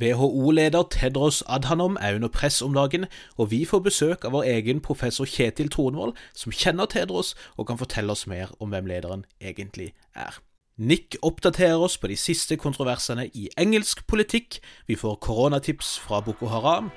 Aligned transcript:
WHO-leder 0.00 0.88
Tedros 0.90 1.42
Adhanom 1.46 1.96
er 2.00 2.14
under 2.14 2.28
press 2.28 2.62
om 2.62 2.74
dagen, 2.74 3.06
og 3.36 3.50
vi 3.50 3.64
får 3.64 3.80
besøk 3.86 4.24
av 4.24 4.34
vår 4.36 4.48
egen 4.50 4.82
professor 4.84 5.28
Kjetil 5.28 5.70
Tronvold, 5.72 6.16
som 6.36 6.52
kjenner 6.52 6.90
Tedros 6.90 7.34
og 7.56 7.68
kan 7.70 7.80
fortelle 7.80 8.12
oss 8.12 8.26
mer 8.26 8.52
om 8.60 8.74
hvem 8.74 8.90
lederen 8.90 9.24
egentlig 9.40 9.94
er. 10.14 10.36
Nick 10.76 11.16
oppdaterer 11.24 11.80
oss 11.80 11.96
på 11.96 12.10
de 12.12 12.18
siste 12.20 12.58
kontroversene 12.60 13.30
i 13.32 13.46
engelsk 13.56 14.04
politikk, 14.06 14.58
vi 14.86 14.98
får 15.00 15.16
koronatips 15.24 15.94
fra 16.04 16.20
Boko 16.20 16.50
Haram, 16.52 16.90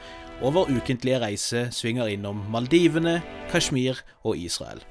og 0.43 0.57
vår 0.57 0.73
ukentlige 0.75 1.21
reise 1.23 1.67
svinger 1.71 2.11
innom 2.11 2.43
Maldivene, 2.51 3.21
Kashmir 3.51 4.03
og 4.23 4.35
Israel. 4.37 4.83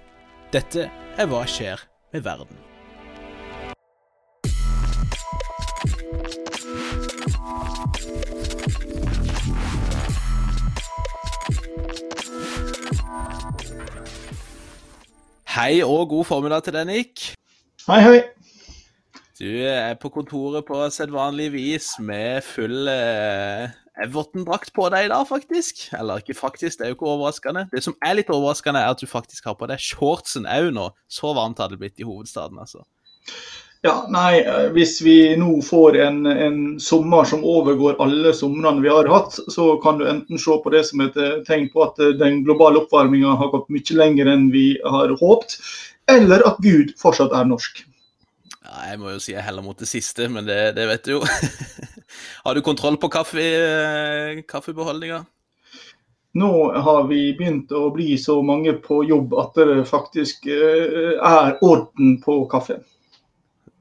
Dette 0.53 0.89
er 0.89 1.29
Hva 1.29 1.45
skjer 1.45 1.85
med 2.15 2.25
verden? 2.25 2.57
Hei 15.59 15.81
og 15.83 16.05
god 16.13 16.23
formiddag 16.29 16.61
til 16.63 16.77
deg, 16.77 16.85
Nick. 16.87 17.23
Hei, 17.89 17.97
hei. 18.05 18.19
Du 19.41 19.49
er 19.67 19.97
på 19.99 20.07
kontoret 20.15 20.63
på 20.69 20.85
sedvanlig 20.95 21.49
vis 21.51 21.89
med 21.99 22.47
full 22.47 22.87
eh, 22.93 23.73
Everton-drakt 24.05 24.71
på 24.77 24.87
deg 24.95 25.09
i 25.09 25.11
dag, 25.11 25.25
faktisk. 25.27 25.89
Eller 25.99 26.23
ikke 26.23 26.37
faktisk, 26.39 26.79
det 26.79 26.87
er 26.87 26.93
jo 26.93 26.99
ikke 27.01 27.11
overraskende. 27.11 27.65
Det 27.75 27.83
som 27.83 27.99
er 28.07 28.21
litt 28.21 28.31
overraskende, 28.31 28.85
er 28.87 28.95
at 28.95 29.03
du 29.03 29.11
faktisk 29.11 29.51
har 29.51 29.59
på 29.59 29.67
deg 29.67 29.83
shortsen 29.83 30.47
òg 30.47 30.71
nå. 30.79 30.87
Så 31.11 31.35
varmt 31.35 31.59
har 31.59 31.75
det 31.75 31.81
blitt 31.83 31.99
i 31.99 32.07
hovedstaden, 32.07 32.63
altså. 32.63 32.87
Ja, 33.81 34.07
nei, 34.11 34.41
eh, 34.41 34.71
Hvis 34.75 35.01
vi 35.03 35.37
nå 35.39 35.61
får 35.63 35.99
en, 36.03 36.27
en 36.27 36.81
sommer 36.83 37.25
som 37.31 37.45
overgår 37.47 38.01
alle 38.03 38.33
somrene 38.35 38.83
vi 38.83 38.91
har 38.91 39.07
hatt, 39.07 39.39
så 39.55 39.77
kan 39.83 40.01
du 40.01 40.09
enten 40.11 40.39
se 40.39 40.57
på 40.65 40.73
det 40.75 40.83
som 40.89 41.05
et 41.05 41.17
eh, 41.17 41.39
tegn 41.47 41.69
på 41.71 41.85
at 41.87 42.03
eh, 42.03 42.17
den 42.19 42.43
globale 42.47 42.83
oppvarminga 42.83 43.37
har 43.39 43.53
gått 43.55 43.71
mye 43.71 44.01
lenger 44.01 44.33
enn 44.35 44.49
vi 44.51 44.73
har 44.83 45.15
håpt, 45.23 45.61
eller 46.11 46.43
at 46.49 46.59
Gud 46.65 46.91
fortsatt 46.99 47.37
er 47.39 47.47
norsk. 47.47 47.85
Ja, 48.67 48.91
jeg 48.91 48.99
må 48.99 49.15
jo 49.15 49.23
si 49.23 49.37
jeg 49.37 49.47
heller 49.47 49.63
mot 49.63 49.79
det 49.79 49.89
siste, 49.89 50.27
men 50.27 50.49
det, 50.51 50.59
det 50.75 50.91
vet 50.91 51.07
du 51.07 51.15
jo. 51.15 51.23
har 52.49 52.59
du 52.59 52.65
kontroll 52.67 52.99
på 52.99 53.13
kaffe, 53.15 53.47
kaffebeholdninga? 54.51 55.23
Nå 56.39 56.53
har 56.75 57.07
vi 57.09 57.31
begynt 57.39 57.71
å 57.73 57.89
bli 57.95 58.19
så 58.19 58.41
mange 58.43 58.75
på 58.83 59.05
jobb 59.07 59.33
at 59.39 59.55
det 59.57 59.87
faktisk 59.89 60.51
er 60.51 61.57
orden 61.65 62.19
på 62.23 62.43
kaffen. 62.51 62.83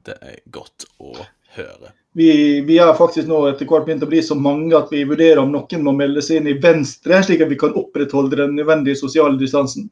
Det 0.06 0.16
er 0.22 0.38
godt 0.54 0.86
å 1.02 1.14
høre. 1.56 1.92
Vi, 2.18 2.60
vi 2.66 2.78
er 2.82 2.94
faktisk 2.98 3.28
nå 3.30 3.44
etter 3.50 3.68
hvert 3.68 3.86
begynt 3.86 4.02
å 4.02 4.10
bli 4.10 4.22
så 4.24 4.34
mange 4.38 4.74
at 4.76 4.90
vi 4.90 5.04
vurderer 5.06 5.38
om 5.42 5.52
noen 5.54 5.84
må 5.86 5.94
melde 5.94 6.22
seg 6.24 6.40
inn 6.40 6.50
i 6.50 6.56
Venstre, 6.58 7.20
slik 7.22 7.44
at 7.44 7.50
vi 7.52 7.58
kan 7.60 7.76
opprettholde 7.78 8.40
den 8.40 8.56
nødvendige 8.58 8.98
sosiale 8.98 9.38
distansen. 9.38 9.86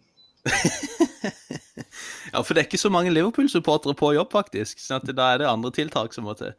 ja, 2.32 2.42
for 2.42 2.52
det 2.54 2.62
er 2.62 2.68
ikke 2.68 2.82
så 2.82 2.90
mange 2.92 3.12
Liverpool-supportere 3.14 3.94
på 3.98 4.14
jobb, 4.16 4.32
faktisk. 4.34 4.80
Så 4.82 4.98
da 5.12 5.32
er 5.32 5.44
det 5.44 5.50
andre 5.50 5.70
tiltak 5.77 6.16
som 6.16 6.27
må 6.27 6.34
til. 6.38 6.56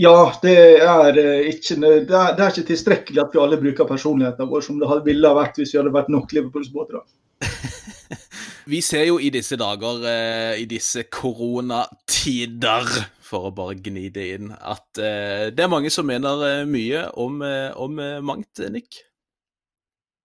Ja, 0.00 0.32
det 0.42 0.54
er, 0.82 1.18
eh, 1.20 1.50
ikke, 1.52 1.76
det 1.78 1.90
er, 2.18 2.32
det 2.34 2.42
er 2.42 2.48
ikke 2.50 2.70
tilstrekkelig 2.72 3.20
at 3.22 3.34
vi 3.34 3.42
alle 3.42 3.60
bruker 3.60 3.86
personligheten 3.86 4.48
vår 4.50 4.64
som 4.66 4.80
det 4.80 4.88
ville 5.06 5.30
ha 5.30 5.36
vært 5.38 5.60
hvis 5.60 5.74
vi 5.74 5.78
hadde 5.78 5.94
vært 5.94 6.10
nok 6.10 6.32
Liverpool-supportere. 6.34 7.04
Vi 8.66 8.80
ser 8.82 9.04
jo 9.04 9.18
i 9.20 9.28
disse 9.32 9.58
dager, 9.60 10.04
eh, 10.08 10.62
i 10.62 10.64
disse 10.68 11.04
koronatider, 11.12 12.86
for 13.20 13.48
å 13.48 13.54
bare 13.56 13.76
gni 13.76 14.08
det 14.12 14.28
inn, 14.38 14.52
at 14.56 15.00
eh, 15.00 15.50
det 15.52 15.66
er 15.66 15.72
mange 15.72 15.90
som 15.92 16.06
mener 16.08 16.44
eh, 16.48 16.60
mye 16.68 17.02
om, 17.20 17.42
eh, 17.44 17.72
om 17.76 17.98
eh, 18.00 18.22
mangt, 18.24 18.62
Nick? 18.72 19.02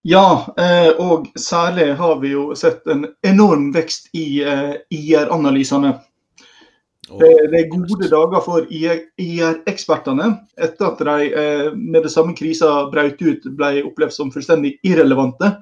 Ja, 0.08 0.54
eh, 0.56 0.94
og 1.04 1.28
særlig 1.36 1.90
har 2.00 2.22
vi 2.22 2.32
jo 2.32 2.54
sett 2.56 2.88
en 2.88 3.10
enorm 3.28 3.74
vekst 3.76 4.08
i 4.16 4.40
IR-analysene. 4.40 5.98
Det, 7.10 7.34
det, 7.50 7.60
er 7.60 7.72
gode 7.74 8.08
dager 8.08 8.44
for 8.46 8.70
IR-ekspertene 8.70 10.30
etter 10.62 10.92
at 10.92 11.00
de 11.02 11.74
med 11.74 12.04
det 12.06 12.12
samme 12.14 12.38
krisa 12.38 12.86
brøt 12.94 13.20
ut, 13.20 13.48
ble 13.58 13.82
opplevd 13.82 14.14
som 14.16 14.32
fullstendig 14.32 14.76
irrelevante 14.86 15.56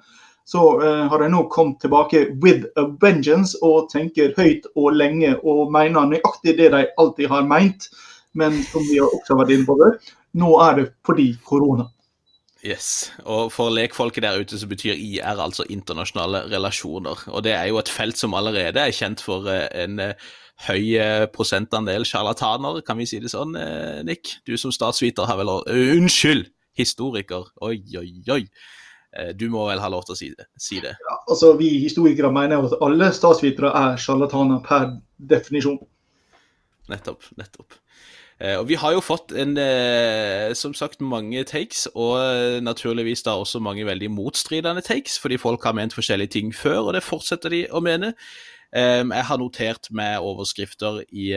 så 0.48 0.62
uh, 0.80 1.08
har 1.12 1.20
de 1.20 1.28
nå 1.32 1.44
kommet 1.52 1.82
tilbake 1.84 2.24
with 2.44 2.70
a 2.80 2.86
vengeance 3.02 3.58
og 3.66 3.90
tenker 3.92 4.32
høyt 4.38 4.68
og 4.80 4.96
lenge 4.96 5.34
og 5.44 5.74
mener 5.76 6.08
nøyaktig 6.08 6.56
det 6.56 6.72
de 6.72 6.86
alltid 7.02 7.28
har 7.34 7.44
meint, 7.50 7.90
men 8.38 8.56
som 8.70 8.86
vi 8.88 9.02
har 9.02 9.12
også 9.12 9.36
vært 9.42 9.52
inne 9.56 9.68
på 9.68 9.76
før, 9.82 9.98
nå 10.40 10.54
er 10.64 10.80
det 10.80 10.88
fordi 11.08 11.28
korona. 11.44 11.90
Yes, 12.64 13.12
og 13.28 13.52
for 13.54 13.70
lekfolket 13.76 14.24
der 14.24 14.40
ute 14.40 14.58
så 14.60 14.68
betyr 14.72 14.96
IR 14.96 15.44
altså 15.44 15.68
internasjonale 15.70 16.46
relasjoner. 16.52 17.28
Og 17.28 17.44
det 17.44 17.54
er 17.54 17.68
jo 17.70 17.78
et 17.82 17.92
felt 17.92 18.18
som 18.18 18.36
allerede 18.36 18.82
er 18.82 18.96
kjent 18.96 19.22
for 19.24 19.52
uh, 19.52 19.68
en 19.76 20.00
uh, 20.00 20.32
høy 20.68 20.96
prosentandel 21.36 22.08
sjarlataner, 22.08 22.80
kan 22.88 22.98
vi 22.98 23.06
si 23.06 23.20
det 23.22 23.30
sånn, 23.30 23.52
Nick? 24.08 24.40
Du 24.48 24.56
som 24.58 24.72
statsviter 24.74 25.28
har 25.30 25.38
vel 25.38 25.52
Unnskyld! 25.60 26.48
Historiker. 26.78 27.46
Oi, 27.66 27.78
oi, 27.98 28.10
oi. 28.34 28.44
Eh, 29.18 29.34
du 29.34 29.48
må 29.50 29.66
vel 29.70 29.82
ha 29.82 29.90
lov 29.90 30.06
til 30.06 30.14
å 30.14 30.20
si 30.20 30.30
det? 30.38 30.48
Si 30.62 30.82
det. 30.84 30.94
Ja, 31.02 31.18
altså, 31.26 31.54
vi 31.58 31.72
historikere 31.82 32.32
mener 32.34 32.68
at 32.68 32.78
alle 32.86 33.10
statsvitere 33.16 33.74
er 33.74 34.00
sjarlataner 34.02 34.62
per 34.66 34.92
definisjon. 35.18 35.80
Nettopp. 36.92 37.26
Nettopp. 37.40 37.80
Eh, 38.40 38.54
og 38.60 38.68
Vi 38.70 38.78
har 38.78 38.94
jo 38.94 39.02
fått 39.02 39.34
en, 39.34 39.58
eh, 39.58 40.54
som 40.54 40.74
sagt 40.74 41.02
mange 41.02 41.44
takes, 41.44 41.88
og 41.96 42.62
naturligvis 42.62 43.24
da 43.24 43.32
også 43.32 43.60
mange 43.60 43.86
veldig 43.86 44.12
motstridende 44.12 44.86
takes, 44.86 45.18
fordi 45.18 45.38
folk 45.38 45.64
har 45.64 45.74
ment 45.74 45.94
forskjellige 45.94 46.38
ting 46.38 46.54
før, 46.54 46.88
og 46.88 46.94
det 46.94 47.04
fortsetter 47.04 47.50
de 47.50 47.66
å 47.72 47.82
mene. 47.82 48.14
Jeg 48.74 49.24
har 49.24 49.38
notert 49.38 49.88
med 49.92 50.20
overskrifter 50.20 51.02
i 51.10 51.32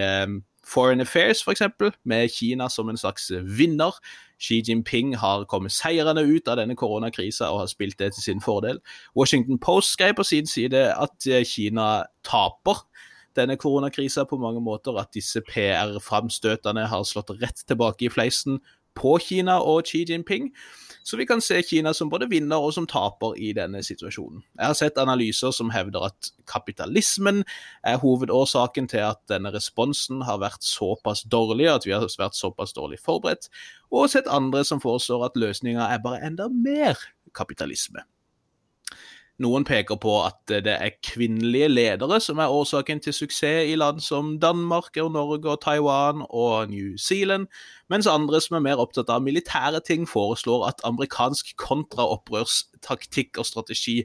Foreign 0.66 1.00
Affairs, 1.00 1.40
f.eks., 1.46 1.62
med 2.04 2.28
Kina 2.28 2.68
som 2.68 2.88
en 2.88 2.98
slags 2.98 3.30
vinner. 3.30 3.94
Xi 4.40 4.62
Jinping 4.66 5.14
har 5.20 5.44
kommet 5.44 5.74
seirende 5.74 6.24
ut 6.24 6.48
av 6.48 6.56
denne 6.60 6.76
koronakrisa 6.78 7.50
og 7.52 7.64
har 7.64 7.70
spilt 7.72 7.98
det 8.00 8.14
til 8.14 8.24
sin 8.24 8.40
fordel. 8.44 8.80
Washington 9.16 9.60
Post 9.60 9.92
skrev 9.92 10.16
på 10.16 10.26
sin 10.26 10.48
side 10.48 10.86
at 10.96 11.28
eh, 11.28 11.44
Kina 11.44 12.06
taper 12.26 12.84
denne 13.38 13.56
koronakrisa 13.60 14.24
på 14.24 14.40
mange 14.40 14.60
måter, 14.64 14.96
at 14.98 15.12
disse 15.14 15.42
PR-framstøtene 15.46 16.88
har 16.90 17.04
slått 17.06 17.30
rett 17.42 17.62
tilbake 17.68 18.08
i 18.08 18.12
fleisen 18.12 18.58
på 18.98 19.18
Kina 19.22 19.60
og 19.62 19.84
Xi 19.86 20.04
Jinping. 20.08 20.50
Så 21.02 21.16
vi 21.16 21.26
kan 21.26 21.40
se 21.40 21.62
Kina 21.62 21.94
som 21.96 22.10
både 22.12 22.28
vinner 22.30 22.60
og 22.60 22.74
som 22.76 22.86
taper 22.88 23.38
i 23.40 23.52
denne 23.56 23.80
situasjonen. 23.84 24.42
Jeg 24.58 24.66
har 24.66 24.76
sett 24.78 25.00
analyser 25.00 25.54
som 25.56 25.72
hevder 25.72 26.10
at 26.10 26.30
kapitalismen 26.50 27.42
er 27.86 28.00
hovedårsaken 28.02 28.90
til 28.92 29.06
at 29.08 29.22
denne 29.32 29.52
responsen 29.54 30.24
har 30.28 30.42
vært 30.42 30.66
såpass 30.66 31.24
dårlig, 31.24 31.70
at 31.72 31.88
vi 31.88 31.96
har 31.96 32.04
vært 32.04 32.38
såpass 32.38 32.76
dårlig 32.76 33.00
forberedt, 33.02 33.48
og 33.90 34.10
sett 34.12 34.30
andre 34.30 34.62
som 34.66 34.82
foreslår 34.82 35.30
at 35.30 35.40
løsninga 35.40 35.88
er 35.88 36.02
bare 36.04 36.22
enda 36.26 36.50
mer 36.52 37.00
kapitalisme. 37.36 38.04
Noen 39.40 39.64
peker 39.64 39.96
på 39.96 40.18
at 40.20 40.52
det 40.66 40.74
er 40.74 40.98
kvinnelige 41.06 41.70
ledere 41.70 42.18
som 42.20 42.42
er 42.42 42.52
årsaken 42.52 43.00
til 43.00 43.14
suksess 43.16 43.70
i 43.72 43.76
land 43.78 44.02
som 44.04 44.34
Danmark 44.40 44.98
og 45.00 45.14
Norge 45.14 45.48
og 45.48 45.62
Taiwan 45.62 46.26
og 46.28 46.68
New 46.68 46.98
Zealand, 47.00 47.46
mens 47.88 48.06
andre 48.10 48.40
som 48.44 48.58
er 48.58 48.66
mer 48.66 48.82
opptatt 48.82 49.08
av 49.08 49.24
militære 49.24 49.80
ting, 49.86 50.04
foreslår 50.08 50.66
at 50.68 50.84
amerikansk 50.84 51.54
kontraopprørstaktikk 51.56 53.40
og 53.40 53.48
strategi 53.48 54.02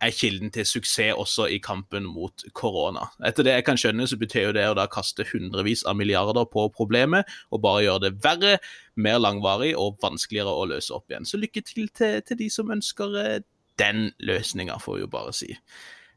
er 0.00 0.16
kilden 0.16 0.48
til 0.48 0.64
suksess 0.64 1.12
også 1.12 1.50
i 1.52 1.60
kampen 1.60 2.06
mot 2.08 2.44
korona. 2.56 3.10
Etter 3.26 3.44
det 3.44 3.58
jeg 3.58 3.68
kan 3.68 3.80
skjønne, 3.80 4.08
så 4.08 4.16
betyr 4.16 4.48
jo 4.48 4.56
det 4.56 4.64
å 4.70 4.76
da 4.78 4.88
kaste 4.88 5.26
hundrevis 5.28 5.84
av 5.84 5.98
milliarder 6.00 6.48
på 6.48 6.70
problemet 6.72 7.28
og 7.52 7.60
bare 7.66 7.84
gjøre 7.84 8.06
det 8.06 8.14
verre, 8.24 8.56
mer 8.96 9.20
langvarig 9.20 9.74
og 9.76 10.00
vanskeligere 10.00 10.56
å 10.56 10.68
løse 10.72 10.96
opp 10.96 11.12
igjen. 11.12 11.28
Så 11.28 11.40
lykke 11.40 11.64
til 11.68 11.92
til, 11.92 12.22
til 12.24 12.40
de 12.40 12.48
som 12.52 12.72
ønsker 12.72 13.16
det 13.16 13.26
eh, 13.28 13.48
den 13.80 14.10
løsninga, 14.20 14.78
får 14.82 14.98
vi 14.98 15.06
jo 15.06 15.10
bare 15.10 15.32
si. 15.36 15.54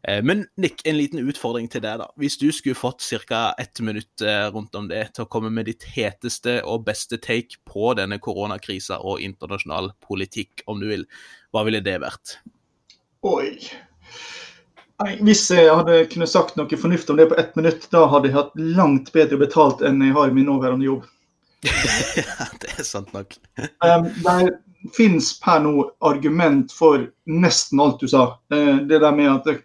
Eh, 0.08 0.24
men 0.24 0.46
Nick, 0.58 0.82
en 0.88 0.98
liten 0.98 1.24
utfordring 1.24 1.70
til 1.72 1.84
deg, 1.84 2.02
da. 2.02 2.10
Hvis 2.20 2.36
du 2.42 2.50
skulle 2.52 2.76
fått 2.76 3.06
ca. 3.28 3.54
ett 3.58 3.80
minutt 3.80 4.22
eh, 4.22 4.48
rundt 4.52 4.76
om 4.76 4.90
det 4.92 5.14
til 5.16 5.24
å 5.24 5.32
komme 5.32 5.52
med 5.54 5.70
ditt 5.72 5.86
heteste 5.96 6.60
og 6.68 6.84
beste 6.90 7.18
take 7.18 7.62
på 7.70 7.94
denne 7.96 8.20
koronakrisa 8.20 9.00
og 9.00 9.24
internasjonal 9.24 9.94
politikk, 10.04 10.66
om 10.68 10.84
du 10.84 10.90
vil, 10.92 11.08
hva 11.56 11.64
ville 11.64 11.84
det 11.84 12.02
vært? 12.04 12.38
Oi. 13.24 13.56
Nei, 15.04 15.16
hvis 15.26 15.48
jeg 15.52 15.72
hadde 15.72 16.04
kunnet 16.12 16.32
sagt 16.32 16.60
noe 16.60 16.80
fornuftig 16.80 17.16
om 17.16 17.20
det 17.20 17.30
på 17.32 17.40
ett 17.40 17.56
minutt, 17.60 17.88
da 17.92 18.04
hadde 18.12 18.30
jeg 18.30 18.38
hatt 18.38 18.54
langt 18.60 19.10
bedre 19.16 19.40
betalt 19.42 19.82
enn 19.84 20.04
jeg 20.04 20.16
har 20.16 20.30
i 20.30 20.36
min 20.36 20.48
nåværende 20.52 20.86
jobb. 20.86 21.08
ja, 22.20 22.48
det 22.60 22.76
er 22.76 22.86
sant 22.88 23.16
nok. 23.16 23.38
um, 23.88 24.10
finnes 24.92 25.30
per 25.40 25.62
nå 25.64 25.88
argument 26.04 26.72
for 26.76 27.06
nesten 27.30 27.80
alt 27.80 28.02
du 28.04 28.08
sa. 28.12 28.26
Uh, 28.54 28.84
det 28.90 29.00
der 29.00 29.16
med 29.16 29.32
at 29.32 29.64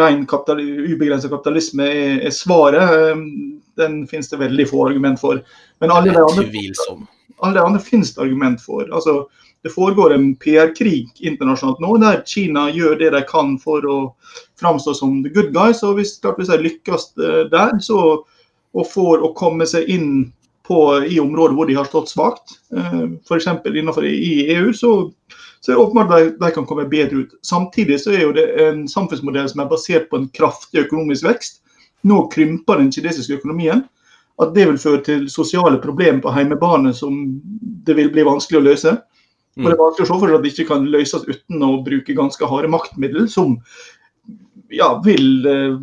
ren 0.00 0.26
kapital, 0.26 0.60
ubegrenset 0.60 1.30
kapitalisme 1.30 1.86
er, 1.86 2.18
er 2.26 2.34
svaret, 2.34 3.14
um, 3.14 3.60
den 3.78 4.02
finnes 4.10 4.30
det 4.30 4.42
veldig 4.42 4.68
få 4.70 4.88
argument 4.88 5.20
for. 5.20 5.42
Men 5.80 5.94
alle 5.94 6.12
de 6.12 6.24
andre, 6.24 7.06
alle 7.40 7.62
andre 7.62 7.80
finnes 7.84 8.14
det 8.14 8.22
argument 8.22 8.62
for. 8.62 8.88
Altså, 8.92 9.24
det 9.62 9.72
foregår 9.74 10.14
en 10.14 10.30
PR-krig 10.40 11.20
internasjonalt 11.20 11.80
nå, 11.84 11.96
der 12.00 12.22
Kina 12.26 12.68
gjør 12.72 12.96
det 13.00 13.10
de 13.12 13.20
kan 13.28 13.56
for 13.60 13.84
å 13.84 13.96
framstå 14.60 14.94
som 14.96 15.18
the 15.24 15.32
good 15.32 15.52
guys. 15.52 15.82
og 15.84 15.98
Hvis, 15.98 16.16
klart, 16.22 16.40
hvis 16.40 16.52
de 16.52 16.60
lykkes 16.64 17.10
eh, 17.20 17.42
der, 17.52 17.74
så, 17.84 18.00
og 18.72 18.88
får 18.88 19.26
å 19.26 19.34
komme 19.36 19.68
seg 19.68 19.90
inn 19.92 20.30
på, 20.70 21.04
i 21.04 21.20
områder 21.20 21.56
hvor 21.58 21.66
de 21.66 21.74
har 21.74 21.88
stått 21.88 22.12
svakt, 22.12 22.60
eh, 22.76 23.06
f.eks. 23.26 23.48
innenfor 23.66 24.06
i 24.06 24.46
EU, 24.54 24.72
så, 24.72 24.92
så 25.60 25.72
er 25.72 25.74
det 25.74 25.82
åpenbart 25.82 26.12
at 26.14 26.36
de, 26.38 26.50
kan 26.54 26.66
komme 26.68 26.86
bedre 26.90 27.24
ut. 27.24 27.34
Samtidig 27.46 27.98
så 28.04 28.14
er 28.14 28.22
jo 28.22 28.34
det 28.36 28.46
en 28.62 28.84
samfunnsmodell 28.88 29.48
som 29.50 29.64
er 29.64 29.72
basert 29.72 30.06
på 30.10 30.20
en 30.20 30.28
kraftig 30.36 30.84
økonomisk 30.86 31.26
vekst. 31.26 31.58
Nå 32.06 32.22
krymper 32.32 32.78
den 32.78 32.92
kinesiske 32.94 33.40
økonomien. 33.40 33.82
At 34.40 34.54
det 34.54 34.68
vil 34.70 34.78
føre 34.80 35.02
til 35.04 35.26
sosiale 35.28 35.80
problemer 35.82 36.22
på 36.24 36.32
hjemmebane 36.32 36.94
som 36.96 37.18
det 37.84 37.98
vil 37.98 38.08
bli 38.14 38.24
vanskelig 38.24 38.60
å 38.60 38.66
løse. 38.70 38.94
Og 39.58 39.66
Det 39.66 39.74
er 39.74 39.82
vanskelig 39.82 40.06
å 40.06 40.08
se 40.08 40.20
for 40.22 40.30
seg 40.30 40.38
at 40.38 40.46
det 40.46 40.52
ikke 40.54 40.70
kan 40.70 40.86
løses 40.94 41.26
uten 41.26 41.66
å 41.66 41.72
bruke 41.84 42.16
ganske 42.16 42.48
harde 42.48 42.70
maktmidler, 42.72 43.26
som 43.28 43.58
ja, 44.70 45.02
vil, 45.04 45.46
eh, 45.46 45.78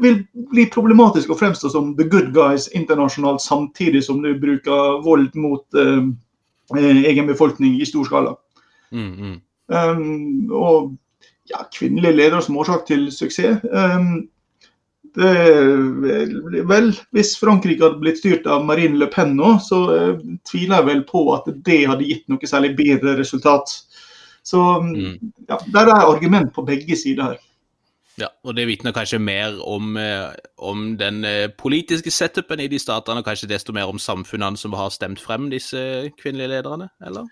vil 0.00 0.20
bli 0.50 0.66
problematisk 0.72 1.32
å 1.32 1.38
fremstå 1.38 1.70
som 1.72 1.94
the 1.96 2.04
good 2.04 2.32
guys 2.36 2.68
internasjonalt, 2.68 3.40
samtidig 3.42 4.04
som 4.04 4.20
du 4.22 4.34
bruker 4.38 5.00
vold 5.04 5.34
mot 5.34 5.80
eh, 5.80 6.04
egen 6.76 7.26
befolkning 7.30 7.80
i 7.80 7.88
stor 7.88 8.04
skala. 8.08 8.36
Mm, 8.92 9.12
mm. 9.16 9.34
Um, 9.66 10.52
og 10.54 10.94
ja, 11.50 11.64
kvinnelige 11.74 12.14
ledere 12.14 12.42
som 12.44 12.58
årsak 12.60 12.86
til 12.86 13.08
suksess. 13.14 13.62
Um, 13.72 14.28
det, 15.16 15.32
vel, 16.68 16.90
hvis 17.16 17.32
Frankrike 17.40 17.80
hadde 17.86 18.02
blitt 18.02 18.20
styrt 18.20 18.46
av 18.50 18.66
Marine 18.68 18.98
Le 19.00 19.08
Pen 19.08 19.32
nå, 19.38 19.54
så 19.64 19.80
uh, 19.88 20.24
tviler 20.48 20.82
jeg 20.82 20.88
vel 20.90 21.02
på 21.08 21.24
at 21.34 21.48
det 21.66 21.86
hadde 21.88 22.06
gitt 22.06 22.26
noe 22.28 22.50
særlig 22.50 22.74
bedre 22.78 23.16
resultat. 23.18 23.72
Så 24.46 24.60
mm. 24.84 25.14
ja, 25.48 25.58
der 25.74 25.88
er 25.88 26.04
argument 26.04 26.52
på 26.54 26.66
begge 26.68 26.98
sider 26.98 27.32
her. 27.32 27.40
Ja, 28.16 28.30
og 28.48 28.54
det 28.56 28.64
vitner 28.64 28.94
kanskje 28.96 29.18
mer 29.20 29.58
om, 29.60 29.96
eh, 30.00 30.32
om, 30.56 30.94
den 30.96 31.24
eh, 31.28 31.50
politiske 31.52 32.10
setupen 32.10 32.62
i 32.64 32.68
de 32.72 32.78
statene, 32.80 33.20
og 33.20 33.26
kanskje 33.28 33.50
desto 33.50 33.74
mer 33.76 33.90
om 33.92 34.00
samfunnene 34.00 34.56
som 34.56 34.72
har 34.76 34.92
stemt 34.94 35.20
frem 35.20 35.50
disse 35.52 35.80
kvinnelige 36.16 36.54
lederne, 36.54 36.88
eller? 37.04 37.26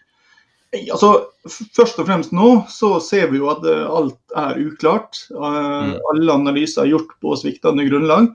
Altså, 0.74 1.30
Først 1.46 2.00
og 2.02 2.08
fremst 2.08 2.32
nå 2.34 2.50
så 2.72 2.98
ser 3.04 3.30
vi 3.30 3.40
jo 3.40 3.48
at 3.52 3.64
eh, 3.68 3.86
alt 3.86 4.36
er 4.36 4.60
uklart. 4.60 5.22
Eh, 5.32 5.56
mm. 5.88 5.94
Alle 6.12 6.36
analyser 6.36 6.84
er 6.84 6.92
gjort 6.92 7.16
på 7.24 7.32
sviktende 7.40 7.88
grunnlag. 7.88 8.28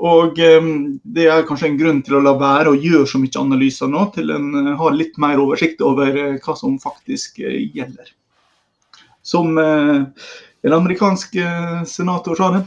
Og 0.00 0.36
Det 0.36 1.26
er 1.28 1.42
kanskje 1.44 1.66
en 1.68 1.76
grunn 1.76 1.98
til 2.00 2.14
å 2.16 2.22
la 2.24 2.32
være 2.40 2.72
å 2.72 2.78
gjøre 2.78 3.04
så 3.08 3.18
mye 3.20 3.36
analyser 3.36 3.88
nå, 3.92 4.06
til 4.14 4.32
en 4.32 4.70
har 4.80 4.94
litt 4.96 5.18
mer 5.20 5.36
oversikt 5.42 5.82
over 5.84 6.16
hva 6.40 6.54
som 6.56 6.78
faktisk 6.80 7.36
gjelder. 7.44 8.08
Som 9.20 9.60
en 10.66 10.76
amerikansk 10.76 11.38
senator 11.88 12.36
sa 12.36 12.50
det, 12.56 12.64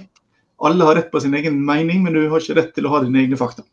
alle 0.64 0.88
har 0.88 0.96
rett 0.98 1.12
på 1.12 1.22
sin 1.22 1.36
egen 1.38 1.60
mening, 1.66 2.04
men 2.06 2.16
du 2.16 2.24
har 2.32 2.42
ikke 2.42 2.58
rett 2.58 2.74
til 2.76 2.88
å 2.88 2.94
ha 2.96 3.02
dine 3.04 3.22
egne 3.22 3.38
fakta. 3.40 3.66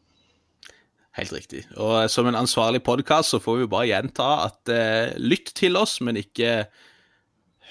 Helt 1.18 1.32
riktig. 1.34 1.64
Og 1.76 2.04
som 2.10 2.28
en 2.30 2.38
ansvarlig 2.38 2.82
podkast 2.86 3.34
så 3.34 3.40
får 3.42 3.62
vi 3.62 3.70
bare 3.70 3.88
gjenta 3.90 4.28
at 4.46 4.70
eh, 4.72 5.16
lytt 5.18 5.52
til 5.58 5.78
oss, 5.78 5.98
men 6.04 6.20
ikke 6.20 6.64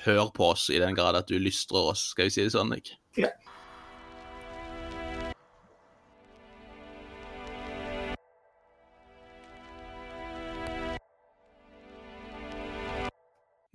hør 0.04 0.31
på 0.36 0.51
oss 0.54 0.68
i 0.72 0.80
den 0.81 0.96
grad 0.96 1.18
at 1.19 1.31
du 1.31 1.38
lystrer 1.40 1.92
oss, 1.94 2.10
skal 2.13 2.28
vi 2.28 2.36
si 2.36 2.46
det 2.46 2.54
sånn? 2.56 2.75
ikke? 2.75 3.00
Ja. 3.19 3.31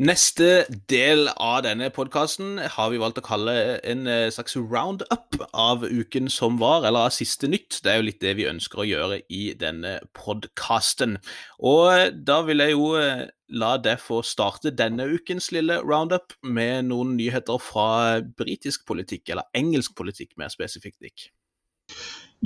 Neste 0.02 0.64
del 0.90 1.28
av 1.38 1.60
denne 1.62 1.86
podkasten 1.94 2.56
har 2.58 2.88
vi 2.90 2.98
valgt 2.98 3.20
å 3.20 3.22
kalle 3.22 3.52
en 3.86 4.08
eh, 4.10 4.26
slags 4.34 4.56
roundup 4.58 5.36
av 5.54 5.84
uken 5.86 6.26
som 6.34 6.56
var, 6.58 6.82
eller 6.82 7.06
av 7.06 7.14
siste 7.14 7.46
nytt. 7.46 7.78
Det 7.84 7.92
er 7.92 8.00
jo 8.00 8.06
litt 8.08 8.18
det 8.24 8.32
vi 8.34 8.48
ønsker 8.50 8.82
å 8.82 8.88
gjøre 8.88 9.20
i 9.30 9.44
denne 9.54 10.00
podkasten. 10.18 11.20
Og 11.62 11.92
eh, 11.92 12.10
da 12.10 12.40
vil 12.42 12.64
jeg 12.64 12.74
jo 12.74 12.90
eh, 12.98 13.22
la 13.54 13.70
det 13.78 14.00
få 14.02 14.18
starte 14.26 14.74
denne 14.74 15.06
ukens 15.14 15.52
lille 15.54 15.78
roundup 15.86 16.34
med 16.42 16.90
noen 16.90 17.14
nyheter 17.14 17.62
fra 17.62 18.18
britisk 18.34 18.88
politikk, 18.90 19.28
eller 19.30 19.46
engelsk 19.54 19.94
politikk 19.94 20.34
mer 20.42 20.50
spesifikt, 20.50 20.98
Nick. 21.06 21.28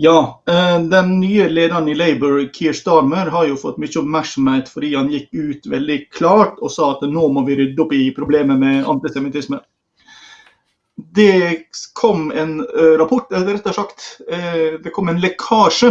Ja, 0.01 0.43
eh, 0.49 0.81
den 0.81 1.21
nye 1.21 1.49
lederen 1.49 1.89
i 1.89 1.95
Labour, 1.95 2.53
Keir 2.53 2.73
Starmer, 2.73 3.27
har 3.27 3.47
jo 3.49 3.57
fått 3.59 3.81
mye 3.83 3.99
oppmerksomhet 3.99 4.71
fordi 4.71 4.93
han 4.95 5.09
gikk 5.11 5.33
ut 5.35 5.67
veldig 5.73 5.97
klart 6.15 6.61
og 6.63 6.71
sa 6.71 6.93
at 6.93 7.03
nå 7.11 7.25
må 7.35 7.43
vi 7.49 7.57
rydde 7.59 7.83
opp 7.83 7.97
i 7.97 8.05
problemet 8.15 8.63
med 8.63 8.87
antisemittisme. 8.87 9.59
Det 11.19 11.67
kom 11.99 12.31
en 12.31 12.61
eh, 12.63 12.95
rapport, 13.03 13.27
rett 13.35 13.67
og 13.67 13.75
slett, 13.81 14.07
eh, 14.31 14.79
det 14.79 14.95
kom 14.95 15.11
en 15.11 15.19
lekkasje 15.19 15.91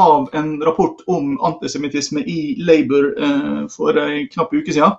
av 0.00 0.32
en 0.32 0.54
rapport 0.64 1.04
om 1.12 1.36
antisemittisme 1.44 2.24
i 2.24 2.56
Labour 2.56 3.12
for 3.68 3.98
en 4.00 4.28
knapp 4.32 4.54
uke 4.56 4.72
siden. 4.72 4.96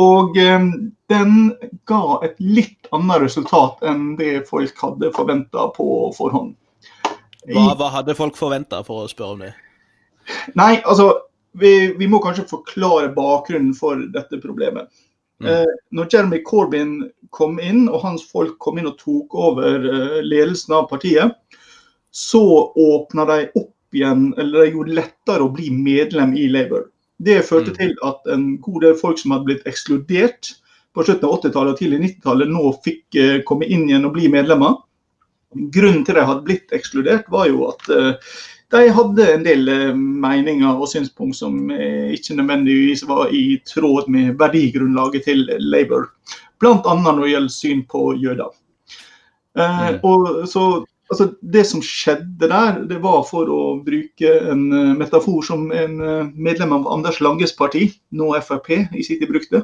Og 0.00 0.32
den 1.12 1.34
ga 1.84 2.04
et 2.24 2.40
litt 2.40 2.88
annet 2.96 3.26
resultat 3.28 3.84
enn 3.84 4.14
det 4.16 4.46
folk 4.48 4.80
hadde 4.80 5.12
forventa 5.12 5.68
på 5.76 6.06
forhånd. 6.16 6.56
Hva, 7.52 7.70
hva 7.78 7.92
hadde 7.94 8.16
folk 8.18 8.38
forventa, 8.38 8.82
for 8.86 9.04
å 9.04 9.10
spørre 9.10 9.36
om 9.36 9.44
det? 9.46 9.52
Nei, 10.58 10.80
altså 10.82 11.12
vi, 11.56 11.92
vi, 11.98 12.08
må 12.10 12.20
kanskje 12.22 12.48
forklare 12.50 13.12
bakgrunnen 13.16 13.74
for 13.76 14.00
dette 14.14 14.40
problemet. 14.42 14.90
Mm. 15.42 15.50
Eh, 15.52 15.76
når 15.94 16.08
Jeremy 16.12 16.40
Corbyn 16.46 16.96
kom 17.36 17.60
inn, 17.60 17.86
og 17.88 18.02
hans 18.04 18.24
folk 18.30 18.56
kom 18.62 18.80
inn 18.80 18.88
og 18.90 18.98
tok 19.00 19.36
over 19.36 19.86
eh, 19.86 20.18
ledelsen 20.24 20.76
av 20.78 20.88
partiet, 20.90 21.36
så 22.16 22.42
åpna 22.72 23.26
de 23.28 23.40
opp 23.54 23.96
igjen, 23.96 24.30
eller 24.40 24.64
de 24.64 24.74
gjorde 24.74 24.98
lettere 24.98 25.44
å 25.44 25.52
bli 25.52 25.70
medlem 25.72 26.34
i 26.36 26.48
Labour. 26.52 26.88
Det 27.22 27.40
førte 27.48 27.72
mm. 27.72 27.76
til 27.78 27.94
at 28.04 28.32
en 28.32 28.48
god 28.64 28.82
del 28.84 28.96
folk 28.98 29.20
som 29.20 29.32
hadde 29.32 29.48
blitt 29.48 29.68
ekskludert 29.68 30.54
på 30.96 31.04
slutten 31.04 31.28
av 31.28 31.38
80-tallet 31.38 31.74
og 31.74 31.80
tidlig 31.80 32.00
90-tallet, 32.02 32.52
nå 32.52 32.72
fikk 32.84 33.20
eh, 33.20 33.38
komme 33.48 33.68
inn 33.68 33.86
igjen 33.88 34.08
og 34.08 34.16
bli 34.16 34.30
medlemmer. 34.32 34.80
Grunnen 35.74 36.04
til 36.06 36.18
de 36.18 36.26
hadde 36.28 36.44
blitt 36.46 36.74
ekskludert, 36.76 37.28
var 37.32 37.48
jo 37.50 37.68
at 37.70 37.88
uh, 37.92 38.34
de 38.74 38.88
hadde 38.96 39.28
en 39.32 39.46
del 39.46 39.70
uh, 39.70 39.94
meninger 39.96 40.68
og 40.68 40.90
synspunkt 40.90 41.38
som 41.38 41.70
uh, 41.70 42.10
ikke 42.14 42.38
nødvendigvis 42.38 43.06
var 43.08 43.32
i 43.34 43.60
tråd 43.68 44.10
med 44.12 44.34
verdigrunnlaget 44.40 45.28
til 45.28 45.46
Labour. 45.62 46.10
Bl.a. 46.60 46.74
når 46.82 47.22
det 47.22 47.32
gjelder 47.34 47.56
syn 47.56 47.82
på 47.88 48.10
jøder. 48.16 48.52
Mm. 49.56 50.02
Og 50.04 50.48
så 50.48 50.62
altså, 51.08 51.30
Det 51.40 51.62
som 51.64 51.80
skjedde 51.84 52.48
der, 52.48 52.80
det 52.88 52.98
var 53.00 53.22
for 53.24 53.48
å 53.48 53.60
bruke 53.84 54.32
en 54.52 54.66
metafor 54.98 55.44
som 55.44 55.70
en 55.72 55.94
medlem 56.36 56.74
av 56.76 56.88
Anders 56.92 57.22
Langes 57.24 57.54
parti, 57.56 57.86
nå 58.12 58.34
Frp, 58.44 58.68
i 58.92 59.04
sin 59.04 59.20
tid 59.20 59.32
brukte. 59.32 59.62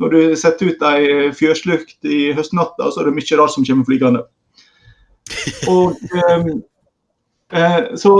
Når 0.00 0.12
du 0.12 0.36
setter 0.36 0.72
ut 0.72 0.84
ei 0.88 1.30
fjørslukt 1.36 2.08
i 2.08 2.32
høstnatta, 2.36 2.88
så 2.90 3.02
er 3.02 3.08
det 3.08 3.16
mye 3.20 3.40
rart 3.40 3.54
som 3.54 3.64
kommer 3.68 3.88
flygende. 3.88 4.24
Og, 5.70 5.98
ehm, 6.18 6.62
eh, 7.52 7.94
så 7.96 8.14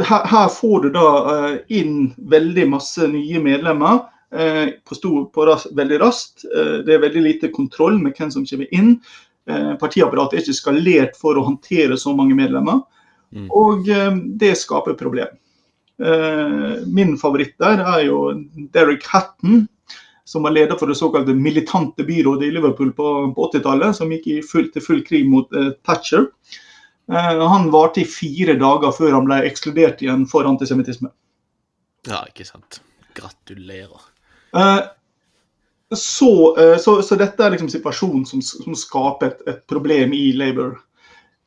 her, 0.00 0.24
her, 0.24 0.48
får 0.48 0.86
du 0.86 0.88
da 0.94 1.08
eh, 1.32 1.58
inn 1.80 2.12
veldig 2.32 2.68
masse 2.72 3.06
nye 3.10 3.42
medlemmer 3.42 4.00
eh, 4.34 4.78
på, 4.88 4.96
stor, 4.96 5.26
på 5.34 5.46
ras, 5.48 5.66
veldig 5.76 6.00
raskt. 6.02 6.46
Eh, 6.48 6.78
det 6.86 6.96
er 6.96 7.04
veldig 7.04 7.26
lite 7.26 7.52
kontroll 7.52 8.00
med 8.00 8.16
hvem 8.16 8.32
som 8.32 8.46
kommer 8.48 8.72
inn. 8.74 8.96
Eh, 9.50 9.74
partiapparatet 9.80 10.38
er 10.38 10.44
ikke 10.46 10.60
skalert 10.60 11.20
for 11.20 11.38
å 11.38 11.46
håndtere 11.50 11.98
så 12.00 12.14
mange 12.16 12.36
medlemmer. 12.38 12.82
Mm. 13.32 13.48
Og 13.48 13.88
ehm, 13.92 14.24
det 14.40 14.54
skaper 14.60 14.98
problem. 14.98 15.38
Eh, 16.02 16.82
min 16.86 17.16
favoritt 17.20 17.54
der 17.62 17.82
er 17.84 18.06
jo 18.06 18.24
Derek 18.74 19.04
Hatton, 19.06 19.66
som 20.24 20.42
var 20.42 20.54
leder 20.54 20.78
for 20.78 20.86
det 20.86 20.94
såkalte 20.94 21.34
militante 21.34 22.04
byrådet 22.04 22.48
i 22.48 22.50
Liverpool 22.50 22.92
på, 22.92 23.08
på 23.34 23.48
80-tallet, 23.50 23.96
som 23.96 24.12
gikk 24.12 24.26
i 24.26 24.38
full, 24.46 24.68
til 24.72 24.84
full 24.84 25.02
krig 25.06 25.26
mot 25.28 25.52
eh, 25.56 25.72
Thatcher. 25.86 26.28
Eh, 27.12 27.42
han 27.48 27.70
varte 27.74 28.04
i 28.04 28.08
fire 28.08 28.54
dager 28.60 28.94
før 28.94 29.18
han 29.18 29.26
ble 29.28 29.42
ekskludert 29.48 30.02
igjen 30.04 30.24
for 30.30 30.48
antisemittisme. 30.48 31.10
Ja, 32.08 32.22
ikke 32.30 32.46
sant. 32.46 32.80
Gratulerer. 33.18 34.08
Eh, 34.56 34.80
så, 35.92 36.32
så, 36.80 36.94
så, 37.04 37.16
dette 37.20 37.44
er 37.44 37.52
liksom 37.52 37.68
situasjonen 37.68 38.24
som, 38.24 38.40
som 38.40 38.76
skaper 38.78 39.28
et, 39.28 39.42
et, 39.50 39.60
problem 39.68 40.14
i 40.16 40.30
Labour. 40.38 40.78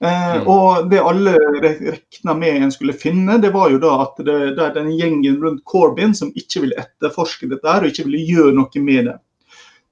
Eh, 0.04 0.36
mm. 0.42 0.48
Og 0.48 0.90
det 0.90 1.00
alle 1.00 1.36
regna 1.64 2.34
med 2.36 2.64
en 2.64 2.72
skulle 2.72 2.94
finne, 2.94 3.38
det 3.42 3.54
var 3.56 3.72
jo 3.72 3.80
da 3.80 3.94
at 4.04 4.20
det, 4.20 4.40
det 4.58 4.64
er 4.64 4.74
den 4.76 4.92
gjengen 4.96 5.38
rundt 5.44 5.64
Corbyn 5.68 6.16
som 6.18 6.34
ikke 6.36 6.66
ville 6.66 6.80
etterforske 6.82 7.50
dette 7.52 7.70
her, 7.70 7.84
og 7.86 7.94
ikke 7.94 8.08
ville 8.10 8.26
gjøre 8.28 8.56
noe 8.58 8.84
med 8.84 9.12
det. 9.12 9.20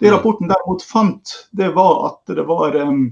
Det 0.02 0.10
mm. 0.10 0.16
rapporten 0.18 0.52
derimot 0.52 0.84
fant, 0.84 1.38
det 1.56 1.72
var 1.78 2.02
at 2.10 2.36
det 2.36 2.44
var 2.50 2.76
um, 2.84 3.06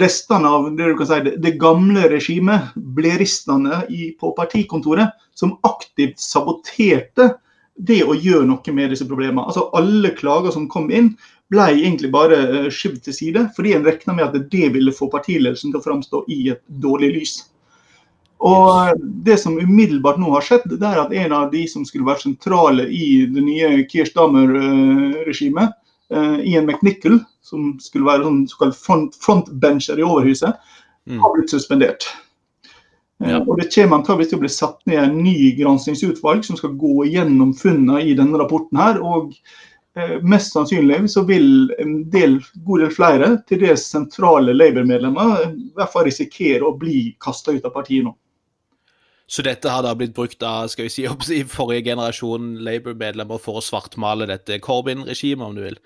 restene 0.00 0.48
av 0.48 0.70
det, 0.72 0.88
du 0.88 0.96
kan 0.96 1.10
si, 1.10 1.20
det, 1.26 1.36
det 1.44 1.58
gamle 1.60 2.06
regimet, 2.08 2.72
bleristene 2.96 3.82
på 4.20 4.32
partikontoret, 4.38 5.12
som 5.36 5.58
aktivt 5.68 6.20
saboterte 6.22 7.34
det 7.76 8.02
å 8.04 8.16
gjøre 8.16 8.46
noe 8.48 8.74
med 8.76 8.92
disse 8.92 9.06
problemene. 9.08 9.44
Altså 9.48 9.68
Alle 9.76 10.12
klager 10.16 10.54
som 10.54 10.68
kom 10.72 10.90
inn, 10.92 11.12
ble 11.52 11.68
egentlig 11.70 12.10
bare 12.14 12.38
uh, 12.48 12.68
skyvd 12.72 13.00
til 13.06 13.16
side, 13.16 13.46
fordi 13.56 13.76
en 13.76 13.86
regna 13.86 14.16
med 14.16 14.28
at 14.28 14.50
det 14.52 14.72
ville 14.74 14.94
få 14.96 15.10
partiledelsen 15.12 15.72
til 15.72 15.80
å 15.80 15.84
framstå 15.84 16.24
i 16.32 16.40
et 16.54 16.62
dårlig 16.82 17.12
lys. 17.18 17.34
Og 18.42 18.98
Det 19.22 19.36
som 19.38 19.54
umiddelbart 19.54 20.18
nå 20.18 20.32
har 20.32 20.42
skjedd, 20.42 20.66
det 20.72 20.88
er 20.88 20.98
at 21.04 21.12
en 21.14 21.34
av 21.36 21.52
de 21.52 21.62
som 21.70 21.84
skulle 21.86 22.08
være 22.08 22.24
sentrale 22.24 22.88
i 22.90 23.28
det 23.30 23.44
nye 23.44 23.84
Keir 23.90 24.08
Stammer-regimet, 24.10 25.76
uh, 26.10 26.40
Ian 26.42 26.66
McNichol, 26.66 27.20
som 27.46 27.76
skulle 27.82 28.08
være 28.08 28.26
sånn 28.26 28.42
såkalt 28.50 28.78
front, 28.78 29.16
frontbencher 29.22 30.00
i 30.00 30.06
Overhuset, 30.06 30.58
mm. 31.06 31.20
har 31.22 31.34
blitt 31.36 31.54
suspendert. 31.54 32.08
Ja. 33.22 33.38
Og 33.46 33.58
Det 33.60 33.70
kommer 33.74 34.00
antageligvis 34.00 34.32
til 34.32 34.40
å 34.40 34.42
bli 34.42 34.50
satt 34.50 34.80
ned 34.90 34.98
en 34.98 35.20
ny 35.22 35.52
granskingsutvalg 35.58 36.42
som 36.46 36.58
skal 36.58 36.74
gå 36.78 37.06
gjennom 37.12 37.52
funnene 37.54 38.00
i 38.02 38.16
denne 38.18 38.40
rapporten. 38.40 38.78
her, 38.78 38.98
og 38.98 39.30
eh, 39.30 39.71
Mest 40.24 40.54
sannsynlig 40.54 41.10
så 41.12 41.20
vil 41.28 41.68
en 41.82 41.98
del, 42.10 42.38
god 42.64 42.80
del 42.80 42.92
flere 42.94 43.26
til 43.48 43.60
dels 43.60 43.84
sentrale 43.92 44.54
Labour-medlemmer 44.56 45.42
i 45.50 45.72
hvert 45.76 45.92
fall 45.92 46.06
risikere 46.08 46.64
å 46.64 46.76
bli 46.80 47.10
kasta 47.20 47.52
ut 47.52 47.66
av 47.68 47.74
partiet 47.74 48.06
nå. 48.06 48.14
Så 49.32 49.44
dette 49.44 49.68
har 49.68 49.84
da 49.84 49.92
blitt 49.96 50.14
brukt 50.16 50.42
av 50.44 50.70
skal 50.72 50.88
vi 50.88 50.92
si, 50.92 51.04
i 51.36 51.42
forrige 51.48 51.90
generasjon 51.90 52.54
Labour-medlemmer 52.64 53.40
for 53.40 53.60
å 53.60 53.64
svartmale 53.64 54.28
dette 54.32 54.60
Corbyn-regimet, 54.64 55.44
om 55.44 55.60
du 55.60 55.66
vil? 55.66 55.78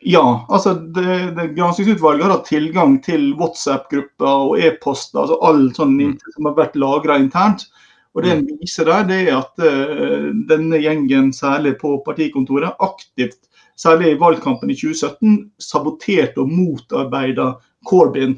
Ja, 0.00 0.46
altså 0.48 0.72
det, 0.96 1.34
det 1.36 1.50
Granskingsutvalget 1.58 2.24
har 2.24 2.38
hatt 2.38 2.48
tilgang 2.48 2.96
til 3.04 3.32
WhatsApp-grupper 3.36 4.46
og 4.46 4.62
e-poster, 4.62 5.26
altså 5.26 5.36
alt 5.44 5.76
sånn 5.76 5.98
mm. 5.98 6.14
som 6.36 6.48
har 6.48 6.56
vært 6.56 6.78
lagra 6.80 7.18
internt. 7.20 7.66
Og 8.14 8.22
Det 8.22 8.30
en 8.32 8.42
mm. 8.42 8.58
viser 8.60 8.88
der, 8.88 9.06
det 9.06 9.18
er 9.28 9.36
at 9.38 9.62
uh, 9.62 10.30
denne 10.50 10.80
gjengen, 10.82 11.30
særlig 11.34 11.76
på 11.78 12.00
partikontoret, 12.06 12.74
aktivt, 12.82 13.38
særlig 13.78 14.14
i 14.14 14.20
valgkampen 14.20 14.70
i 14.72 14.78
2017, 14.78 15.36
saboterte 15.62 16.42
og 16.42 16.50
motarbeida 16.50 17.52
Corbyn. 17.86 18.34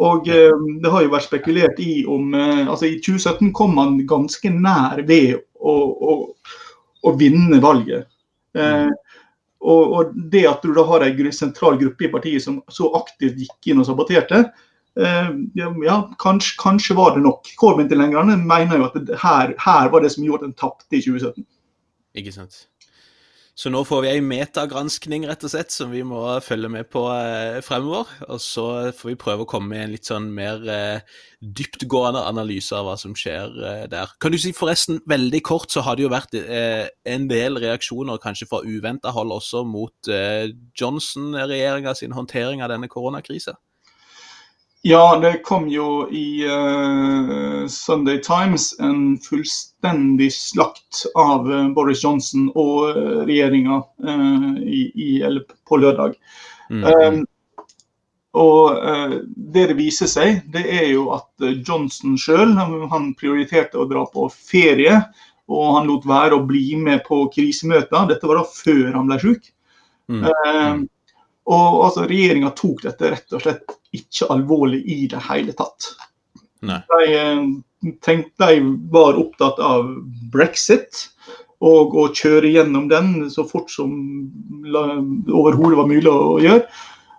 Og 0.00 0.28
uh, 0.32 0.64
Det 0.82 0.92
har 0.94 1.04
jo 1.04 1.12
vært 1.12 1.28
spekulert 1.28 1.84
i 1.84 2.04
om 2.08 2.32
uh, 2.32 2.64
altså 2.64 2.88
I 2.88 2.98
2017 3.04 3.52
kom 3.52 3.76
han 3.82 4.00
ganske 4.08 4.50
nær 4.50 5.04
ved 5.04 5.36
å, 5.60 5.74
å, 5.74 6.18
å 7.04 7.16
vinne 7.20 7.60
valget. 7.60 8.08
Mm. 8.54 8.92
Og, 9.64 9.92
og, 9.96 10.12
det 10.30 10.44
at 10.46 10.62
du 10.62 10.74
da 10.76 10.84
har 10.86 11.02
en 11.02 11.32
sentral 11.34 11.78
gruppe 11.80 12.06
i 12.06 12.10
partiet 12.12 12.44
som 12.44 12.60
så 12.70 12.90
aktivt 12.94 13.40
gikk 13.40 13.72
inn 13.72 13.80
og 13.82 13.88
saboterte, 13.88 14.44
ja, 14.96 15.98
kanskje, 16.22 16.54
kanskje, 16.60 16.96
var 16.96 17.16
det 17.16 17.24
nok. 17.24 17.50
Corbyn-tilhengerne 17.58 18.36
mener 18.42 18.78
jo 18.78 18.86
at 18.90 19.00
det, 19.08 19.18
her, 19.22 19.56
her, 19.58 19.90
var 19.90 20.04
det 20.04 20.12
som 20.14 20.24
gjorde 20.24 20.46
at 20.46 20.52
en 20.52 20.60
tapte 20.60 20.94
i 20.94 21.02
2017. 21.02 21.42
Ikke 22.14 22.34
sant. 22.34 22.62
Så 23.54 23.70
nå 23.70 23.84
får 23.86 24.00
vi 24.02 24.08
ei 24.10 24.22
metagranskning 24.22 25.28
rett 25.28 25.44
og 25.46 25.52
slett, 25.52 25.70
som 25.70 25.92
vi 25.94 26.00
må 26.02 26.18
følge 26.42 26.66
med 26.74 26.88
på 26.90 27.04
eh, 27.12 27.60
fremover. 27.62 28.08
Og 28.26 28.40
så 28.42 28.64
får 28.98 29.12
vi 29.12 29.18
prøve 29.20 29.44
å 29.44 29.50
komme 29.50 29.70
med 29.70 29.84
en 29.84 29.92
litt 29.92 30.10
sånn 30.10 30.26
mer 30.34 30.64
eh, 30.66 31.20
dyptgående 31.38 32.24
analyse 32.26 32.74
av 32.74 32.88
hva 32.88 32.96
som 32.98 33.14
skjer 33.14 33.54
eh, 33.54 33.84
der. 33.92 34.10
Kan 34.18 34.34
du 34.34 34.40
si 34.42 34.50
forresten, 34.58 34.98
veldig 35.06 35.42
kort, 35.46 35.70
så 35.70 35.84
har 35.86 35.94
det 35.94 36.02
jo 36.02 36.10
vært 36.10 36.34
eh, 36.40 36.88
en 37.14 37.28
del 37.30 37.62
reaksjoner, 37.62 38.18
kanskje 38.22 38.50
fra 38.50 38.64
uventa 38.66 39.14
hold 39.14 39.36
også, 39.38 39.62
mot 39.70 40.10
eh, 40.10 40.50
Johnson-regjeringa 40.74 41.94
sin 41.94 42.18
håndtering 42.18 42.64
av 42.64 42.74
denne 42.74 42.90
koronakrisa? 42.90 43.54
Ja, 44.86 45.16
det 45.16 45.38
kom 45.42 45.68
jo 45.72 46.10
i 46.12 46.44
uh, 46.44 47.66
Sunday 47.72 48.18
Times 48.20 48.74
en 48.80 49.16
fullstendig 49.16 50.28
slakt 50.32 51.06
av 51.16 51.48
uh, 51.48 51.70
Boris 51.72 52.02
Johnson 52.04 52.50
og 52.52 52.90
uh, 52.92 53.22
regjeringa 53.24 53.78
på 55.64 55.80
lørdag. 55.80 56.18
Mm. 56.68 56.84
Um, 56.84 57.18
og 58.36 58.76
det 59.24 59.70
det 59.70 59.78
viser 59.78 60.10
seg, 60.10 60.42
det 60.52 60.66
er 60.68 60.90
jo 60.90 61.06
at 61.16 61.48
Johnson 61.64 62.18
sjøl 62.20 62.52
han 62.58 63.12
prioriterte 63.16 63.80
å 63.80 63.88
dra 63.88 64.04
på 64.10 64.26
ferie. 64.36 64.98
Og 65.48 65.78
han 65.78 65.88
lot 65.88 66.04
være 66.04 66.36
å 66.36 66.44
bli 66.44 66.74
med 66.76 67.06
på 67.08 67.22
krisemøter. 67.32 68.10
Dette 68.10 68.28
var 68.28 68.42
da 68.42 68.48
før 68.52 68.98
han 68.98 69.08
ble 69.08 69.22
syk. 69.22 69.48
Mm. 70.12 70.88
Og 71.44 71.80
altså, 71.84 72.06
Regjeringa 72.08 72.54
tok 72.56 72.84
dette 72.86 73.10
rett 73.12 73.36
og 73.36 73.44
slett 73.44 73.74
ikke 73.94 74.30
alvorlig 74.32 74.80
i 74.90 75.04
det 75.12 75.20
hele 75.26 75.54
tatt. 75.56 75.90
Nei. 76.64 76.80
De, 76.88 77.02
eh, 77.18 77.92
tenkte, 78.04 78.48
de 78.48 78.62
var 78.92 79.18
opptatt 79.20 79.60
av 79.60 79.90
brexit 80.32 81.10
og 81.64 81.94
å 81.96 82.08
kjøre 82.12 82.50
gjennom 82.52 82.88
den 82.90 83.12
så 83.32 83.44
fort 83.48 83.70
som 83.72 83.92
overhodet 84.74 85.78
var 85.78 85.88
mulig 85.88 86.10
å 86.10 86.40
gjøre. 86.42 86.64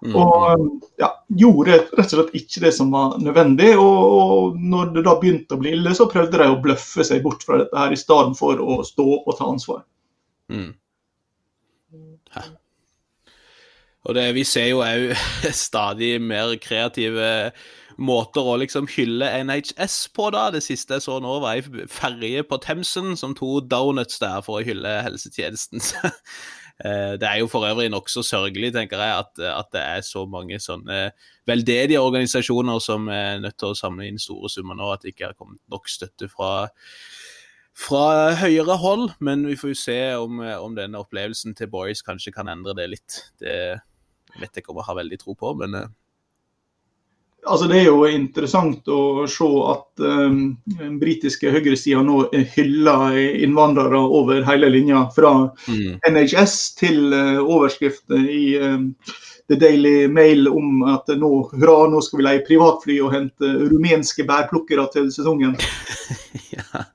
Mm. 0.05 0.15
Og 0.21 0.81
ja, 1.01 1.09
gjorde 1.39 1.79
rett 1.79 1.93
og 1.95 2.09
slett 2.11 2.35
ikke 2.37 2.61
det 2.65 2.73
som 2.77 2.91
var 2.93 3.15
nødvendig. 3.21 3.71
Og, 3.81 4.17
og 4.19 4.59
når 4.59 4.91
det 4.97 5.05
da 5.07 5.15
begynte 5.21 5.57
å 5.57 5.61
bli 5.61 5.73
ille, 5.77 5.95
så 5.97 6.09
prøvde 6.11 6.41
de 6.41 6.49
å 6.51 6.59
bløffe 6.61 7.05
seg 7.07 7.23
bort 7.25 7.45
fra 7.47 7.61
dette 7.63 7.79
her 7.79 7.95
i 7.95 7.99
stedet 7.99 8.37
for 8.37 8.61
å 8.61 8.81
stå 8.85 9.07
og 9.15 9.33
ta 9.37 9.49
ansvar. 9.49 9.81
Mm. 10.53 10.71
Og 14.05 14.13
det, 14.17 14.27
vi 14.37 14.43
ser 14.45 14.69
jo 14.69 14.83
òg 14.85 15.15
stadig 15.65 16.15
mer 16.21 16.53
kreative 16.61 17.51
måter 17.95 18.43
å 18.43 18.57
liksom 18.59 18.89
hylle 18.91 19.29
NHS 19.47 19.97
på, 20.15 20.27
da. 20.35 20.49
Det 20.53 20.61
siste 20.63 20.97
jeg 20.97 21.05
så 21.05 21.17
nå, 21.23 21.37
var 21.43 21.57
ei 21.57 21.87
ferje 21.91 22.43
på 22.47 22.59
Themsen 22.63 23.15
som 23.19 23.35
to 23.37 23.57
donuts 23.63 24.19
der 24.21 24.43
for 24.45 24.59
å 24.59 24.67
hylle 24.67 24.99
helsetjenesten. 25.07 25.83
Eh, 26.75 27.13
det 27.15 27.23
er 27.23 27.37
jo 27.39 27.45
for 27.47 27.63
øvrig 27.63 27.85
nokså 27.87 28.19
sørgelig, 28.27 28.73
tenker 28.75 28.99
jeg, 28.99 29.21
at, 29.21 29.39
at, 29.47 29.69
det 29.71 29.79
er 29.79 30.01
så 30.03 30.25
mange 30.27 30.57
sånne 30.59 31.13
veldedige 31.47 32.01
organisasjoner 32.03 32.81
som 32.83 33.07
er 33.07 33.39
nødt 33.39 33.55
til 33.61 33.71
å 33.71 33.77
samle 33.79 34.09
inn 34.09 34.19
store 34.19 34.51
summer 34.51 34.75
nå, 34.75 34.89
at 34.91 35.05
det 35.05 35.13
ikke 35.13 35.29
har 35.29 35.37
kommet 35.39 35.61
nok 35.71 35.87
støtte 35.87 36.27
fra, 36.27 36.67
fra 37.79 38.35
høyere 38.41 38.75
hold. 38.83 39.05
Men 39.23 39.47
vi 39.47 39.55
får 39.55 39.71
jo 39.71 39.79
se 39.85 39.97
om, 40.19 40.43
om 40.43 40.75
denne 40.75 40.99
opplevelsen 40.99 41.55
til 41.55 41.71
Boris 41.71 42.03
kanskje 42.03 42.35
kan 42.35 42.51
endre 42.51 42.75
det 42.75 42.91
litt. 42.91 43.21
Det 43.39 43.55
vet 44.41 44.59
jeg 44.59 44.67
om 44.69 44.81
jeg 44.81 44.89
har 44.89 44.99
veldig 45.03 45.21
tro 45.21 45.37
på, 45.37 45.53
men 45.61 45.77
uh... 45.79 45.93
Altså, 47.45 47.67
det 47.69 47.77
er 47.77 47.91
jo 47.91 48.07
interessant 48.09 48.87
å 48.89 49.27
se 49.29 49.45
at 49.69 50.01
um, 50.01 50.55
den 50.79 50.95
britiske 50.97 51.51
høyresida 51.53 52.01
nå 52.01 52.23
hyller 52.55 53.19
innvandrere 53.45 53.99
over 54.01 54.41
hele 54.47 54.71
linja. 54.73 55.03
Fra 55.13 55.51
mm. 55.67 55.99
NHS 56.09 56.55
til 56.79 57.13
uh, 57.13 57.43
overskrifter 57.43 58.25
i 58.25 58.47
um, 58.57 58.87
The 59.45 59.59
Daily 59.61 60.07
Mail 60.09 60.49
om 60.49 60.81
at 60.89 61.11
nå, 61.13 61.31
hurra, 61.53 61.85
nå 61.91 62.01
skal 62.01 62.23
vi 62.23 62.25
leie 62.25 62.43
privatfly 62.47 62.97
og 63.05 63.13
hente 63.13 63.53
rumenske 63.69 64.25
bærplukkere 64.25 64.87
til 64.95 65.13
sesongen. 65.13 65.53
ja. 66.55 66.87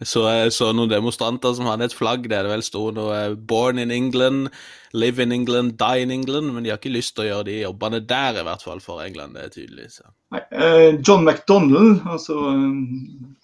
Så 0.00 0.22
jeg 0.24 0.52
så 0.56 0.70
noen 0.72 0.88
demonstranter 0.88 1.52
som 1.56 1.68
hadde 1.68 1.90
et 1.90 1.94
flagg 1.96 2.24
der 2.30 2.46
det 2.46 2.52
vel 2.54 2.64
sto 2.64 2.86
noe 2.96 3.16
eh, 3.18 3.34
'Born 3.36 3.78
in 3.82 3.92
England', 3.92 4.48
'Live 4.96 5.20
in 5.20 5.32
England', 5.32 5.76
'Die 5.76 6.02
in 6.02 6.10
England', 6.10 6.52
men 6.54 6.64
de 6.64 6.70
har 6.72 6.80
ikke 6.80 6.94
lyst 6.94 7.14
til 7.16 7.26
å 7.26 7.28
gjøre 7.28 7.48
de 7.50 7.60
jobbene 7.60 8.00
der, 8.00 8.40
i 8.40 8.44
hvert 8.46 8.64
fall, 8.64 8.80
for 8.80 9.04
England. 9.04 9.36
Det 9.36 9.44
er 9.44 9.54
tydelig. 9.54 9.90
Så. 9.98 10.08
Nei, 10.32 10.40
eh, 10.50 10.98
John 11.06 11.24
McDonald, 11.24 12.00
altså 12.06 12.36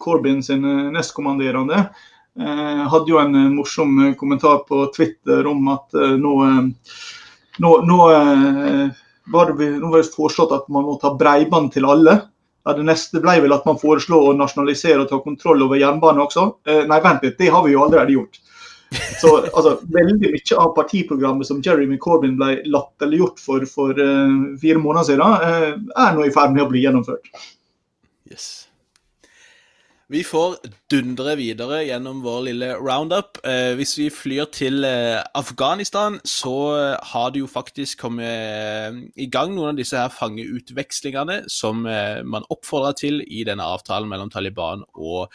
Corbyn 0.01 0.43
sin 0.43 0.65
eh, 0.65 0.93
nestkommanderende, 0.97 1.89
hadde 2.37 3.09
jo 3.09 3.17
en 3.17 3.33
morsom 3.55 3.95
kommentar 4.21 4.59
på 4.69 4.83
Twitter 4.93 5.47
om 5.49 5.71
at 5.73 5.95
nå, 6.21 6.33
nå, 7.65 7.71
nå 7.89 7.97
var 9.33 9.53
det, 9.57 9.69
nå 9.81 9.89
var 9.89 10.03
det 10.03 10.13
foreslått 10.13 10.53
at 10.53 10.67
man 10.69 10.85
må 10.85 10.99
ta 11.01 11.15
breiband 11.17 11.73
til 11.73 11.89
alle. 11.89 12.19
Ja, 12.67 12.75
det 12.75 12.83
neste 12.83 13.23
ble 13.23 13.37
vel 13.45 13.55
at 13.55 13.67
man 13.69 13.79
foreslo 13.79 14.25
å 14.27 14.35
nasjonalisere 14.35 15.05
og 15.05 15.11
ta 15.13 15.21
kontroll 15.23 15.63
over 15.69 15.79
jernbanen 15.79 16.25
også. 16.25 16.49
Eh, 16.67 16.83
nei, 16.91 16.99
vent 17.05 17.23
litt, 17.23 17.39
det 17.39 17.53
har 17.55 17.63
vi 17.63 17.77
jo 17.77 17.85
allerede 17.85 18.17
gjort. 18.17 18.41
Så 19.21 19.31
altså, 19.53 19.77
veldig 19.95 20.17
mye 20.21 20.59
av 20.63 20.73
partiprogrammet 20.75 21.47
som 21.47 21.63
Jeremy 21.63 21.99
Corbyn 22.03 22.37
ble 22.39 22.61
latterliggjort 22.71 23.43
for 23.43 23.67
for 23.71 23.99
uh, 23.99 24.35
fire 24.63 24.83
måneder 24.83 25.09
siden, 25.09 25.23
uh, 25.43 26.03
er 26.07 26.15
nå 26.15 26.27
i 26.27 26.35
ferd 26.35 26.55
med 26.55 26.67
å 26.67 26.69
bli 26.71 26.83
gjennomført. 26.85 27.31
Yes. 28.31 28.66
Vi 30.07 30.21
får 30.23 30.61
dundre 30.87 31.33
videre 31.35 31.81
gjennom 31.83 32.21
vår 32.23 32.45
lille 32.47 32.69
roundup. 32.79 33.41
Eh, 33.43 33.73
hvis 33.75 33.97
vi 33.99 34.05
flyr 34.15 34.47
til 34.55 34.87
eh, 34.87 35.19
Afghanistan, 35.35 36.21
så 36.23 36.53
har 37.03 37.33
det 37.35 37.43
jo 37.43 37.49
faktisk 37.51 38.05
kommet 38.05 38.31
eh, 38.31 39.01
i 39.19 39.27
gang 39.27 39.57
noen 39.57 39.73
av 39.73 39.81
disse 39.81 39.99
her 39.99 40.15
fangeutvekslingene 40.15 41.41
som 41.51 41.83
eh, 41.91 42.23
man 42.23 42.47
oppfordra 42.55 42.95
til 42.95 43.19
i 43.27 43.43
denne 43.49 43.67
avtalen 43.67 44.07
mellom 44.07 44.31
Taliban 44.31 44.87
og 44.95 45.27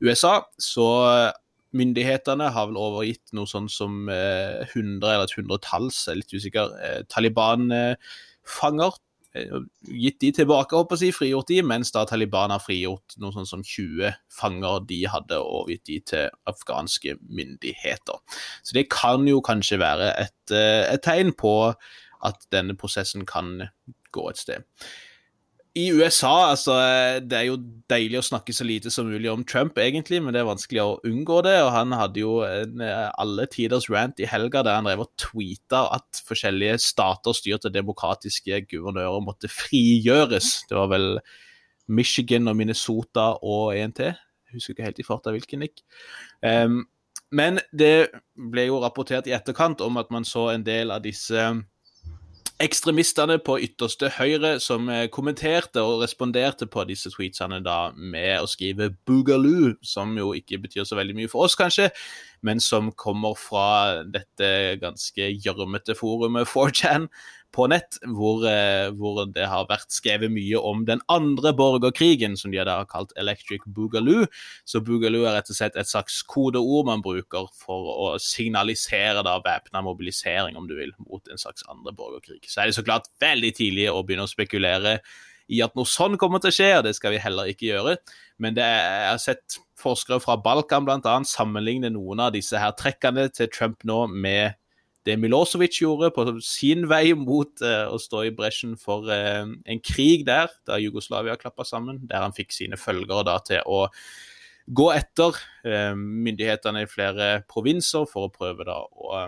USA. 0.00 0.38
Så 0.56 0.88
eh, 1.10 1.28
myndighetene 1.76 2.48
har 2.56 2.72
vel 2.72 2.80
overgitt 2.80 3.36
noe 3.36 3.50
sånn 3.50 3.68
som 3.68 4.08
100 4.08 4.64
eh, 4.72 5.04
eller 5.04 5.28
et 5.28 5.36
hundretalls, 5.36 6.06
jeg 6.06 6.14
er 6.14 6.22
litt 6.22 6.38
usikker, 6.40 6.72
Taliban-fanger 7.12 9.03
gitt 9.34 10.20
de 10.22 10.30
tilbake, 10.38 10.76
håper 10.78 11.00
jeg, 11.02 11.14
frigjort 11.16 11.50
de, 11.50 11.58
mens 11.66 11.90
da 11.94 12.04
Taliban 12.06 12.54
har 12.54 12.62
frigjort 12.62 13.16
noe 13.22 13.34
sånn 13.34 13.48
som 13.48 13.64
20 13.66 14.14
fanger 14.32 14.84
de 14.88 15.00
hadde, 15.10 15.40
og 15.42 15.72
gitt 15.72 15.86
de 15.90 15.98
til 16.12 16.28
afghanske 16.50 17.16
myndigheter. 17.26 18.20
Så 18.62 18.78
det 18.78 18.86
kan 18.94 19.26
jo 19.28 19.42
kanskje 19.44 19.80
være 19.82 20.12
et, 20.22 20.54
et 20.54 21.02
tegn 21.04 21.34
på 21.38 21.56
at 22.24 22.46
denne 22.54 22.76
prosessen 22.78 23.26
kan 23.28 23.66
gå 24.14 24.30
et 24.30 24.40
sted 24.40 24.62
i 25.74 25.88
USA, 25.90 26.52
altså 26.52 26.74
Det 27.26 27.34
er 27.34 27.48
jo 27.48 27.56
deilig 27.90 28.20
å 28.20 28.26
snakke 28.28 28.54
så 28.54 28.62
lite 28.66 28.92
som 28.94 29.08
mulig 29.10 29.26
om 29.32 29.42
Trump, 29.42 29.78
egentlig, 29.82 30.20
men 30.22 30.34
det 30.34 30.44
er 30.44 30.46
vanskelig 30.46 30.82
å 30.84 31.00
unngå 31.08 31.40
det. 31.46 31.56
og 31.64 31.72
Han 31.74 31.94
hadde 31.98 32.22
jo 32.22 32.36
en 32.46 32.84
alle 32.84 33.46
tiders 33.50 33.88
rant 33.90 34.22
i 34.22 34.28
helga 34.30 34.62
der 34.62 34.78
han 34.78 34.86
drev 34.86 35.02
og 35.02 35.10
tweeta 35.18 35.88
at 35.96 36.22
forskjellige 36.28 36.78
stater 36.84 37.34
styrt 37.34 37.66
av 37.66 37.74
demokratiske 37.74 38.62
guvernører 38.70 39.26
måtte 39.26 39.50
frigjøres. 39.50 40.60
Det 40.70 40.78
var 40.78 40.92
vel 40.94 41.08
Michigan 41.90 42.48
og 42.48 42.56
Minnesota 42.56 43.32
og 43.42 43.74
en 43.76 43.98
til. 43.98 44.14
Husker 44.54 44.76
ikke 44.76 44.88
helt 44.88 45.02
i 45.02 45.06
farta 45.06 45.34
hvilken, 45.34 45.64
Nick. 45.64 45.82
Um, 46.38 46.84
men 47.34 47.58
det 47.74 48.14
ble 48.38 48.68
jo 48.68 48.78
rapportert 48.82 49.26
i 49.26 49.34
etterkant 49.34 49.82
om 49.82 49.98
at 49.98 50.10
man 50.14 50.26
så 50.28 50.52
en 50.52 50.64
del 50.66 50.94
av 50.94 51.02
disse 51.02 51.48
ekstremistene 52.62 53.40
på 53.42 53.56
ytterste 53.66 54.08
høyre 54.14 54.54
som 54.62 54.86
eh, 54.92 55.06
kommenterte 55.12 55.82
og 55.82 56.04
responderte 56.04 56.68
på 56.70 56.84
disse 56.86 57.10
tweetsene 57.10 57.58
da 57.64 57.90
med 57.96 58.44
å 58.44 58.50
skrive 58.50 58.92
'boogaloo', 58.94 59.74
som 59.82 60.14
jo 60.18 60.32
ikke 60.38 60.60
betyr 60.62 60.86
så 60.86 60.98
veldig 60.98 61.16
mye 61.18 61.30
for 61.30 61.48
oss, 61.48 61.58
kanskje, 61.58 61.90
men 62.42 62.60
som 62.60 62.92
kommer 62.92 63.34
fra 63.34 64.04
dette 64.04 64.78
ganske 64.82 65.30
gjørmete 65.42 65.98
forumet 65.98 66.46
4chan, 66.46 67.08
på 67.54 67.66
nett, 67.70 67.98
hvor, 68.16 68.42
eh, 68.50 68.90
hvor, 68.98 69.20
det 69.30 69.46
har 69.48 69.68
vært 69.70 69.94
skrevet 69.94 70.32
mye 70.32 70.58
om 70.58 70.82
den 70.88 71.02
andre 71.12 71.54
borgerkrigen, 71.56 72.36
som 72.36 72.52
de 72.52 72.58
har 72.58 72.88
kalt 72.90 73.14
Electric 73.20 73.62
Boogaloo. 73.66 74.26
Så 74.66 74.82
Boogaloo 74.84 75.28
er 75.28 75.38
rett 75.38 75.52
og 75.52 75.58
slett 75.58 75.78
et 75.78 75.90
slags 75.90 76.20
kodeord 76.26 76.88
man 76.90 77.04
bruker 77.04 77.46
for 77.58 77.92
å 77.94 78.08
signalisere 78.22 79.22
da 79.26 79.38
væpna 79.44 79.84
mobilisering, 79.86 80.58
om 80.58 80.66
du 80.70 80.74
vil, 80.78 80.94
mot 81.06 81.22
en 81.30 81.40
slags 81.40 81.66
andre 81.70 81.94
borgerkrig. 81.94 82.42
Så 82.48 82.62
er 82.62 82.70
det 82.70 82.78
så 82.78 82.86
klart 82.86 83.10
veldig 83.22 83.54
tidlig 83.56 83.86
å 83.92 84.02
begynne 84.02 84.26
å 84.26 84.34
spekulere 84.34 84.98
i 85.52 85.60
at 85.60 85.74
noe 85.76 85.88
sånn 85.88 86.16
kommer 86.20 86.40
til 86.40 86.50
å 86.50 86.56
skje, 86.56 86.70
og 86.78 86.86
det 86.86 86.94
skal 86.96 87.14
vi 87.14 87.22
heller 87.22 87.50
ikke 87.52 87.68
gjøre. 87.68 87.98
Men 88.42 88.56
er, 88.58 88.80
jeg 88.80 89.10
har 89.12 89.22
sett 89.22 89.58
forskere 89.80 90.20
fra 90.24 90.38
Balkan 90.40 90.86
bl.a. 90.86 91.16
sammenligne 91.28 91.92
noen 91.92 92.22
av 92.24 92.34
disse 92.34 92.58
her 92.58 92.74
trekkene 92.78 93.28
til 93.34 93.50
Trump 93.52 93.84
nå 93.86 94.04
med 94.10 94.56
det 95.04 95.18
Milosevic 95.20 95.78
gjorde 95.82 96.10
på 96.16 96.24
sin 96.44 96.86
vei 96.88 97.12
mot 97.18 97.60
uh, 97.64 97.92
å 97.92 98.00
stå 98.00 98.24
i 98.24 98.34
bresjen 98.34 98.76
for 98.80 99.08
uh, 99.10 99.44
en 99.44 99.82
krig 99.84 100.24
der, 100.28 100.52
da 100.68 100.80
Jugoslavia 100.80 101.36
klappa 101.40 101.66
sammen, 101.68 102.02
der 102.08 102.24
han 102.24 102.36
fikk 102.36 102.54
sine 102.56 102.80
følgere 102.80 103.26
da 103.28 103.38
til 103.44 103.60
å 103.68 103.84
gå 104.64 104.88
etter 104.94 105.36
uh, 105.68 105.92
myndighetene 105.96 106.86
i 106.86 106.90
flere 106.90 107.30
provinser 107.50 108.08
for 108.08 108.28
å 108.28 108.34
prøve 108.34 108.66
da 108.68 108.80
å 108.80 109.26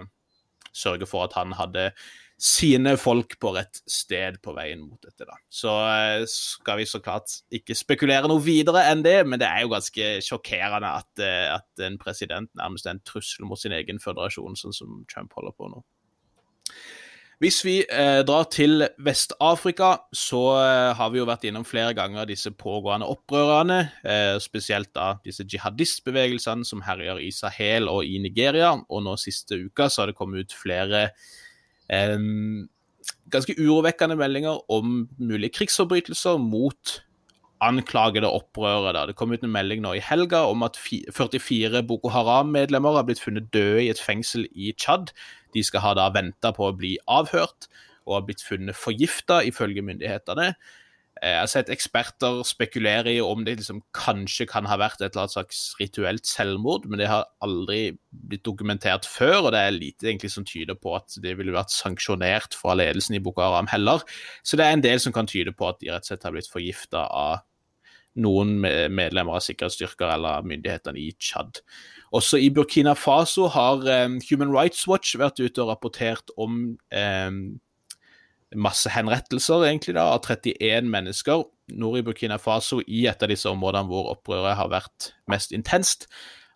sørge 0.76 1.08
for 1.08 1.24
at 1.26 1.36
han 1.36 1.54
hadde 1.56 1.90
sine 2.36 2.92
folk 3.00 3.38
på 3.40 3.54
rett 3.56 3.78
sted 3.88 4.36
på 4.44 4.52
veien 4.56 4.82
mot 4.84 5.00
dette. 5.00 5.24
da. 5.24 5.38
Så 5.48 5.72
eh, 5.88 6.24
skal 6.28 6.82
vi 6.82 6.88
så 6.88 7.00
klart 7.04 7.38
ikke 7.54 7.76
spekulere 7.76 8.28
noe 8.28 8.42
videre 8.44 8.84
enn 8.90 9.04
det, 9.06 9.18
men 9.24 9.40
det 9.40 9.48
er 9.48 9.64
jo 9.64 9.72
ganske 9.72 10.10
sjokkerende 10.24 10.92
at, 11.00 11.10
eh, 11.24 11.48
at 11.56 11.86
en 11.86 11.96
president 12.00 12.50
nærmest 12.58 12.88
er 12.88 12.98
en 12.98 13.04
trussel 13.08 13.48
mot 13.48 13.60
sin 13.60 13.74
egen 13.76 14.00
føderasjon, 14.02 14.58
sånn 14.60 14.76
som 14.76 15.04
Trump 15.12 15.32
holder 15.36 15.56
på 15.56 15.70
nå. 15.72 15.80
Hvis 17.40 17.58
vi 17.66 17.74
eh, 17.84 18.22
drar 18.24 18.46
til 18.52 18.86
Vest-Afrika, 19.04 19.90
så 20.16 20.42
eh, 20.56 20.92
har 20.96 21.10
vi 21.12 21.20
jo 21.20 21.26
vært 21.28 21.44
innom 21.48 21.66
flere 21.68 21.92
ganger 21.96 22.28
disse 22.28 22.52
pågående 22.52 23.08
opprørene, 23.12 23.80
eh, 24.08 24.36
spesielt 24.40 24.94
da 24.96 25.18
disse 25.24 25.44
jihadistbevegelsene 25.44 26.64
som 26.64 26.84
herjer 26.84 27.20
i 27.20 27.28
Sahel 27.36 27.90
og 27.92 28.08
i 28.08 28.16
Nigeria. 28.24 28.72
Og 28.88 29.04
nå 29.04 29.18
siste 29.20 29.60
uka 29.68 29.90
så 29.92 30.02
har 30.02 30.12
det 30.12 30.20
kommet 30.20 30.48
ut 30.48 30.56
flere 30.56 31.10
Um, 31.10 31.45
ganske 31.88 33.54
urovekkende 33.58 34.16
meldinger 34.18 34.62
om 34.72 35.08
mulige 35.18 35.54
krigsforbrytelser 35.60 36.38
mot 36.42 37.00
anklagede 37.64 38.28
opprørere. 38.28 39.06
Det 39.08 39.16
kom 39.16 39.32
ut 39.32 39.44
en 39.44 39.52
melding 39.52 39.80
nå 39.84 39.94
i 39.96 40.04
helga 40.04 40.44
om 40.50 40.64
at 40.66 40.76
44 40.76 41.82
Boko 41.88 42.10
Haram-medlemmer 42.12 42.98
har 42.98 43.06
blitt 43.08 43.22
funnet 43.22 43.48
døde 43.54 43.86
i 43.86 43.90
et 43.92 44.02
fengsel 44.02 44.46
i 44.52 44.74
Tsjad. 44.76 45.12
De 45.54 45.64
skal 45.64 45.84
ha 45.84 45.94
da 45.96 46.10
venta 46.12 46.52
på 46.52 46.68
å 46.68 46.74
bli 46.76 46.96
avhørt 47.08 47.70
og 48.06 48.18
har 48.18 48.26
blitt 48.28 48.44
funnet 48.44 48.76
forgifta, 48.78 49.40
ifølge 49.42 49.82
myndighetene. 49.82 50.52
Eh, 51.22 51.32
jeg 51.32 51.40
har 51.40 51.50
sett 51.50 51.72
eksperter 51.72 52.42
spekulere 52.46 53.14
i 53.14 53.22
om 53.24 53.44
det 53.46 53.56
liksom 53.60 53.80
kanskje 53.96 54.48
kan 54.50 54.68
ha 54.68 54.76
vært 54.80 55.00
et 55.00 55.10
eller 55.10 55.24
annet 55.24 55.36
slags 55.36 55.62
rituelt 55.80 56.28
selvmord, 56.28 56.86
men 56.90 57.00
det 57.00 57.08
har 57.10 57.26
aldri 57.44 57.96
blitt 58.10 58.44
dokumentert 58.44 59.08
før, 59.08 59.46
og 59.46 59.50
det 59.54 59.62
er 59.62 59.76
lite 59.76 60.10
egentlig 60.10 60.32
som 60.34 60.46
tyder 60.48 60.76
på 60.78 60.96
at 60.98 61.18
det 61.24 61.36
ville 61.38 61.56
vært 61.56 61.74
sanksjonert 61.74 62.56
fra 62.56 62.76
ledelsen 62.76 63.16
i 63.16 63.22
Boko 63.22 63.44
Haram 63.44 63.70
heller. 63.72 64.04
Så 64.44 64.60
det 64.60 64.66
er 64.66 64.76
en 64.76 64.84
del 64.84 65.00
som 65.02 65.14
kan 65.16 65.28
tyde 65.30 65.56
på 65.56 65.68
at 65.70 65.80
de 65.80 65.92
rett 65.92 66.04
og 66.04 66.12
slett 66.12 66.26
har 66.28 66.36
blitt 66.36 66.52
forgifta 66.52 67.06
av 67.08 67.44
noen 68.16 68.54
medlemmer 68.62 69.36
av 69.36 69.44
sikkerhetsstyrker 69.44 70.08
eller 70.14 70.46
myndighetene 70.48 71.00
i 71.00 71.10
Tsjad. 71.20 71.60
Også 72.16 72.40
i 72.40 72.48
Burkina 72.54 72.94
Faso 72.96 73.48
har 73.52 73.82
um, 74.06 74.16
Human 74.30 74.52
Rights 74.54 74.86
Watch 74.88 75.16
vært 75.20 75.40
ute 75.42 75.60
og 75.62 75.72
rapportert 75.72 76.32
om 76.40 76.76
um, 76.78 77.40
masse 78.54 78.90
henrettelser 78.92 79.66
egentlig 79.66 79.96
da, 79.96 80.06
av 80.14 80.22
31 80.22 80.86
mennesker 80.92 81.44
nord 81.74 81.98
i 81.98 82.04
Burkina 82.06 82.38
Faso 82.38 82.78
i 82.86 83.06
et 83.10 83.22
av 83.22 83.30
disse 83.32 83.48
områdene 83.50 83.90
hvor 83.90 84.12
opprøret 84.12 84.58
har 84.58 84.70
vært 84.70 85.12
mest 85.30 85.54
intenst. 85.56 86.06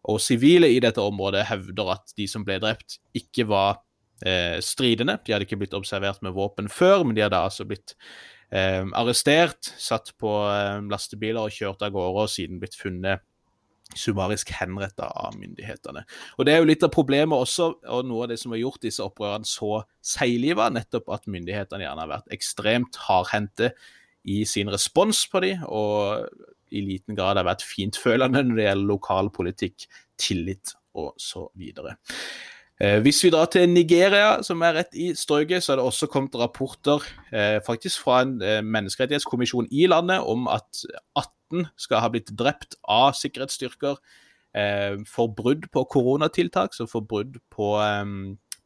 Og 0.09 0.21
sivile 0.23 0.71
i 0.71 0.81
dette 0.81 1.03
området 1.03 1.45
hevder 1.51 1.95
at 1.97 2.15
de 2.17 2.27
som 2.31 2.45
ble 2.47 2.61
drept, 2.63 3.01
ikke 3.17 3.45
var 3.51 3.83
eh, 4.25 4.59
stridende. 4.65 5.19
De 5.27 5.35
hadde 5.35 5.49
ikke 5.49 5.59
blitt 5.61 5.77
observert 5.77 6.23
med 6.25 6.37
våpen 6.37 6.71
før, 6.73 7.05
men 7.05 7.19
de 7.19 7.27
hadde 7.27 7.43
altså 7.51 7.67
blitt 7.69 7.97
eh, 8.55 8.87
arrestert, 8.97 9.73
satt 9.77 10.15
på 10.21 10.33
eh, 10.49 10.79
lastebiler 10.89 11.43
og 11.43 11.57
kjørt 11.57 11.85
av 11.85 11.93
gårde, 11.97 12.25
og 12.25 12.33
siden 12.33 12.63
blitt 12.63 12.79
funnet 12.81 13.27
summarisk 13.99 14.53
henretta 14.55 15.09
av 15.19 15.37
myndighetene. 15.39 16.05
Og 16.39 16.47
Det 16.47 16.55
er 16.55 16.61
jo 16.61 16.69
litt 16.69 16.85
av 16.87 16.93
problemet 16.95 17.37
også, 17.37 17.71
og 17.91 18.07
noe 18.07 18.27
av 18.27 18.33
det 18.33 18.39
som 18.43 18.55
har 18.55 18.63
gjort 18.63 18.85
disse 18.85 19.05
opprørene 19.05 19.49
så 19.49 19.83
seigliva, 20.05 20.69
nettopp 20.73 21.11
at 21.15 21.27
myndighetene 21.31 21.85
gjerne 21.87 22.05
har 22.05 22.13
vært 22.15 22.35
ekstremt 22.35 23.01
hardhendte 23.09 23.73
i 24.29 24.43
sin 24.45 24.71
respons 24.73 25.25
på 25.33 25.43
dem, 25.45 25.65
og 25.67 26.29
i 26.71 26.85
liten 26.87 27.19
grad 27.19 27.41
har 27.41 27.49
vært 27.49 27.67
fintfølende 27.67 28.45
når 28.47 28.59
det 28.59 28.69
gjelder 28.69 28.93
lokalpolitikk, 28.93 29.89
tillit 30.21 30.75
og 31.01 31.15
så 31.21 31.49
videre. 31.59 31.97
Eh, 32.81 32.97
hvis 33.05 33.19
vi 33.25 33.31
drar 33.31 33.51
til 33.53 33.69
Nigeria, 33.69 34.39
som 34.43 34.63
er 34.65 34.79
rett 34.79 34.95
i 34.97 35.11
strøket, 35.13 35.61
så 35.61 35.73
har 35.73 35.81
det 35.81 35.85
også 35.85 36.09
kommet 36.09 36.37
rapporter 36.41 37.05
eh, 37.29 37.59
faktisk 37.67 38.01
fra 38.07 38.23
en 38.25 38.39
eh, 38.41 38.63
menneskerettighetskommisjon 38.65 39.69
i 39.71 39.85
landet 39.91 40.25
om 40.25 40.49
at 40.49 40.87
18 41.19 41.67
skal 41.77 42.01
ha 42.01 42.09
blitt 42.09 42.33
drept 42.39 42.79
av 42.89 43.13
sikkerhetsstyrker 43.19 44.01
for 45.07 45.31
brudd 45.31 45.69
på 45.71 45.85
koronatiltak, 45.93 46.73
så 46.75 46.83
for 46.91 47.05
brudd 47.07 47.37
på 47.55 47.69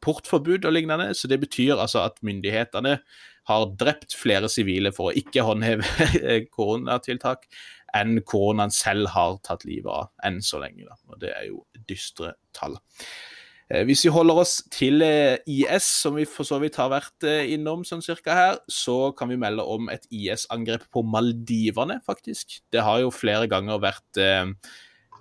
portforbud 0.01 0.65
og 0.65 0.73
lignende. 0.73 1.11
Så 1.13 1.29
det 1.29 1.37
betyr 1.43 1.75
altså 1.77 2.01
at 2.07 2.17
myndighetene 2.25 2.95
har 3.45 3.65
drept 3.77 4.15
flere 4.17 4.49
sivile 4.49 4.89
for 4.95 5.11
å 5.11 5.13
ikke 5.13 5.45
håndheve 5.45 5.85
koronatiltak 6.57 7.45
enn 7.93 8.17
koronaen 8.25 8.73
selv 8.73 9.13
har 9.13 9.37
tatt 9.45 9.67
livet 9.69 9.91
av 9.93 10.09
enn 10.25 10.41
så 10.41 10.63
lenge. 10.63 10.89
Da. 10.89 10.97
Og 11.13 11.21
det 11.21 11.35
er 11.35 11.45
jo 11.51 11.61
dystre 11.85 12.33
tall. 12.57 12.79
Eh, 13.73 13.81
hvis 13.87 14.03
vi 14.05 14.13
holder 14.13 14.39
oss 14.43 14.59
til 14.73 15.01
eh, 15.01 15.41
IS, 15.49 15.87
som 16.03 16.17
vi 16.19 16.27
for 16.29 16.45
så 16.45 16.59
vidt 16.61 16.77
har 16.77 16.91
vært 16.93 17.25
eh, 17.25 17.49
innom 17.55 17.81
sånn 17.87 18.03
cirka 18.05 18.35
her, 18.37 18.59
så 18.69 19.09
kan 19.17 19.31
vi 19.31 19.39
melde 19.41 19.65
om 19.65 19.89
et 19.89 20.05
IS-angrep 20.13 20.85
på 20.93 21.01
Maldivene, 21.01 21.97
faktisk. 22.05 22.59
Det 22.73 22.83
har 22.85 23.01
jo 23.01 23.13
flere 23.13 23.49
ganger 23.49 23.81
vært 23.81 24.25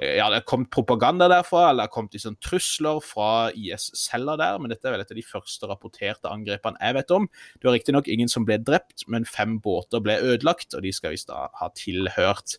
ja, 0.02 0.24
det 0.26 0.40
har 0.40 0.42
kommet 0.42 0.72
propaganda 0.74 1.28
derfra, 1.30 1.68
eller 1.68 1.84
det 1.84 1.86
har 1.86 1.92
kommet 1.94 2.16
liksom 2.16 2.34
trusler 2.42 2.96
fra 2.98 3.28
IS-celler 3.54 4.40
der, 4.40 4.56
men 4.58 4.72
dette 4.72 4.88
er 4.90 4.96
vel 4.96 5.04
et 5.04 5.12
av 5.14 5.20
de 5.20 5.22
første 5.22 5.68
rapporterte 5.70 6.32
angrepene 6.34 6.80
jeg 6.82 6.96
vet 6.96 7.14
om. 7.14 7.28
Det 7.54 7.68
var 7.68 7.76
riktignok 7.78 8.10
ingen 8.10 8.32
som 8.32 8.42
ble 8.48 8.58
drept, 8.58 9.06
men 9.06 9.22
fem 9.22 9.60
båter 9.62 10.02
ble 10.02 10.18
ødelagt, 10.18 10.74
og 10.74 10.82
de 10.82 10.90
skal 10.92 11.14
visst 11.14 11.30
da 11.30 11.46
ha 11.60 11.70
tilhørt 11.78 12.56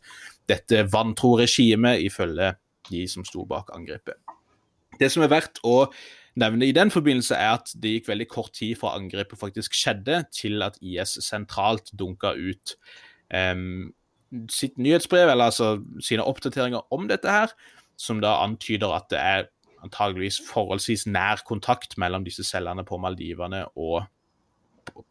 dette 0.47 0.85
vantro 0.95 1.33
regimet, 1.41 1.99
ifølge 2.07 2.53
de 2.87 3.03
som 3.11 3.27
sto 3.27 3.43
bak 3.51 3.75
angrepet. 3.75 4.15
Det 4.99 5.11
som 5.11 5.25
er 5.25 5.31
verdt 5.31 5.59
å 5.65 5.85
nevne 6.39 6.67
i 6.67 6.75
den 6.75 6.91
forbindelse, 6.91 7.35
er 7.35 7.59
at 7.59 7.71
det 7.81 7.95
gikk 7.95 8.09
veldig 8.11 8.27
kort 8.31 8.53
tid 8.57 8.75
fra 8.79 8.95
angrepet 8.97 9.39
faktisk 9.39 9.75
skjedde, 9.77 10.23
til 10.35 10.63
at 10.65 10.79
IS 10.83 11.17
sentralt 11.23 11.93
dunka 11.97 12.33
ut 12.35 12.75
um, 13.31 13.93
sitt 14.51 14.77
nyhetsbrev, 14.81 15.29
eller 15.31 15.51
altså 15.51 15.77
sine 16.03 16.25
oppdateringer 16.27 16.83
om 16.95 17.07
dette 17.11 17.31
her, 17.31 17.53
som 17.97 18.19
da 18.23 18.35
antyder 18.43 18.91
at 18.91 19.07
det 19.13 19.21
er 19.21 19.47
antageligvis 19.85 20.41
forholdsvis 20.49 21.05
nær 21.07 21.43
kontakt 21.47 21.95
mellom 22.01 22.25
disse 22.25 22.43
cellene 22.43 22.83
på 22.87 22.97
Maldivene 22.99 23.63
og 23.77 24.03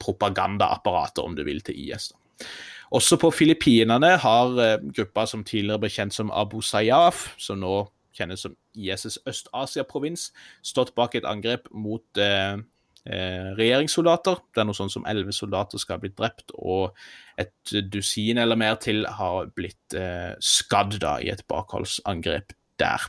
propagandaapparatet, 0.02 1.22
om 1.24 1.36
du 1.36 1.44
vil, 1.46 1.62
til 1.64 1.78
IS. 1.86 2.10
Da. 2.12 2.46
Også 2.94 3.16
på 3.18 3.30
Filippinene 3.32 4.16
har 4.20 4.58
uh, 4.58 4.92
gruppa 4.94 5.24
som 5.30 5.44
tidligere 5.46 5.80
ble 5.82 5.90
kjent 5.94 6.14
som 6.14 6.32
Abu 6.34 6.60
Sayyaf, 6.62 7.30
som 7.40 7.62
nå 7.62 7.78
kjennes 8.16 8.44
som 8.44 8.54
ISS 8.74 9.18
Øst-Asia-provins, 9.28 10.30
stått 10.62 10.94
bak 10.98 11.16
et 11.18 11.26
angrep 11.28 11.68
mot 11.72 12.22
uh, 12.22 12.56
uh, 12.58 13.50
regjeringssoldater. 13.58 14.40
Det 14.54 14.62
er 14.62 14.68
noe 14.70 14.78
sånn 14.78 14.92
som 14.92 15.06
elleve 15.10 15.34
soldater 15.36 15.82
skal 15.82 15.98
ha 15.98 16.04
blitt 16.04 16.18
drept, 16.20 16.54
og 16.54 16.94
et 17.40 17.74
dusin 17.90 18.40
eller 18.42 18.58
mer 18.58 18.78
til 18.82 19.04
har 19.18 19.50
blitt 19.56 19.96
skadd 20.44 21.00
da, 21.02 21.16
i 21.18 21.32
et 21.34 21.42
bakholdsangrep 21.50 22.54
der. 22.78 23.08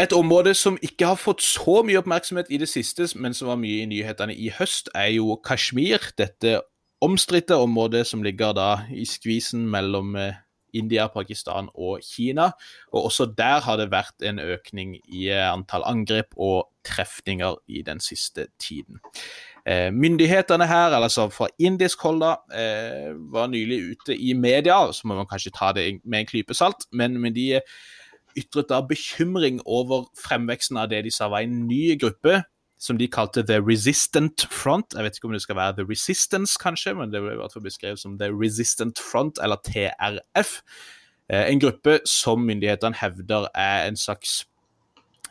Et 0.00 0.12
område 0.12 0.52
som 0.54 0.76
ikke 0.84 1.06
har 1.08 1.16
fått 1.16 1.40
så 1.40 1.80
mye 1.86 2.02
oppmerksomhet 2.02 2.50
i 2.52 2.58
det 2.60 2.68
siste, 2.68 3.06
men 3.16 3.34
som 3.34 3.48
var 3.48 3.60
mye 3.60 3.84
i 3.84 3.88
nyhetene 3.88 4.34
i 4.36 4.50
høst, 4.52 4.90
er 4.94 5.14
jo 5.14 5.38
Kashmir. 5.40 6.10
Dette 6.20 6.58
omstridte 7.00 7.56
området 7.56 8.04
som 8.06 8.24
ligger 8.24 8.52
da 8.56 8.70
i 8.92 9.06
skvisen 9.08 9.64
mellom 9.72 10.16
eh, 10.20 10.36
India, 10.74 11.06
Pakistan 11.12 11.68
og 11.74 12.00
Kina. 12.04 12.50
Og 12.92 13.10
også 13.10 13.28
der 13.38 13.60
har 13.64 13.76
det 13.80 13.90
vært 13.92 14.24
en 14.26 14.40
økning 14.42 14.96
i 15.06 15.28
eh, 15.30 15.44
antall 15.50 15.86
angrep 15.86 16.34
og 16.36 16.70
trefninger 16.86 17.58
i 17.68 17.82
den 17.86 18.00
siste 18.00 18.46
tiden. 18.62 19.00
Eh, 19.66 19.90
myndighetene 19.90 20.66
her, 20.66 20.94
altså 20.94 21.28
fra 21.28 21.48
indisk 21.58 22.02
hold, 22.06 22.22
da, 22.22 22.34
var 23.32 23.50
nylig 23.50 23.80
ute 23.92 24.16
i 24.16 24.32
media, 24.32 24.78
så 24.92 25.08
må 25.08 25.18
man 25.18 25.26
kanskje 25.26 25.54
ta 25.54 25.72
det 25.74 25.88
med 26.04 26.22
en 26.22 26.30
klype 26.30 26.54
salt, 26.54 26.86
men, 26.92 27.18
men 27.20 27.34
de 27.34 27.60
ytret 28.36 28.68
da 28.70 28.82
bekymring 28.84 29.60
over 29.64 30.06
fremveksten 30.20 30.78
av 30.80 30.90
det 30.92 31.02
de 31.06 31.12
sa 31.14 31.30
var 31.32 31.46
en 31.46 31.64
ny 31.66 31.96
gruppe, 32.00 32.42
som 32.86 32.98
de 32.98 33.08
kalte 33.10 33.42
The 33.46 33.58
Resistant 33.58 34.46
Front. 34.52 34.94
Jeg 34.94 35.04
vet 35.04 35.18
ikke 35.18 35.28
om 35.30 35.34
det 35.34 35.42
skal 35.42 35.58
være 35.58 35.76
The 35.80 35.86
Resistance, 35.88 36.58
kanskje, 36.62 36.94
men 36.94 37.12
det 37.12 37.22
ble 37.24 37.34
i 37.34 37.40
hvert 37.40 37.54
fall 37.54 37.64
beskrevet 37.64 38.02
som 38.02 38.18
The 38.20 38.30
Resistant 38.30 39.00
Front, 39.02 39.40
eller 39.42 39.58
TRF. 39.66 40.60
Eh, 41.28 41.48
en 41.50 41.62
gruppe 41.62 41.98
som 42.06 42.44
myndighetene 42.46 42.98
hevder 43.00 43.48
er 43.54 43.88
en 43.88 43.98
slags 43.98 44.44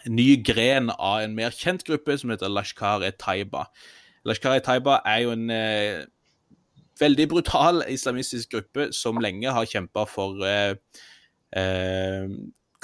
ny 0.07 0.35
gren 0.45 0.91
av 0.91 1.23
en 1.23 1.35
mer 1.37 1.55
kjent 1.55 1.85
gruppe 1.87 2.17
som 2.19 2.33
heter 2.33 2.51
Lashkar-e-Taiba. 2.51 3.65
Lashkar-e-Taiba 4.27 4.99
er 5.07 5.23
jo 5.23 5.31
en 5.33 5.49
eh, 5.53 6.03
veldig 6.99 7.29
brutal 7.31 7.83
islamistisk 7.91 8.51
gruppe 8.55 8.89
som 8.95 9.21
lenge 9.23 9.51
har 9.51 9.69
kjempa 9.69 10.05
for 10.09 10.43
eh, 10.45 10.75
eh, 11.55 12.27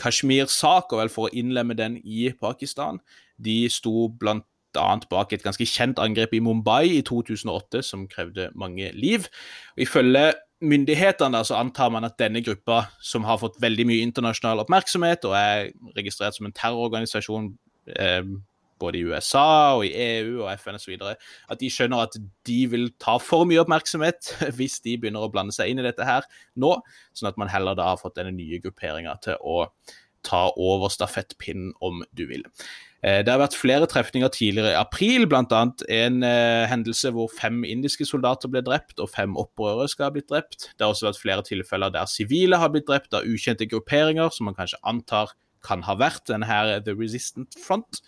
Kashmir-sak, 0.01 0.93
og 0.93 1.03
vel 1.03 1.11
for 1.13 1.27
å 1.27 1.35
innlemme 1.37 1.77
den 1.77 1.99
i 2.01 2.31
Pakistan. 2.39 3.01
De 3.41 3.65
sto 3.69 4.07
blant 4.09 4.45
annet 4.79 5.07
bak 5.11 5.33
et 5.33 5.43
ganske 5.43 5.65
kjent 5.67 5.99
angrep 5.99 6.33
i 6.37 6.43
Mumbai 6.43 6.97
i 6.97 7.01
2008 7.07 7.83
som 7.85 8.07
krevde 8.11 8.49
mange 8.55 8.91
liv. 8.95 9.27
Og 9.75 9.85
Ifølge 9.87 10.31
myndighetene 10.61 11.41
så 11.45 11.57
antar 11.57 11.89
man 11.89 12.05
at 12.05 12.19
denne 12.21 12.43
gruppa, 12.45 12.85
som 13.01 13.25
har 13.25 13.41
fått 13.41 13.59
veldig 13.61 13.87
mye 13.89 14.05
internasjonal 14.05 14.61
oppmerksomhet 14.63 15.25
og 15.25 15.35
er 15.37 15.71
registrert 15.97 16.37
som 16.37 16.47
en 16.47 16.55
terrororganisasjon 16.55 17.51
eh, 17.97 18.23
både 18.81 18.99
i 18.99 19.05
USA 19.05 19.77
og 19.77 19.85
i 19.85 19.93
EU 19.93 20.43
og 20.43 20.51
FN 20.57 20.77
osv., 20.77 20.95
at 21.01 21.61
de 21.61 21.69
skjønner 21.71 22.05
at 22.05 22.17
de 22.47 22.59
vil 22.71 22.89
ta 23.01 23.17
for 23.21 23.47
mye 23.49 23.61
oppmerksomhet 23.63 24.33
hvis 24.57 24.79
de 24.85 24.97
begynner 25.01 25.25
å 25.25 25.31
blande 25.33 25.55
seg 25.55 25.71
inn 25.71 25.81
i 25.81 25.85
dette 25.85 26.07
her 26.07 26.27
nå, 26.61 26.75
sånn 27.17 27.31
at 27.31 27.41
man 27.41 27.51
heller 27.53 27.77
da 27.77 27.91
har 27.93 28.01
fått 28.01 28.17
denne 28.19 28.33
nye 28.35 28.61
grupperinga 28.63 29.17
til 29.25 29.37
å 29.41 29.63
ta 30.27 30.49
over 30.55 30.91
stafettpinnen, 30.93 31.73
om 31.81 32.01
du 32.17 32.25
vil. 32.29 32.45
Eh, 33.01 33.21
det 33.25 33.33
har 33.33 33.41
vært 33.41 33.57
flere 33.57 33.87
trefninger 33.89 34.29
tidligere 34.33 34.75
i 34.75 34.79
april, 34.79 35.25
bl.a. 35.29 35.61
en 35.89 36.25
eh, 36.27 36.65
hendelse 36.69 37.13
hvor 37.15 37.31
fem 37.33 37.63
indiske 37.65 38.05
soldater 38.05 38.51
ble 38.51 38.61
drept 38.65 39.01
og 39.01 39.09
fem 39.13 39.37
opprørere 39.41 39.89
skal 39.89 40.09
ha 40.09 40.15
blitt 40.15 40.29
drept. 40.29 40.69
Det 40.75 40.85
har 40.85 40.93
også 40.93 41.09
vært 41.09 41.21
flere 41.23 41.45
tilfeller 41.47 41.93
der 41.93 42.09
sivile 42.09 42.61
har 42.61 42.73
blitt 42.73 42.89
drept 42.89 43.17
av 43.17 43.25
ukjente 43.25 43.65
grupperinger, 43.71 44.29
som 44.33 44.49
man 44.49 44.57
kanskje 44.57 44.81
antar 44.85 45.33
kan 45.65 45.83
ha 45.85 45.97
vært 45.97 46.29
denne 46.29 46.49
her 46.49 46.77
The 46.85 46.93
Resistant 46.97 47.57
Front. 47.61 48.03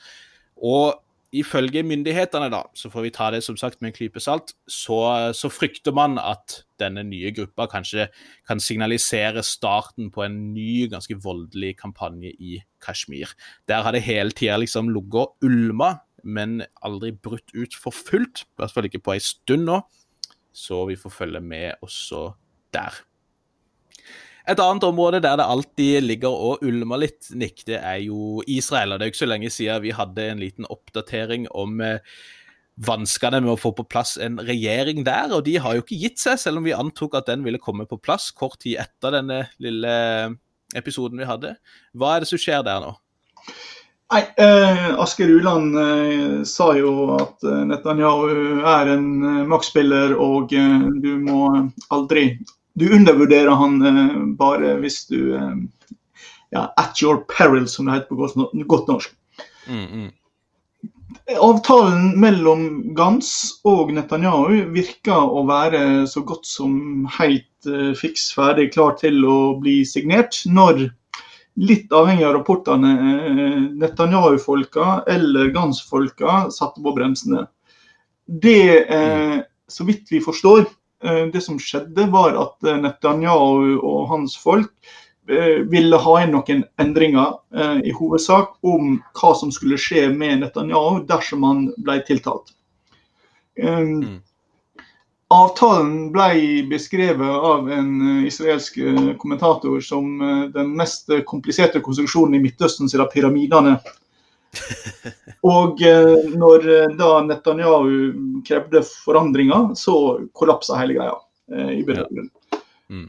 Og 0.58 0.94
ifølge 1.34 1.82
myndighetene, 1.86 2.50
da, 2.54 2.62
så 2.78 2.92
får 2.94 3.08
vi 3.08 3.12
ta 3.14 3.30
det 3.34 3.42
som 3.46 3.58
sagt 3.58 3.82
med 3.82 3.92
en 3.92 3.96
klype 3.96 4.22
salt, 4.22 4.54
så, 4.70 5.00
så, 5.34 5.50
frykter 5.50 5.96
man 5.96 6.20
at 6.22 6.60
denne 6.82 7.04
nye 7.08 7.32
gruppa 7.34 7.68
kanskje 7.72 8.08
kan 8.48 8.62
signalisere 8.62 9.44
starten 9.46 10.12
på 10.14 10.26
en 10.26 10.38
ny, 10.54 10.86
ganske 10.92 11.18
voldelig 11.24 11.76
kampanje 11.82 12.34
i 12.38 12.60
Kashmir. 12.84 13.34
Der 13.68 13.86
har 13.86 13.96
det 13.96 14.06
hele 14.06 14.36
tida 14.36 14.60
liksom 14.62 14.92
ligget 14.94 15.34
ulma, 15.46 15.96
men 16.24 16.62
aldri 16.86 17.12
brutt 17.12 17.52
ut 17.56 17.76
for 17.76 17.96
fullt. 17.96 18.46
I 18.46 18.62
hvert 18.62 18.76
fall 18.76 18.88
ikke 18.88 19.04
på 19.04 19.16
ei 19.16 19.24
stund 19.24 19.68
nå. 19.68 19.82
Så 20.54 20.84
vi 20.86 21.00
får 21.00 21.18
følge 21.18 21.42
med 21.42 21.82
også 21.82 22.30
der. 22.74 22.94
Et 24.44 24.60
annet 24.60 24.84
område 24.84 25.22
der 25.24 25.38
det 25.40 25.48
alltid 25.48 26.04
ligger 26.04 26.34
og 26.36 26.64
ulmer 26.68 27.00
litt, 27.06 27.30
Nick, 27.32 27.64
det 27.70 27.80
er 27.80 28.02
jo 28.04 28.42
Israel. 28.48 28.92
og 28.92 29.00
Det 29.00 29.06
er 29.06 29.12
jo 29.12 29.14
ikke 29.14 29.24
så 29.24 29.32
lenge 29.32 29.52
siden 29.56 29.84
vi 29.86 29.94
hadde 29.96 30.26
en 30.30 30.42
liten 30.44 30.68
oppdatering 30.74 31.46
om 31.56 31.80
eh, 31.82 32.02
vanskene 32.84 33.40
med 33.44 33.54
å 33.54 33.60
få 33.60 33.72
på 33.78 33.86
plass 33.88 34.18
en 34.20 34.42
regjering 34.44 35.06
der. 35.08 35.32
Og 35.32 35.46
de 35.48 35.56
har 35.64 35.78
jo 35.78 35.86
ikke 35.86 36.00
gitt 36.02 36.20
seg, 36.20 36.42
selv 36.42 36.60
om 36.60 36.68
vi 36.68 36.76
antok 36.76 37.16
at 37.20 37.30
den 37.32 37.46
ville 37.48 37.62
komme 37.62 37.88
på 37.88 38.02
plass 38.02 38.32
kort 38.36 38.60
tid 38.66 38.82
etter 38.84 39.16
denne 39.16 39.46
lille 39.64 39.94
episoden 40.76 41.22
vi 41.22 41.30
hadde. 41.30 41.56
Hva 41.96 42.16
er 42.16 42.24
det 42.24 42.32
som 42.34 42.42
skjer 42.42 42.66
der 42.66 42.84
nå? 42.84 42.92
Nei, 44.14 44.22
eh, 44.44 44.90
Asker 45.02 45.32
Uland 45.32 45.78
eh, 45.80 46.42
sa 46.46 46.74
jo 46.78 47.16
at 47.16 47.46
eh, 47.48 47.64
Netanyahu 47.70 48.60
er 48.60 48.92
en 48.94 49.08
eh, 49.24 49.40
maktspiller, 49.50 50.14
og 50.20 50.54
eh, 50.54 50.84
du 51.02 51.16
må 51.24 51.48
aldri 51.94 52.28
du 52.74 52.96
undervurderer 52.96 53.50
han 53.50 53.82
eh, 53.86 54.18
bare 54.38 54.78
hvis 54.82 55.06
du 55.10 55.36
eh, 55.38 55.56
ja, 56.54 56.68
At 56.78 57.02
your 57.02 57.24
peril, 57.30 57.68
som 57.68 57.88
det 57.88 57.96
heter 57.96 58.12
på 58.12 58.20
godt, 58.20 58.36
godt 58.70 58.90
norsk. 58.92 59.14
Mm, 59.66 59.86
mm. 59.90 60.12
Avtalen 61.42 62.12
mellom 62.22 62.68
Gans 62.94 63.32
og 63.66 63.90
Netanyahu 63.96 64.60
virker 64.76 65.34
å 65.34 65.42
være 65.50 66.04
så 66.10 66.22
godt 66.22 66.46
som 66.46 67.08
helt 67.16 67.66
uh, 67.66 67.96
fiks 67.98 68.28
ferdig, 68.36 68.68
klar 68.76 68.94
til 69.02 69.18
å 69.26 69.56
bli 69.64 69.80
signert. 69.88 70.44
Når, 70.46 70.84
litt 71.58 71.90
avhengig 71.90 72.28
av 72.30 72.36
rapportene, 72.38 72.94
Netanyahu-folka 73.82 75.00
eller 75.10 75.50
Gans-folka 75.58 76.52
satte 76.54 76.86
på 76.86 76.94
bremsene. 76.94 77.48
Det, 78.30 78.86
så 79.74 79.90
vidt 79.90 80.14
vi 80.14 80.22
forstår, 80.22 80.68
Eh, 80.68 80.83
det 81.34 81.42
som 81.44 81.60
skjedde, 81.60 82.08
var 82.12 82.38
at 82.40 82.68
eh, 82.68 82.80
Netanyahu 82.80 83.78
og 83.80 84.10
hans 84.12 84.36
folk 84.40 84.72
eh, 85.30 85.64
ville 85.70 86.00
ha 86.00 86.18
inn 86.24 86.36
noen 86.36 86.66
endringer, 86.82 87.40
i 87.84 87.94
hovedsak 87.94 88.56
om 88.66 88.98
hva 89.20 89.32
som 89.38 89.52
skulle 89.54 89.78
skje 89.80 90.08
med 90.16 90.42
Netanyahu 90.42 91.04
dersom 91.10 91.44
han 91.48 91.66
ble 91.86 92.00
tiltalt. 92.08 92.56
Mm. 93.62 94.22
Avtalen 95.34 96.12
ble 96.14 96.64
beskrevet 96.70 97.46
av 97.50 97.70
en 97.74 98.26
israelsk 98.26 98.80
kommentator 99.22 99.80
som 99.86 100.18
den 100.54 100.74
mest 100.78 101.10
kompliserte 101.30 101.82
konstruksjonen 101.86 102.38
i 102.38 102.42
Midtøsten 102.44 102.90
siden 102.90 103.10
pyramidene. 103.14 103.78
Og 105.44 105.82
eh, 105.82 106.30
når 106.38 106.70
eh, 106.72 106.92
da 107.00 107.10
Netanyahu 107.26 108.42
krevde 108.48 108.84
forandringer, 108.88 109.74
så 109.76 109.96
kollapsa 110.36 110.80
hele 110.80 110.98
greia 111.00 111.18
eh, 111.52 111.80
i 111.80 111.84
bunn 111.88 112.30
Mm. 112.94 113.08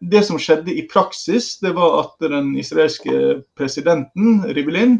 Det 0.00 0.20
som 0.24 0.38
skjedde 0.40 0.72
i 0.72 0.86
praksis, 0.88 1.58
det 1.60 1.74
var 1.76 1.96
at 1.98 2.22
den 2.22 2.54
israelske 2.56 3.42
presidenten, 3.58 4.38
Rivelin, 4.56 4.94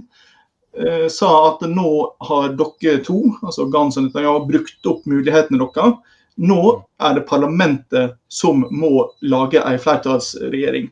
sa 1.15 1.31
at 1.47 1.63
nå 1.71 1.93
har 2.29 2.51
dere 2.59 2.99
to, 3.07 3.21
altså 3.39 3.65
Gans 3.73 3.97
og 3.97 4.09
Netanyahu, 4.09 4.43
brukt 4.51 4.91
opp 4.91 5.07
mulighetene 5.09 5.63
deres. 5.63 5.95
Nå 6.37 6.59
er 7.01 7.17
det 7.17 7.25
parlamentet 7.31 8.19
som 8.29 8.67
må 8.69 9.07
lage 9.23 9.63
en 9.63 9.81
flertallsregjering. 9.81 10.91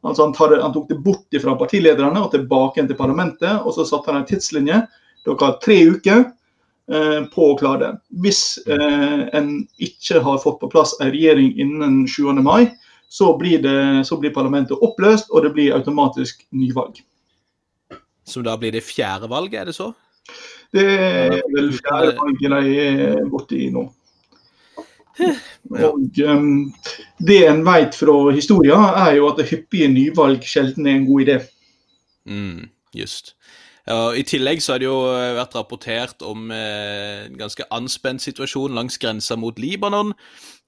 Altså 0.00 0.24
han, 0.24 0.34
tar, 0.36 0.56
han, 0.62 0.72
tok 0.74 0.88
det 0.88 0.98
bort 1.04 1.40
fra 1.42 1.56
partilederne 1.58 2.22
og 2.22 2.32
tilbake 2.34 2.84
til 2.86 2.98
parlamentet. 2.98 3.62
Og 3.64 3.74
så 3.76 3.86
satte 3.88 4.12
han 4.12 4.22
en 4.22 4.28
tidslinje. 4.28 4.82
Dere 5.26 5.40
har 5.42 5.58
tre 5.62 5.78
uker 5.92 6.22
eh, 6.24 7.18
på 7.34 7.48
å 7.50 7.56
klare 7.60 7.82
det. 7.82 7.92
Hvis 8.24 8.42
eh, 8.64 9.26
en 9.36 9.52
ikke 9.82 10.22
har 10.24 10.40
fått 10.42 10.60
på 10.62 10.70
plass 10.72 10.94
en 11.00 11.12
regjering 11.12 11.52
innen 11.60 12.02
7. 12.08 12.32
mai, 12.40 12.70
så 13.10 13.32
blir, 13.36 13.58
det, 13.58 14.06
så 14.06 14.16
blir 14.22 14.30
parlamentet 14.30 14.78
oppløst, 14.86 15.32
og 15.34 15.42
det 15.42 15.50
blir 15.56 15.74
automatisk 15.74 16.44
nyvalg. 16.54 17.02
Så 18.22 18.42
da 18.46 18.54
blir 18.58 18.70
det 18.70 18.84
fjerde 18.86 19.26
valget, 19.30 19.58
er 19.60 19.70
det 19.72 19.74
så? 19.74 19.90
Det 20.70 20.84
er 20.86 21.40
vel 21.50 21.72
fjerde 21.74 22.12
valget 22.20 22.52
de 22.54 22.76
er 22.84 23.24
borte 23.32 23.58
i 23.58 23.66
nå. 23.74 23.88
Og 25.70 26.20
um, 26.26 26.74
Det 27.18 27.40
en 27.48 27.64
vet 27.66 27.96
fra 27.96 28.16
historien, 28.34 28.84
er 29.06 29.16
jo 29.18 29.28
at 29.30 29.42
hyppige 29.50 29.88
nyvalg 29.88 30.44
sjelden 30.46 30.86
er 30.86 30.98
en 30.98 31.06
god 31.06 31.26
idé. 31.26 31.40
Mm. 32.26 32.68
Just. 32.94 33.34
Ja, 33.88 34.12
I 34.14 34.22
tillegg 34.26 34.60
så 34.62 34.74
har 34.74 34.82
det 34.82 34.86
jo 34.86 34.98
eh, 35.08 35.32
vært 35.38 35.54
rapportert 35.56 36.22
om 36.26 36.50
eh, 36.54 37.26
en 37.26 37.38
ganske 37.40 37.64
anspent 37.74 38.22
situasjon 38.22 38.76
langs 38.76 39.00
grensa 39.00 39.38
mot 39.40 39.56
Libanon. 39.58 40.12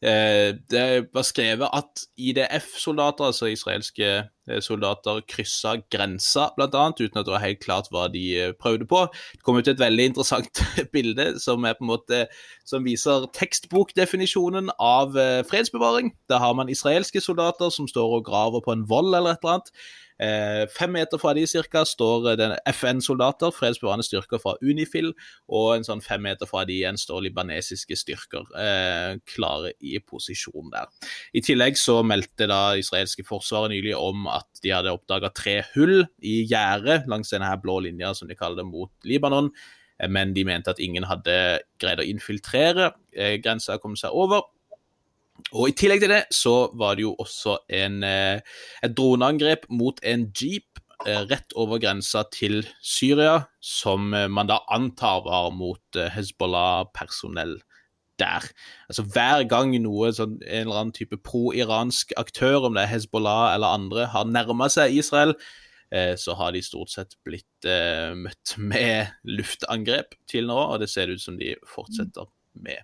Eh, 0.02 0.54
det 0.72 0.86
var 1.14 1.26
skrevet 1.28 1.68
at 1.68 2.06
IDF-soldater, 2.16 3.28
altså 3.28 3.50
israelske 3.52 4.14
soldater, 4.60 5.20
kryssa 5.28 5.76
grensa, 5.92 6.48
bl.a., 6.56 6.88
uten 6.98 7.20
at 7.20 7.26
det 7.26 7.34
var 7.34 7.44
helt 7.44 7.62
klart 7.62 7.90
hva 7.94 8.08
de 8.12 8.24
eh, 8.38 8.52
prøvde 8.58 8.88
på. 8.90 9.04
Det 9.36 9.44
kom 9.46 9.58
ut 9.60 9.70
et 9.70 9.80
veldig 9.80 10.08
interessant 10.12 10.62
bilde 10.94 11.28
som, 11.42 11.66
måte, 11.80 12.26
som 12.68 12.86
viser 12.86 13.28
tekstbokdefinisjonen 13.38 14.72
av 14.82 15.18
eh, 15.18 15.40
fredsbevaring. 15.48 16.12
Da 16.32 16.42
har 16.42 16.56
man 16.58 16.72
israelske 16.72 17.22
soldater 17.22 17.70
som 17.74 17.88
står 17.90 18.18
og 18.18 18.26
graver 18.28 18.64
på 18.64 18.74
en 18.74 18.86
voll 18.88 19.12
eller 19.14 19.36
et 19.36 19.44
eller 19.44 19.58
annet. 19.60 19.74
Eh, 20.22 20.64
fem 20.70 20.92
meter 20.94 21.18
fra 21.18 21.32
de 21.34 21.42
cirka 21.50 21.82
står 21.88 22.36
den 22.38 22.54
FN-soldater, 22.70 23.50
fredsbevarende 23.56 24.06
styrker 24.06 24.38
fra 24.42 24.54
Unifil, 24.62 25.10
og 25.50 25.72
en 25.74 25.86
sånn 25.86 26.02
fem 26.04 26.22
meter 26.22 26.46
fra 26.46 26.62
de 26.68 26.76
igjen 26.76 27.00
står 27.00 27.24
libanesiske 27.26 27.98
styrker 27.98 28.46
eh, 28.58 29.18
klare 29.32 29.74
i 29.82 29.96
posisjon 29.98 30.70
der. 30.74 30.90
I 31.34 31.42
tillegg 31.42 31.80
så 31.80 32.00
meldte 32.06 32.46
da 32.50 32.76
israelske 32.78 33.26
forsvaret 33.26 33.74
nylig 33.74 33.96
om 33.98 34.28
at 34.30 34.62
de 34.62 34.74
hadde 34.74 34.94
oppdaga 34.94 35.32
tre 35.34 35.58
hull 35.72 36.04
i 36.22 36.42
gjerdet 36.46 37.08
langs 37.10 37.32
denne 37.34 37.50
her 37.50 37.58
blå 37.62 37.80
linja, 37.88 38.14
som 38.14 38.30
de 38.30 38.38
kaller 38.38 38.62
det, 38.62 38.68
mot 38.70 38.92
Libanon. 39.08 39.50
Eh, 39.98 40.10
men 40.10 40.36
de 40.36 40.46
mente 40.46 40.70
at 40.70 40.82
ingen 40.82 41.08
hadde 41.08 41.36
greid 41.82 42.02
å 42.02 42.06
infiltrere. 42.06 42.92
Eh, 43.10 43.38
grensa 43.42 43.80
kom 43.82 43.98
seg 43.98 44.14
over. 44.14 44.46
Og 45.52 45.68
I 45.68 45.74
tillegg 45.76 46.02
til 46.02 46.12
det 46.12 46.22
så 46.34 46.54
var 46.78 46.96
det 46.96 47.06
jo 47.06 47.14
også 47.20 47.58
en, 47.72 48.02
eh, 48.04 48.40
et 48.84 48.94
droneangrep 48.96 49.66
mot 49.72 49.98
en 50.04 50.26
jeep 50.38 50.80
eh, 51.06 51.24
rett 51.28 51.56
over 51.58 51.80
grensa 51.82 52.24
til 52.32 52.62
Syria, 52.80 53.42
som 53.60 54.12
eh, 54.14 54.28
man 54.28 54.48
da 54.48 54.62
antar 54.72 55.24
var 55.26 55.50
mot 55.56 56.00
Hezbollah-personell 56.14 57.58
der. 58.20 58.46
Altså 58.88 59.04
Hver 59.08 59.44
gang 59.50 59.74
noe 59.82 60.12
sånn, 60.14 60.38
en 60.46 60.68
eller 60.68 60.84
annen 60.84 60.96
type 60.96 61.18
pro-iransk 61.24 62.14
aktør, 62.20 62.68
om 62.68 62.76
det 62.76 62.86
er 62.86 62.94
Hezbollah 62.94 63.54
eller 63.54 63.76
andre, 63.80 64.06
har 64.12 64.28
nærma 64.28 64.70
seg 64.72 64.94
Israel, 65.00 65.36
så 65.92 66.32
har 66.38 66.54
de 66.54 66.62
stort 66.64 66.88
sett 66.88 67.18
blitt 67.20 67.66
eh, 67.68 68.14
møtt 68.16 68.54
med 68.56 69.10
luftangrep 69.28 70.14
til 70.24 70.46
nå, 70.48 70.56
og 70.56 70.78
det 70.80 70.88
ser 70.88 71.12
ut 71.12 71.20
som 71.20 71.36
de 71.36 71.50
fortsetter 71.68 72.30
med. 72.64 72.80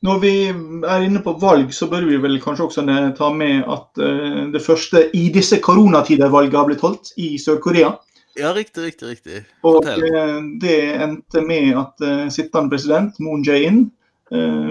Når 0.00 0.20
vi 0.22 0.34
er 0.48 1.02
inne 1.04 1.20
på 1.20 1.34
valg, 1.42 1.74
så 1.76 1.88
bør 1.90 2.06
vi 2.08 2.16
vel 2.22 2.38
kanskje 2.40 2.66
også 2.70 2.84
ta 3.18 3.26
med 3.36 3.66
at 3.68 4.00
uh, 4.00 4.46
det 4.52 4.62
første 4.64 5.04
i 5.16 5.26
disse 5.32 5.58
koronatider-valget 5.60 6.56
har 6.56 6.68
blitt 6.70 6.84
holdt 6.84 7.12
i 7.20 7.34
Sør-Korea. 7.40 7.92
Ja, 8.38 8.54
riktig, 8.56 8.86
riktig. 8.86 9.10
riktig. 9.10 9.42
Og 9.68 9.84
uh, 9.84 10.38
det 10.62 10.78
endte 11.04 11.44
med 11.44 11.76
at 11.76 12.00
uh, 12.00 12.30
sittende 12.32 12.72
president 12.72 13.20
Moon 13.20 13.44
Jae-in 13.46 13.88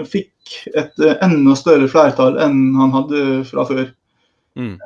fikk 0.08 0.54
et 0.72 1.02
enda 1.20 1.52
større 1.52 1.84
flertall 1.92 2.38
enn 2.40 2.70
han 2.78 2.94
hadde 2.94 3.24
fra 3.44 3.66
før. 3.68 3.90
Mm. 4.56 4.78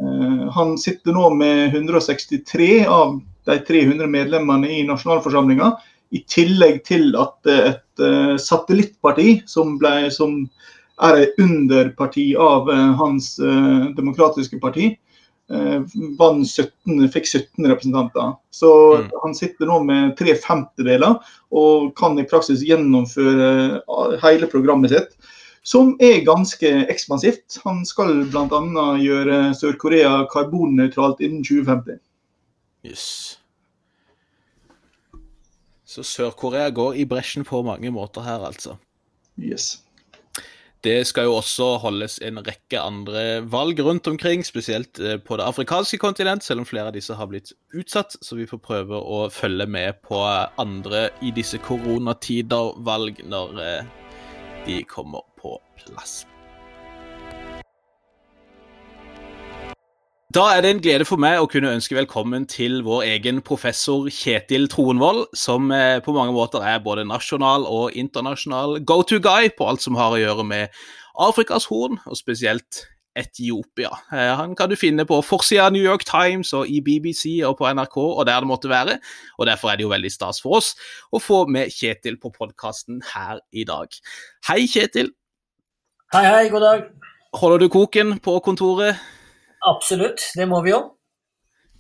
han 0.51 0.73
sitter 0.83 1.15
nå 1.15 1.29
med 1.39 1.77
163 1.79 2.67
av 2.91 3.15
de 3.47 3.55
300 3.69 4.11
medlemmene 4.11 4.73
i 4.75 4.81
nasjonalforsamlinga. 4.89 5.71
I 6.15 6.23
tillegg 6.31 6.83
til 6.87 7.15
at 7.19 7.51
et 7.51 8.03
uh, 8.03 8.35
satellittparti, 8.41 9.41
som, 9.51 9.77
ble, 9.81 10.11
som 10.15 10.45
er 11.03 11.25
et 11.25 11.41
underparti 11.43 12.31
av 12.39 12.71
uh, 12.71 12.93
hans 13.01 13.35
demokratiske 13.97 14.61
parti, 14.63 14.93
uh, 15.51 15.83
17, 15.91 17.09
fikk 17.15 17.27
17 17.27 17.71
representanter. 17.73 18.35
Så 18.55 18.73
mm. 19.03 19.13
han 19.25 19.39
sitter 19.39 19.71
nå 19.71 19.81
med 19.89 20.15
tre 20.21 20.37
femtedeler 20.39 21.19
og 21.55 21.93
kan 21.99 22.19
i 22.19 22.27
praksis 22.31 22.63
gjennomføre 22.67 23.81
hele 24.23 24.51
programmet 24.51 24.95
sitt. 24.95 25.17
Som 25.65 25.95
er 26.05 26.21
ganske 26.27 26.71
ekspansivt. 26.93 27.57
Han 27.65 27.87
skal 27.89 28.27
bl.a. 28.29 28.89
gjøre 29.01 29.39
Sør-Korea 29.57 30.27
karbonnøytralt 30.29 31.23
innen 31.25 31.41
2050. 31.41 31.97
Yes. 32.85 33.39
Så 35.95 36.03
Sør-Korea 36.03 36.73
går 36.75 36.97
i 36.99 37.07
bresjen 37.07 37.47
på 37.47 37.63
mange 37.63 37.91
måter 37.95 38.25
her, 38.27 38.43
altså. 38.43 38.75
Yes. 39.39 39.77
Det 40.85 41.07
skal 41.09 41.29
jo 41.31 41.37
også 41.39 41.69
holdes 41.81 42.19
en 42.27 42.43
rekke 42.45 42.81
andre 42.81 43.23
valg 43.49 43.79
rundt 43.81 44.11
omkring, 44.11 44.43
spesielt 44.45 44.99
eh, 45.01 45.17
på 45.17 45.39
det 45.41 45.47
afrikanske 45.47 45.99
kontinent, 46.03 46.45
selv 46.45 46.61
om 46.61 46.69
flere 46.69 46.91
av 46.91 46.99
disse 46.99 47.17
har 47.17 47.31
blitt 47.31 47.55
utsatt. 47.73 48.19
Så 48.21 48.37
vi 48.37 48.49
får 48.51 48.61
prøve 48.67 49.01
å 49.01 49.23
følge 49.33 49.67
med 49.71 50.03
på 50.05 50.21
andre 50.61 51.07
i 51.25 51.33
disse 51.33 51.63
koronatider-valg 51.65 53.25
når 53.31 53.65
eh, 53.65 53.91
de 54.67 54.83
kommer 54.91 55.25
på 55.41 55.57
plass. 55.87 56.25
Da 60.35 60.49
er 60.51 60.65
det 60.65 60.71
en 60.73 60.81
glede 60.83 61.05
for 61.07 61.21
meg 61.23 61.39
å 61.39 61.47
kunne 61.47 61.71
ønske 61.77 61.95
velkommen 61.95 62.43
til 62.51 62.81
vår 62.83 63.05
egen 63.07 63.37
professor 63.47 64.09
Kjetil 64.11 64.65
Troenvold, 64.73 65.29
som 65.39 65.71
eh, 65.71 66.01
på 66.03 66.11
mange 66.17 66.35
måter 66.35 66.65
er 66.67 66.81
både 66.83 67.05
nasjonal 67.07 67.63
og 67.71 67.95
internasjonal 67.95 68.81
go 68.83 68.97
to 69.07 69.21
guy 69.23 69.47
på 69.55 69.69
alt 69.71 69.87
som 69.87 69.95
har 69.95 70.11
å 70.11 70.19
gjøre 70.19 70.49
med 70.49 70.75
Afrikas 71.23 71.69
Horn, 71.71 72.03
og 72.03 72.19
spesielt 72.19 72.83
Etiopia. 73.15 73.95
Eh, 74.11 74.35
han 74.35 74.59
kan 74.59 74.75
du 74.75 74.75
finne 74.75 75.07
på 75.07 75.23
forsida 75.23 75.69
av 75.69 75.79
New 75.79 75.87
York 75.87 76.03
Times 76.11 76.51
og 76.51 76.67
i 76.67 76.83
BBC 76.83 77.39
og 77.47 77.61
på 77.63 77.71
NRK 77.71 78.01
og 78.03 78.27
der 78.27 78.43
det 78.43 78.51
måtte 78.51 78.75
være. 78.75 78.99
og 79.39 79.47
Derfor 79.47 79.71
er 79.71 79.79
det 79.79 79.87
jo 79.87 79.95
veldig 79.95 80.15
stas 80.19 80.43
for 80.43 80.59
oss 80.59 80.75
å 81.15 81.23
få 81.23 81.45
med 81.47 81.71
Kjetil 81.71 82.19
på 82.19 82.35
podkasten 82.35 83.05
her 83.15 83.39
i 83.55 83.71
dag. 83.71 83.87
Hei, 84.51 84.65
Kjetil. 84.67 85.15
Hei, 86.11 86.27
hei. 86.27 86.47
God 86.51 86.73
dag. 86.73 86.89
Holder 87.39 87.63
du 87.63 87.71
koken 87.71 88.19
på 88.19 88.41
kontoret? 88.43 88.99
Absolutt, 89.65 90.21
det 90.37 90.49
må 90.49 90.61
vi 90.65 90.75
jo. 90.75 90.81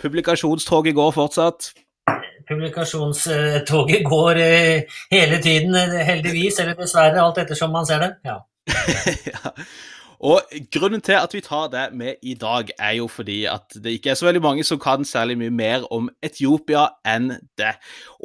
Publikasjonstoget 0.00 0.94
går 0.94 1.10
fortsatt? 1.14 1.72
Publikasjonstoget 2.48 4.04
går 4.04 4.40
eh, 4.42 4.94
hele 5.12 5.40
tiden, 5.42 5.74
eh, 5.74 6.00
heldigvis, 6.06 6.58
eller 6.60 6.74
dessverre, 6.78 7.22
alt 7.22 7.38
ettersom 7.38 7.72
man 7.72 7.86
ser 7.86 8.02
det. 8.04 8.14
Ja. 8.24 8.40
ja. 9.32 9.52
Og 10.24 10.40
Grunnen 10.72 11.02
til 11.04 11.18
at 11.18 11.34
vi 11.34 11.40
tar 11.44 11.68
det 11.68 11.88
med 11.92 12.14
i 12.22 12.34
dag, 12.34 12.70
er 12.78 12.92
jo 12.92 13.08
fordi 13.08 13.44
at 13.44 13.76
det 13.84 13.98
ikke 13.98 14.10
er 14.10 14.14
så 14.14 14.26
veldig 14.26 14.42
mange 14.42 14.64
som 14.64 14.80
kan 14.80 15.04
særlig 15.04 15.36
mye 15.38 15.52
mer 15.52 15.84
om 15.92 16.08
Etiopia 16.22 16.86
enn 17.06 17.34
det. 17.58 17.74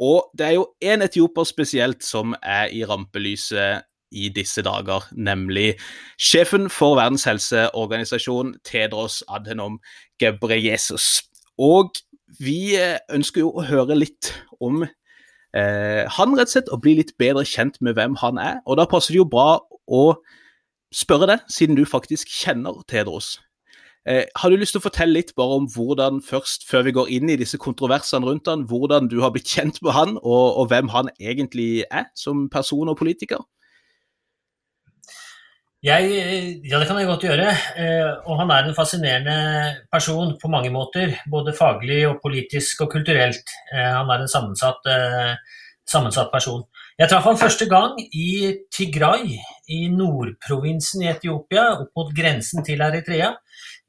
Og 0.00 0.30
det 0.38 0.46
er 0.46 0.56
jo 0.56 0.66
én 0.84 1.04
etioper 1.04 1.44
spesielt 1.44 2.04
som 2.04 2.34
er 2.42 2.72
i 2.72 2.84
rampelyset 2.84 3.84
i 4.10 4.28
disse 4.34 4.62
dager, 4.66 5.06
nemlig 5.12 5.74
sjefen 6.20 6.68
for 6.70 6.96
Verdens 6.98 7.24
helseorganisasjon, 7.28 8.56
Tedros 8.64 9.22
Adhenom 9.28 9.80
Gebreyesus. 10.20 11.22
Og 11.60 11.92
vi 12.40 12.76
eh, 12.78 12.98
ønsker 13.12 13.44
jo 13.44 13.52
å 13.52 13.66
høre 13.66 13.98
litt 13.98 14.32
om 14.62 14.84
eh, 14.84 16.04
han, 16.16 16.36
rett 16.38 16.50
og 16.50 16.54
slett, 16.54 16.72
og 16.72 16.82
bli 16.84 16.96
litt 17.00 17.16
bedre 17.20 17.44
kjent 17.48 17.80
med 17.84 17.98
hvem 17.98 18.16
han 18.22 18.40
er. 18.40 18.60
Og 18.66 18.80
da 18.80 18.88
passer 18.90 19.14
det 19.14 19.22
jo 19.22 19.30
bra 19.30 19.58
å 19.90 20.04
spørre 20.94 21.28
deg, 21.30 21.46
siden 21.50 21.78
du 21.78 21.84
faktisk 21.86 22.30
kjenner 22.30 22.82
Tedros. 22.90 23.38
Eh, 24.08 24.24
har 24.36 24.48
du 24.48 24.56
lyst 24.56 24.72
til 24.72 24.80
å 24.80 24.86
fortelle 24.86 25.18
litt 25.18 25.34
bare 25.36 25.58
om 25.60 25.66
hvordan, 25.68 26.22
først 26.24 26.64
før 26.68 26.86
vi 26.86 26.94
går 26.96 27.10
inn 27.12 27.30
i 27.30 27.36
disse 27.36 27.60
kontroversene 27.60 28.24
rundt 28.24 28.48
han, 28.48 28.64
hvordan 28.70 29.10
du 29.12 29.18
har 29.20 29.34
blitt 29.34 29.50
kjent 29.50 29.82
med 29.84 29.92
han, 29.92 30.16
og, 30.22 30.56
og 30.56 30.70
hvem 30.72 30.88
han 30.94 31.12
egentlig 31.20 31.84
er 31.90 32.08
som 32.16 32.46
person 32.52 32.88
og 32.88 32.96
politiker? 33.00 33.44
Jeg, 35.80 36.08
ja, 36.68 36.76
det 36.76 36.86
kan 36.90 36.98
jeg 37.00 37.08
godt 37.08 37.22
gjøre. 37.24 37.52
Eh, 37.80 38.10
og 38.28 38.36
han 38.42 38.50
er 38.52 38.66
en 38.68 38.76
fascinerende 38.76 39.36
person 39.88 40.34
på 40.42 40.50
mange 40.52 40.68
måter. 40.74 41.14
Både 41.32 41.54
faglig 41.56 42.02
og 42.08 42.18
politisk 42.20 42.82
og 42.84 42.90
kulturelt. 42.92 43.48
Eh, 43.72 43.88
han 43.96 44.12
er 44.12 44.20
en 44.20 44.28
sammensatt, 44.28 44.84
eh, 44.92 45.32
sammensatt 45.88 46.28
person. 46.34 46.66
Jeg 47.00 47.08
traff 47.08 47.24
han 47.24 47.40
første 47.40 47.64
gang 47.64 47.96
i 48.12 48.58
Tigray, 48.68 49.38
i 49.72 49.80
nordprovinsen 49.88 51.06
i 51.06 51.12
Etiopia, 51.14 51.70
opp 51.80 51.96
mot 51.96 52.12
grensen 52.12 52.60
til 52.66 52.84
Eritrea. 52.84 53.32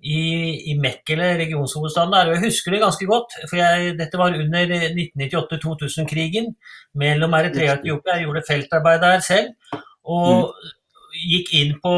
I, 0.02 0.72
i 0.72 0.80
Mekkele, 0.80 1.36
regionshovedstaden 1.44 2.16
der. 2.16 2.30
Og 2.30 2.38
jeg 2.38 2.48
husker 2.48 2.72
det 2.72 2.86
ganske 2.88 3.06
godt, 3.06 3.36
for 3.50 3.60
jeg, 3.60 3.98
dette 4.00 4.18
var 4.18 4.34
under 4.34 4.78
1998-2000-krigen 4.96 6.54
mellom 6.96 7.36
Eritrea 7.36 7.76
og 7.76 7.84
Etiopia. 7.84 8.16
Jeg 8.16 8.30
gjorde 8.30 8.48
feltarbeid 8.48 9.04
der 9.04 9.20
selv. 9.28 9.82
Og 10.08 10.56
mm 10.56 10.80
gikk 11.22 11.54
inn 11.60 11.76
på 11.84 11.94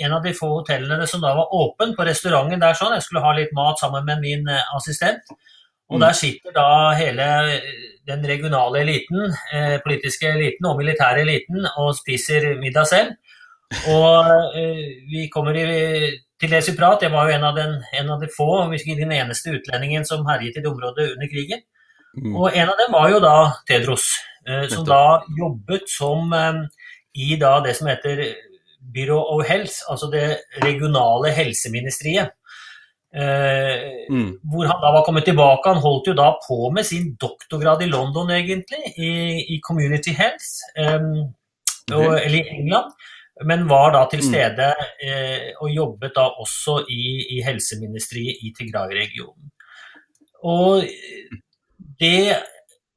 en 0.00 0.16
av 0.16 0.24
de 0.24 0.32
få 0.36 0.48
hotellene 0.56 1.06
som 1.08 1.22
da 1.22 1.34
var 1.36 1.54
åpen, 1.54 1.94
på 1.96 2.06
restauranten 2.08 2.62
der 2.62 2.76
sånn. 2.78 2.96
Jeg 2.96 3.06
skulle 3.06 3.24
ha 3.24 3.34
litt 3.36 3.54
mat 3.56 3.80
sammen 3.82 4.06
med 4.08 4.22
min 4.24 4.48
eh, 4.48 4.74
assistent. 4.76 5.32
Og 5.90 5.98
mm. 5.98 6.04
der 6.04 6.16
sitter 6.16 6.54
da 6.54 6.68
hele 6.98 7.26
den 8.06 8.24
regionale 8.26 8.84
eliten, 8.84 9.30
eh, 9.52 9.76
politiske 9.84 10.30
eliten 10.30 10.68
og 10.70 10.78
militære 10.78 11.24
eliten 11.24 11.66
og 11.76 11.92
spiser 11.98 12.52
middag 12.62 12.88
selv. 12.90 13.16
Og 13.90 14.56
eh, 14.58 14.86
vi 15.10 15.26
kommer 15.32 15.58
i, 15.58 15.66
til 16.40 16.54
det 16.54 16.62
prat. 16.78 17.02
Jeg 17.02 17.12
var 17.12 17.28
jo 17.28 17.36
en 17.36 17.46
av, 17.50 17.58
den, 17.58 17.76
en 18.00 18.14
av 18.14 18.22
de 18.22 18.30
få, 18.34 18.66
hvis 18.70 18.86
ikke 18.86 19.02
den 19.02 19.14
eneste 19.18 19.54
utlendingen 19.58 20.06
som 20.06 20.26
herjet 20.26 20.58
i 20.58 20.64
det 20.64 20.70
området 20.70 21.12
under 21.14 21.30
krigen. 21.30 21.62
Mm. 22.18 22.34
Og 22.34 22.50
en 22.56 22.70
av 22.70 22.78
dem 22.80 22.94
var 22.94 23.10
jo 23.12 23.20
da 23.22 23.36
Tedros, 23.68 24.08
eh, 24.48 24.66
som 24.70 24.86
da 24.86 25.20
jobbet 25.38 25.86
som 25.90 26.32
eh, 26.34 26.64
i 27.14 27.36
da 27.40 27.58
det 27.64 27.74
som 27.78 27.88
heter 27.90 28.22
Bureau 28.80 29.22
of 29.34 29.46
Health, 29.48 29.82
altså 29.90 30.08
det 30.12 30.26
regionale 30.64 31.32
helseministeriet. 31.34 32.32
Eh, 33.10 34.06
mm. 34.10 34.38
Hvor 34.50 34.68
han 34.70 34.82
da 34.82 34.92
var 34.94 35.04
kommet 35.04 35.26
tilbake. 35.26 35.72
Han 35.72 35.82
holdt 35.82 36.10
jo 36.10 36.14
da 36.14 36.30
på 36.46 36.70
med 36.74 36.86
sin 36.86 37.14
doktorgrad 37.20 37.82
i 37.82 37.90
London, 37.90 38.30
egentlig, 38.30 38.82
i, 38.96 39.10
i 39.54 39.60
Community 39.66 40.14
Health, 40.14 40.50
eh, 40.78 41.00
og, 41.96 42.12
eller 42.20 42.38
i 42.38 42.48
England. 42.58 42.92
Men 43.46 43.68
var 43.68 43.94
da 43.94 44.04
til 44.10 44.20
mm. 44.20 44.28
stede 44.28 44.68
eh, 45.02 45.50
og 45.60 45.70
jobbet 45.72 46.16
da 46.16 46.28
også 46.42 46.82
i, 46.92 47.02
i 47.36 47.42
helseministeriet 47.44 48.42
i 48.44 48.52
Tigray-regionen. 48.58 49.52
Og 50.44 50.84
det 52.00 52.36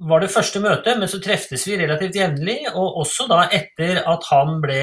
var 0.09 0.23
det 0.23 0.31
første 0.33 0.59
møtet, 0.63 0.97
men 0.99 1.09
så 1.09 1.19
treftes 1.23 1.63
vi 1.67 1.77
relativt 1.79 2.17
jevnlig. 2.17 2.59
Og 2.73 2.99
også 3.03 3.27
da 3.31 3.45
etter 3.55 4.01
at 4.09 4.27
han 4.29 4.59
ble 4.63 4.81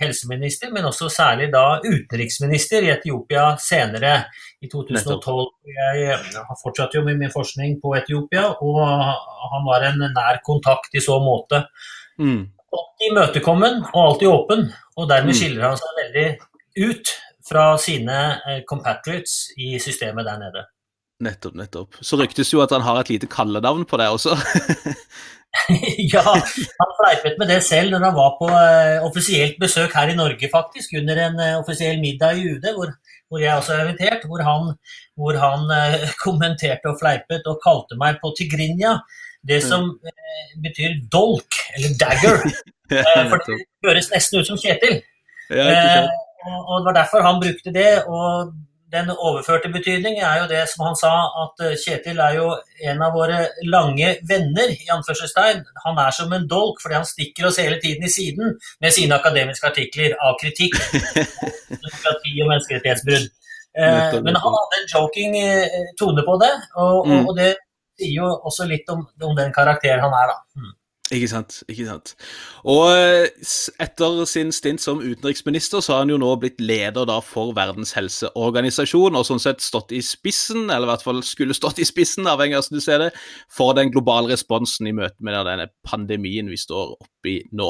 helseminister, 0.00 0.72
men 0.74 0.88
også 0.88 1.08
særlig 1.12 1.50
da 1.52 1.78
utenriksminister 1.84 2.86
i 2.86 2.90
Etiopia 2.94 3.52
senere, 3.62 4.16
i 4.64 4.68
2012. 4.72 5.44
Jeg 5.68 6.18
har 6.34 6.58
fortsatt 6.62 6.96
jo 6.96 7.04
med 7.04 7.18
min 7.20 7.32
forskning 7.32 7.76
på 7.82 7.94
Etiopia, 7.98 8.46
og 8.64 8.80
han 9.52 9.66
var 9.68 9.88
en 9.90 10.06
nær 10.06 10.40
kontakt 10.46 10.96
i 10.96 11.04
så 11.04 11.18
måte. 11.22 11.66
Mm. 12.18 12.46
Alltid 12.74 13.10
imøtekommen 13.10 13.82
og 13.92 14.00
alltid 14.06 14.30
åpen, 14.30 14.66
og 14.96 15.10
dermed 15.10 15.34
mm. 15.34 15.38
skiller 15.38 15.68
han 15.68 15.78
seg 15.78 16.00
veldig 16.00 16.28
ut 16.88 17.12
fra 17.44 17.66
sine 17.78 18.20
eh, 18.48 18.62
compatriots 18.66 19.52
i 19.60 19.76
systemet 19.82 20.26
der 20.26 20.40
nede. 20.40 20.64
Nettopp, 21.22 21.54
nettopp. 21.54 21.96
Så 22.02 22.18
ryktes 22.18 22.50
jo 22.50 22.62
at 22.64 22.72
han 22.74 22.82
har 22.82 22.98
et 23.00 23.10
lite 23.12 23.28
kallenavn 23.30 23.84
på 23.86 23.98
det 24.00 24.08
også. 24.10 24.34
ja, 26.12 26.22
han 26.26 26.94
fleipet 26.98 27.38
med 27.38 27.52
det 27.52 27.60
selv 27.62 27.94
når 27.94 28.08
han 28.08 28.16
var 28.16 28.32
på 28.40 28.48
uh, 28.50 29.06
offisielt 29.06 29.60
besøk 29.62 29.94
her 29.94 30.10
i 30.10 30.16
Norge, 30.18 30.50
faktisk. 30.50 30.96
Under 30.98 31.20
en 31.28 31.38
uh, 31.38 31.60
offisiell 31.60 32.00
middag 32.02 32.40
i 32.40 32.48
UD, 32.50 32.66
hvor, 32.74 32.90
hvor, 33.28 33.42
jeg 33.44 33.54
også 33.54 33.76
er 33.76 33.84
invitert. 33.84 34.26
Hvor 34.26 34.42
han, 34.42 34.74
hvor 35.14 35.38
han 35.38 35.70
uh, 35.70 36.10
kommenterte 36.24 36.90
og 36.90 36.98
fleipet 37.02 37.46
og 37.46 37.62
kalte 37.62 38.00
meg 38.00 38.18
på 38.22 38.34
tigrinja. 38.38 38.98
Det 39.44 39.58
som 39.60 39.90
betyr 40.64 41.02
dolk, 41.12 41.58
eller 41.76 41.90
dagger. 42.00 42.38
for 43.30 43.42
det 43.44 43.58
høres 43.84 44.08
nesten 44.08 44.40
ut 44.40 44.48
som 44.48 44.56
Kjetil. 44.56 45.02
Ja, 45.52 46.06
og 46.64 46.80
det 46.80 46.86
var 46.88 46.96
derfor 46.96 47.26
han 47.26 47.42
brukte 47.42 47.72
det. 47.74 47.90
og 48.08 48.54
den 48.94 49.10
overførte 49.12 49.70
betydning 49.74 50.20
er 50.22 50.40
jo 50.42 50.48
det 50.50 50.62
som 50.70 50.84
han 50.86 50.96
sa, 50.98 51.12
at 51.42 51.62
eh, 51.66 51.76
Kjetil 51.82 52.20
er 52.22 52.36
jo 52.38 52.48
en 52.90 53.02
av 53.02 53.14
våre 53.16 53.40
lange 53.66 54.14
venner. 54.30 54.72
i 54.74 54.90
anførselstegn. 54.94 55.64
Han 55.84 55.98
er 55.98 56.14
som 56.14 56.32
en 56.32 56.46
dolk 56.48 56.82
fordi 56.82 56.98
han 56.98 57.08
stikker 57.08 57.48
oss 57.48 57.60
hele 57.62 57.80
tiden 57.82 58.06
i 58.06 58.12
siden 58.12 58.54
med 58.80 58.94
sine 58.94 59.18
akademiske 59.18 59.70
artikler 59.70 60.14
av 60.22 60.38
kritikk. 60.42 60.78
Demokrati 61.82 62.36
og 62.42 62.52
menneskerettighetsbrudd. 62.52 63.28
Eh, 63.74 64.22
men 64.22 64.38
han 64.38 64.56
hadde 64.58 64.80
en 64.80 64.90
joking 64.94 65.36
eh, 65.40 65.78
tone 65.98 66.22
på 66.26 66.38
det, 66.42 66.52
og, 66.78 67.08
mm. 67.10 67.24
og, 67.26 67.32
det 67.38 67.50
sier 67.98 68.20
jo 68.20 68.28
også 68.46 68.68
litt 68.70 68.90
om, 68.94 69.02
om 69.26 69.34
den 69.34 69.50
karakteren 69.54 70.02
han 70.04 70.14
er, 70.20 70.30
da. 70.30 70.36
Mm. 70.60 70.72
Ikke 71.12 71.28
sant. 71.28 71.58
ikke 71.68 71.84
sant. 71.84 72.14
Og 72.64 72.86
eh, 72.88 73.26
etter 73.84 74.22
sin 74.24 74.48
stint 74.56 74.80
som 74.80 75.02
utenriksminister 75.02 75.82
så 75.84 75.92
har 75.92 76.04
han 76.04 76.12
jo 76.14 76.16
nå 76.16 76.30
blitt 76.40 76.62
leder 76.64 77.04
da 77.04 77.18
for 77.20 77.52
Verdens 77.56 77.92
helseorganisasjon, 77.92 79.12
og 79.12 79.26
sånn 79.28 79.42
sett 79.42 79.60
stått 79.60 79.92
i 79.92 80.00
spissen, 80.00 80.62
eller 80.70 80.88
i 80.88 80.92
hvert 80.94 81.04
fall 81.04 81.20
skulle 81.26 81.56
stått 81.56 81.82
i 81.84 81.88
spissen, 81.88 82.24
avhengig 82.30 82.56
av 82.56 82.64
hvordan 82.64 82.80
du 82.80 82.84
ser 82.86 83.02
det, 83.04 83.10
for 83.52 83.76
den 83.76 83.92
globale 83.92 84.32
responsen 84.32 84.88
i 84.88 84.94
møte 84.96 85.20
med 85.20 85.36
denne 85.44 85.68
pandemien 85.84 86.48
vi 86.48 86.56
står 86.56 86.94
oppi 86.96 87.36
nå. 87.52 87.68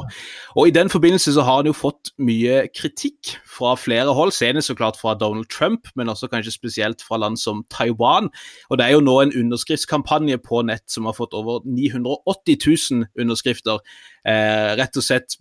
Og 0.54 0.70
I 0.70 0.76
den 0.76 0.92
forbindelse 0.92 1.34
så 1.34 1.42
har 1.42 1.64
han 1.64 1.72
jo 1.72 1.74
fått 1.74 2.12
mye 2.22 2.68
kritikk 2.70 3.34
fra 3.50 3.74
flere 3.74 4.14
hold, 4.14 4.30
senest 4.36 4.70
så 4.70 4.78
klart 4.78 5.00
fra 5.00 5.16
Donald 5.18 5.50
Trump, 5.50 5.90
men 5.98 6.12
også 6.12 6.30
kanskje 6.30 6.54
spesielt 6.54 7.02
fra 7.02 7.18
land 7.18 7.42
som 7.42 7.66
Taiwan. 7.66 8.30
Og 8.70 8.78
Det 8.78 8.86
er 8.86 8.94
jo 8.94 9.02
nå 9.02 9.18
en 9.24 9.34
underskriftskampanje 9.42 10.38
på 10.38 10.62
nett 10.70 10.86
som 10.86 11.10
har 11.10 11.18
fått 11.18 11.34
over 11.34 11.66
980 11.66 12.62
000 12.62 13.10
underskrifter. 13.10 13.23
Eh, 13.30 14.70
rett 14.78 14.96
og 14.96 15.04
slett 15.04 15.36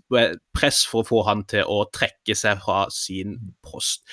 press 0.56 0.84
for 0.90 1.04
å 1.04 1.08
få 1.08 1.22
han 1.28 1.44
til 1.48 1.68
å 1.68 1.86
trekke 1.92 2.36
seg 2.36 2.60
fra 2.64 2.86
sin 2.92 3.38
post. 3.64 4.04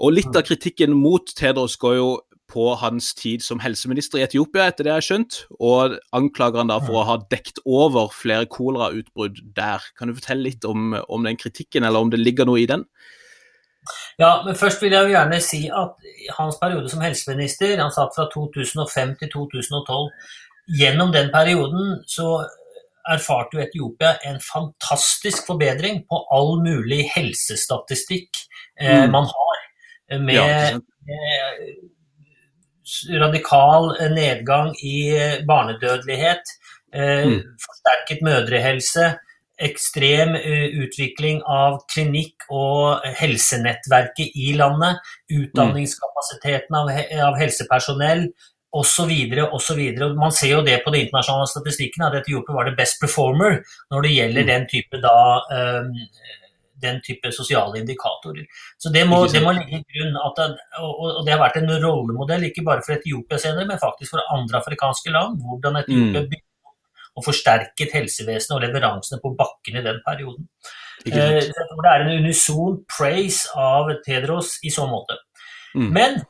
Og 0.00 0.16
Litt 0.18 0.34
av 0.36 0.44
kritikken 0.48 0.96
mot 0.96 1.24
Tedros 1.36 1.76
går 1.80 1.96
jo 1.96 2.10
på 2.48 2.64
hans 2.80 3.12
tid 3.14 3.44
som 3.44 3.60
helseminister 3.60 4.20
i 4.20 4.24
Etiopia, 4.24 4.70
etter 4.70 4.86
det 4.86 4.92
jeg 4.92 4.96
har 4.96 5.06
skjønt, 5.06 5.38
og 5.60 5.98
anklager 6.16 6.62
han 6.62 6.72
da 6.72 6.78
for 6.80 7.00
å 7.00 7.06
ha 7.08 7.16
dekt 7.30 7.60
over 7.68 8.08
flere 8.14 8.48
kolerautbrudd 8.48 9.42
der. 9.56 9.84
Kan 9.98 10.08
du 10.08 10.16
fortelle 10.16 10.46
litt 10.48 10.64
om, 10.68 10.94
om, 10.96 11.28
den 11.28 11.36
kritikken, 11.40 11.84
eller 11.84 12.00
om 12.00 12.12
det 12.12 12.22
ligger 12.22 12.48
noe 12.48 12.62
i 12.62 12.68
den? 12.70 12.86
Ja, 14.20 14.42
men 14.44 14.56
først 14.58 14.82
vil 14.82 14.92
jeg 14.96 15.06
jo 15.06 15.14
gjerne 15.14 15.40
si 15.44 15.62
at 15.72 16.08
hans 16.36 16.58
periode 16.60 16.90
som 16.92 17.04
helseminister, 17.04 17.76
han 17.80 17.94
satt 17.94 18.16
fra 18.16 18.26
2005 18.32 19.14
til 19.20 19.32
2012, 19.36 20.08
gjennom 20.80 21.12
den 21.12 21.30
perioden 21.32 22.00
så 22.08 22.42
erfarte 23.14 23.56
jo 23.56 23.62
Etiopia 23.64 24.14
en 24.28 24.38
fantastisk 24.42 25.46
forbedring 25.48 26.02
på 26.08 26.20
all 26.34 26.58
mulig 26.64 27.04
helsestatistikk 27.14 28.30
eh, 28.80 29.04
mm. 29.04 29.12
man 29.14 29.28
har. 29.30 29.62
Eh, 30.12 30.20
med, 30.20 30.34
ja, 30.34 30.80
med, 31.08 31.54
radikal 33.20 33.92
nedgang 34.14 34.74
i 34.82 34.98
eh, 35.16 35.46
barnedødelighet, 35.48 36.42
eh, 36.94 37.26
mm. 37.28 37.40
forsterket 37.64 38.24
mødrehelse, 38.24 39.14
ekstrem 39.58 40.36
utvikling 40.84 41.40
av 41.50 41.80
klinikk 41.90 42.44
og 42.54 43.02
helsenettverket 43.18 44.36
i 44.38 44.52
landet, 44.54 45.00
utdanningskapasiteten 45.34 46.76
av, 46.78 46.92
av 47.26 47.34
helsepersonell, 47.40 48.28
osv. 48.70 49.12
osv. 49.52 49.80
Man 50.16 50.32
ser 50.32 50.52
jo 50.52 50.64
det 50.64 50.80
på 50.84 50.92
den 50.92 51.06
internasjonale 51.06 51.50
statistikken 51.50 52.06
at 52.08 52.18
Etiopia 52.20 52.56
var 52.56 52.68
det 52.68 52.76
best 52.78 53.00
performer 53.00 53.62
når 53.92 54.04
det 54.04 54.14
gjelder 54.14 54.44
mm. 54.44 54.50
den 54.52 54.66
type, 54.72 55.00
da, 55.02 55.14
um, 55.52 55.94
den 56.82 57.00
type 57.04 57.32
sosiale 57.34 57.80
indikatorer. 57.80 58.44
Så 58.78 58.92
Det 58.94 59.04
må, 59.08 59.22
det 59.26 59.42
må 59.44 59.54
ligge 59.56 59.80
i 59.80 59.86
grunn 59.94 60.18
at 60.24 60.42
det, 60.42 60.48
og 60.84 61.22
det 61.26 61.34
har 61.34 61.42
vært 61.42 61.60
en 61.62 61.72
rollemodell 61.82 62.48
ikke 62.50 62.66
bare 62.66 62.84
for 62.86 62.98
Etiopia 62.98 63.40
senere, 63.40 63.66
men 63.70 63.80
faktisk 63.82 64.14
for 64.14 64.34
andre 64.36 64.60
afrikanske 64.60 65.14
land. 65.14 65.40
Hvordan 65.42 65.80
Etiopia 65.82 66.26
mm. 66.26 66.74
og 67.18 67.26
forsterket 67.26 67.96
helsevesenet 67.96 68.58
og 68.58 68.66
leveransene 68.66 69.22
på 69.22 69.34
bakken 69.38 69.80
i 69.80 69.86
den 69.86 70.04
perioden. 70.06 70.46
Eh, 71.06 71.40
det 71.40 71.90
er 71.90 72.02
en 72.04 72.16
unison 72.20 72.80
praise 72.90 73.48
av 73.56 73.90
Tedros 74.04 74.58
i 74.66 74.70
så 74.74 74.86
måte. 74.90 75.16
Mm. 75.74 75.90
Men 75.94 76.20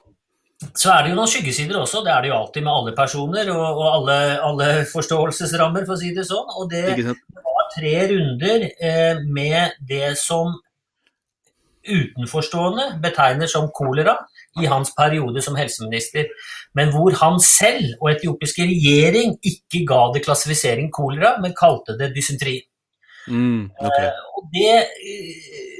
så 0.58 0.90
er 0.90 1.04
det 1.04 1.12
jo 1.12 1.18
noen 1.20 1.30
skyggesider 1.30 1.78
også. 1.78 2.02
Det 2.02 2.10
er 2.12 2.24
det 2.24 2.32
jo 2.32 2.38
alltid 2.38 2.64
med 2.66 2.72
alle 2.74 2.94
personer 2.96 3.50
og, 3.54 3.66
og 3.66 3.88
alle, 3.92 4.16
alle, 4.42 4.70
forståelsesrammer, 4.94 5.86
for 5.86 5.94
å 5.94 6.00
si 6.00 6.14
det 6.16 6.26
sånn. 6.26 6.48
Og 6.58 6.70
det, 6.72 6.84
det 6.98 7.44
var 7.44 7.68
tre 7.74 7.94
runder 8.10 8.66
eh, 8.74 9.20
med 9.26 9.78
det 9.88 10.16
som 10.18 10.56
utenforstående 11.88 12.98
betegner 13.00 13.48
som 13.48 13.70
kolera 13.72 14.18
i 14.60 14.66
hans 14.68 14.90
periode 14.96 15.40
som 15.44 15.56
helseminister, 15.56 16.26
men 16.76 16.90
hvor 16.92 17.14
han 17.20 17.38
selv 17.40 17.94
og 18.00 18.10
etiopiske 18.10 18.66
regjering 18.66 19.36
ikke 19.46 19.84
ga 19.88 20.00
det 20.14 20.24
klassifisering 20.26 20.90
kolera, 20.92 21.36
men 21.40 21.56
kalte 21.56 21.94
det 22.00 22.10
dysentri. 22.16 22.58
Mm, 23.28 23.68
okay. 23.78 24.08
eh, 24.08 24.20
og 24.34 24.50
det 24.52 24.74
uh, 24.82 25.77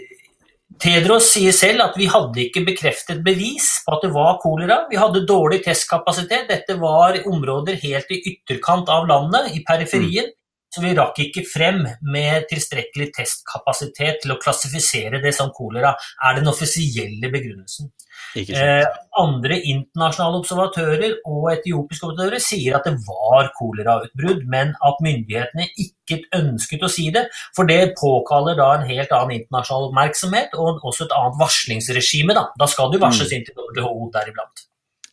Tedros 0.78 1.32
sier 1.32 1.54
selv 1.56 1.82
at 1.82 1.96
vi 1.98 2.06
hadde 2.10 2.42
ikke 2.44 2.62
bekreftet 2.66 3.22
bevis 3.26 3.80
på 3.84 3.96
at 3.96 4.04
det 4.04 4.12
var 4.14 4.38
kolera. 4.42 4.84
Vi 4.90 4.98
hadde 5.00 5.26
dårlig 5.26 5.62
testkapasitet. 5.64 6.46
Dette 6.50 6.76
var 6.78 7.18
områder 7.26 7.78
helt 7.82 8.12
i 8.14 8.20
ytterkant 8.32 8.90
av 8.92 9.08
landet, 9.10 9.50
i 9.58 9.64
periferien. 9.66 10.30
Mm. 10.30 10.34
Så 10.68 10.84
vi 10.84 10.92
rakk 10.94 11.16
ikke 11.24 11.46
frem 11.48 11.80
med 12.12 12.44
tilstrekkelig 12.50 13.08
testkapasitet 13.16 14.20
til 14.22 14.34
å 14.34 14.40
klassifisere 14.40 15.22
det 15.22 15.32
som 15.34 15.50
kolera, 15.56 15.94
er 16.28 16.36
den 16.36 16.50
offisielle 16.50 17.30
begrunnelsen. 17.32 17.88
Eh, 18.37 18.85
andre 19.18 19.57
internasjonale 19.64 20.41
observatører 20.43 21.14
og 21.26 21.49
etiopiske 21.55 22.07
observatører 22.11 22.43
sier 22.43 22.76
at 22.76 22.87
det 22.87 22.99
var 23.07 23.51
kolerautbrudd, 23.57 24.45
men 24.53 24.74
at 24.85 25.03
myndighetene 25.05 25.68
ikke 25.81 26.20
ønsket 26.37 26.85
å 26.85 26.93
si 26.93 27.09
det. 27.14 27.26
For 27.57 27.68
det 27.68 27.95
påkaller 27.99 28.59
da 28.59 28.70
en 28.76 28.87
helt 28.89 29.12
annen 29.16 29.41
internasjonal 29.41 29.89
oppmerksomhet 29.89 30.57
og 30.61 30.85
også 30.85 31.09
et 31.09 31.16
annet 31.16 31.41
varslingsregime. 31.41 32.37
Da, 32.37 32.49
da 32.61 32.70
skal 32.70 32.93
du 32.93 33.01
varsles 33.03 33.33
mm. 33.33 33.37
inn 33.39 33.49
til 33.49 33.59
WHO 33.81 34.11
deriblant. 34.14 34.66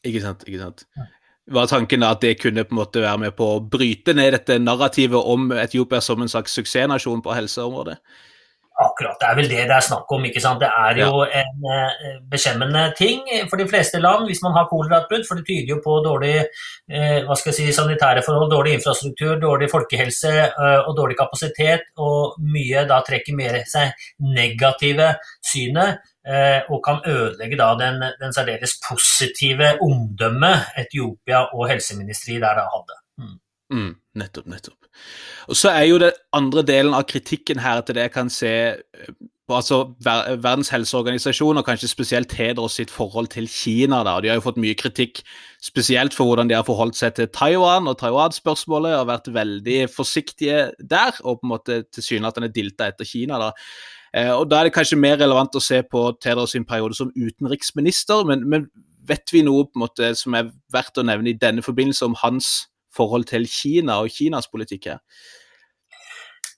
Ikke 0.05 0.21
sant, 0.21 0.45
ikke 0.45 0.61
sant. 0.67 0.85
Var 1.55 1.67
tanken 1.69 2.03
at 2.03 2.23
det 2.25 2.39
kunne 2.41 2.65
på 2.65 2.73
en 2.73 2.81
måte 2.81 3.03
være 3.03 3.21
med 3.21 3.35
på 3.37 3.47
å 3.55 3.59
bryte 3.61 4.15
ned 4.17 4.33
dette 4.33 4.57
narrativet 4.61 5.27
om 5.33 5.51
Etiopia 5.53 6.01
som 6.01 6.23
en 6.23 6.31
slags 6.31 6.55
suksessnasjon 6.57 7.21
på 7.25 7.35
helseområdet? 7.37 7.99
Akkurat, 8.75 9.15
det 9.21 9.27
er 9.27 9.35
vel 9.37 9.45
det 9.47 9.61
det 9.69 9.75
er 9.75 9.83
snakk 9.85 10.09
om. 10.11 10.25
ikke 10.27 10.41
sant? 10.43 10.59
Det 10.59 10.67
er 10.67 10.97
jo 10.99 11.21
ja. 11.23 11.41
en 11.41 11.67
eh, 11.71 12.15
beskjemmende 12.31 12.81
ting 12.97 13.21
for 13.47 13.61
de 13.61 13.67
fleste 13.71 14.01
land 14.03 14.25
hvis 14.27 14.41
man 14.43 14.51
har 14.57 14.67
kolerautbrudd, 14.67 15.23
for 15.27 15.39
det 15.39 15.45
tyder 15.47 15.71
jo 15.71 15.77
på 15.85 15.93
dårlig 16.03 16.33
eh, 16.41 17.21
hva 17.23 17.37
skal 17.39 17.53
jeg 17.53 17.57
si, 17.59 17.67
sanitære 17.77 18.23
forhold, 18.25 18.51
dårlig 18.51 18.75
infrastruktur, 18.75 19.37
dårlig 19.39 19.69
folkehelse 19.71 20.33
eh, 20.49 20.81
og 20.81 20.91
dårlig 20.97 21.15
kapasitet, 21.21 21.87
og 22.03 22.35
mye 22.43 22.83
da 22.89 22.99
trekker 23.07 23.37
med 23.37 23.61
seg 23.71 23.95
negative 24.35 25.13
synet 25.39 26.03
eh, 26.27 26.67
og 26.67 26.81
kan 26.83 26.99
ødelegge 27.07 27.59
da 27.61 27.71
den, 27.79 28.03
den 28.19 28.35
særdeles 28.35 28.75
positive 28.83 29.77
omdømmet 29.85 30.75
Etiopia 30.83 31.45
og 31.53 31.69
helseministeriet 31.71 32.43
der 32.43 32.59
da 32.59 32.67
hadde. 32.75 32.99
Mm. 33.23 33.37
Mm, 33.71 33.93
nettopp, 34.19 34.51
nettopp. 34.51 34.84
Og 35.47 35.55
Så 35.55 35.69
er 35.69 35.85
jo 35.89 36.01
det 36.01 36.13
andre 36.33 36.63
delen 36.65 36.93
av 36.93 37.05
kritikken 37.09 37.59
her 37.59 37.81
til 37.81 37.95
det 37.95 38.07
jeg 38.07 38.15
kan 38.15 38.29
se 38.29 38.51
eh, 38.75 39.15
altså 39.53 39.93
Verdens 40.01 40.71
helseorganisasjon, 40.73 41.57
og 41.57 41.65
kanskje 41.67 41.89
spesielt 41.91 42.29
Tedros 42.33 42.77
sitt 42.79 42.89
forhold 42.89 43.27
til 43.27 43.47
Kina. 43.47 44.03
da, 44.03 44.19
De 44.21 44.29
har 44.29 44.35
jo 44.39 44.45
fått 44.47 44.57
mye 44.57 44.73
kritikk 44.73 45.21
spesielt 45.61 46.13
for 46.13 46.25
hvordan 46.25 46.49
de 46.49 46.55
har 46.55 46.65
forholdt 46.65 46.97
seg 46.97 47.13
til 47.15 47.27
Taiwan 47.27 47.87
og 47.87 47.97
Taiwan-spørsmålet, 47.99 48.97
og 48.97 49.07
vært 49.07 49.33
veldig 49.33 49.89
forsiktige 49.89 50.71
der, 50.79 51.13
og 51.23 51.41
på 51.41 51.45
en 51.45 51.53
måte 51.53 51.83
tilsynelatende 51.93 52.49
dilta 52.53 52.89
etter 52.89 53.05
Kina. 53.05 53.37
da. 53.37 53.51
Eh, 54.13 54.31
og 54.31 54.49
Da 54.49 54.59
er 54.59 54.63
det 54.63 54.73
kanskje 54.73 54.97
mer 54.97 55.17
relevant 55.17 55.55
å 55.55 55.61
se 55.61 55.83
på 55.83 56.17
Tedros 56.19 56.51
sin 56.51 56.65
periode 56.65 56.95
som 56.95 57.11
utenriksminister, 57.15 58.25
men, 58.25 58.49
men 58.49 58.67
vet 59.05 59.31
vi 59.31 59.43
noe 59.43 59.65
på 59.65 59.77
en 59.77 59.85
måte 59.85 60.15
som 60.15 60.33
er 60.33 60.49
verdt 60.73 60.97
å 60.97 61.05
nevne 61.05 61.29
i 61.29 61.37
denne 61.37 61.61
forbindelse 61.61 62.05
om 62.05 62.15
hans 62.23 62.67
forhold 62.95 63.27
til 63.29 63.47
Kina 63.49 63.99
og 64.03 64.13
Kinas 64.15 64.47
politikk 64.51 64.91
her? 64.93 65.03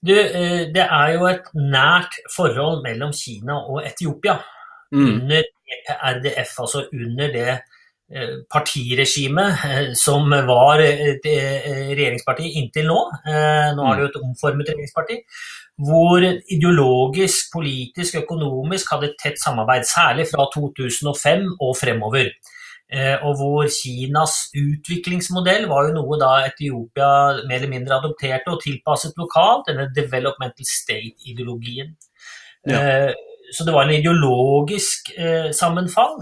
Du, 0.06 0.14
eh, 0.14 0.68
det 0.74 0.84
er 0.84 1.14
jo 1.16 1.26
et 1.26 1.48
nært 1.54 2.20
forhold 2.36 2.84
mellom 2.84 3.12
Kina 3.12 3.58
og 3.66 3.82
Etiopia. 3.86 4.38
Mm. 4.92 5.08
Under 5.08 5.42
RDF, 5.90 6.52
altså 6.62 6.84
under 6.92 7.32
det 7.32 7.48
eh, 7.50 8.36
partiregimet 8.52 9.64
eh, 9.66 9.88
som 9.98 10.30
var 10.30 10.80
regjeringspartiet 10.80 12.60
inntil 12.62 12.86
nå. 12.88 13.00
Nå 13.76 13.88
er 13.88 13.98
det 13.98 14.04
jo 14.04 14.12
et 14.12 14.20
omformet 14.22 14.70
regjeringsparti. 14.70 15.18
Hvor 15.88 16.22
ideologisk, 16.54 17.50
politisk, 17.52 18.22
økonomisk 18.22 18.94
hadde 18.94 19.10
et 19.10 19.18
tett 19.22 19.42
samarbeid. 19.42 19.86
Særlig 19.86 20.30
fra 20.30 20.46
2005 20.54 21.44
og 21.58 21.76
fremover. 21.78 22.30
Eh, 22.88 23.20
og 23.20 23.34
hvor 23.36 23.66
Kinas 23.68 24.46
utviklingsmodell 24.56 25.66
var 25.68 25.90
jo 25.90 25.96
noe 25.98 26.16
da 26.20 26.30
Etiopia 26.46 27.10
mer 27.42 27.58
eller 27.58 27.72
mindre 27.74 27.98
adopterte 27.98 28.54
og 28.54 28.62
tilpasset 28.64 29.18
lokalt, 29.20 29.68
denne 29.68 29.90
developmental 29.96 30.68
state-ideologien. 30.68 31.92
Ja. 32.68 32.80
Eh, 32.80 33.12
så 33.52 33.64
det 33.64 33.72
var 33.72 33.86
en 33.86 33.96
ideologisk 33.96 35.12
eh, 35.16 35.52
sammenfall 35.56 36.18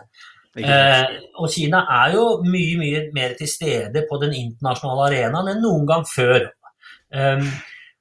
Eh, 0.58 1.06
og 1.38 1.52
Kina 1.54 1.84
er 2.02 2.16
jo 2.18 2.28
mye 2.42 2.78
mye 2.80 3.02
mer 3.14 3.36
til 3.38 3.50
stede 3.52 4.08
på 4.10 4.18
den 4.24 4.34
internasjonale 4.34 5.10
arenaen 5.12 5.52
enn 5.54 5.62
noen 5.62 5.86
gang 5.90 6.06
før. 6.10 6.48
Um, 7.14 7.46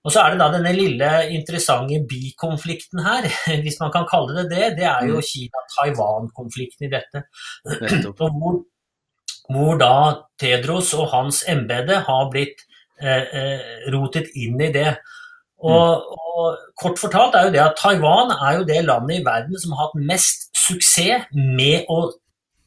og 0.07 0.13
så 0.15 0.23
er 0.23 0.33
det 0.33 0.41
da 0.41 0.47
denne 0.55 0.73
lille 0.75 1.11
interessante 1.35 1.99
bikonflikten 2.09 3.03
her, 3.03 3.27
hvis 3.65 3.81
man 3.83 3.93
kan 3.95 4.07
kalle 4.09 4.39
det 4.39 4.47
det. 4.55 4.71
Det 4.79 4.87
er 4.89 5.11
jo 5.11 5.19
mm. 5.19 5.27
Kina-Taiwan-konflikten 5.33 6.87
i 6.87 6.93
dette. 6.95 7.27
Og 8.09 8.41
hvor 8.41 8.61
hvor 9.53 9.79
da 9.81 9.93
Tedros 10.41 10.93
og 10.97 11.11
hans 11.13 11.43
embete 11.49 12.03
har 12.07 12.31
blitt 12.33 12.65
eh, 13.01 13.25
eh, 13.25 13.67
rotet 13.95 14.33
inn 14.37 14.61
i 14.61 14.73
det. 14.75 14.97
Og, 15.65 16.07
og, 16.13 16.57
Kort 16.77 17.01
fortalt 17.01 17.35
er 17.39 17.47
jo 17.47 17.53
det 17.55 17.63
at 17.63 17.79
Taiwan 17.81 18.35
er 18.35 18.59
jo 18.59 18.65
det 18.69 18.83
landet 18.85 19.23
i 19.23 19.25
verden 19.25 19.57
som 19.57 19.73
har 19.73 19.87
hatt 19.87 20.03
mest 20.11 20.51
suksess 20.67 21.31
med 21.33 21.89
å 21.89 22.11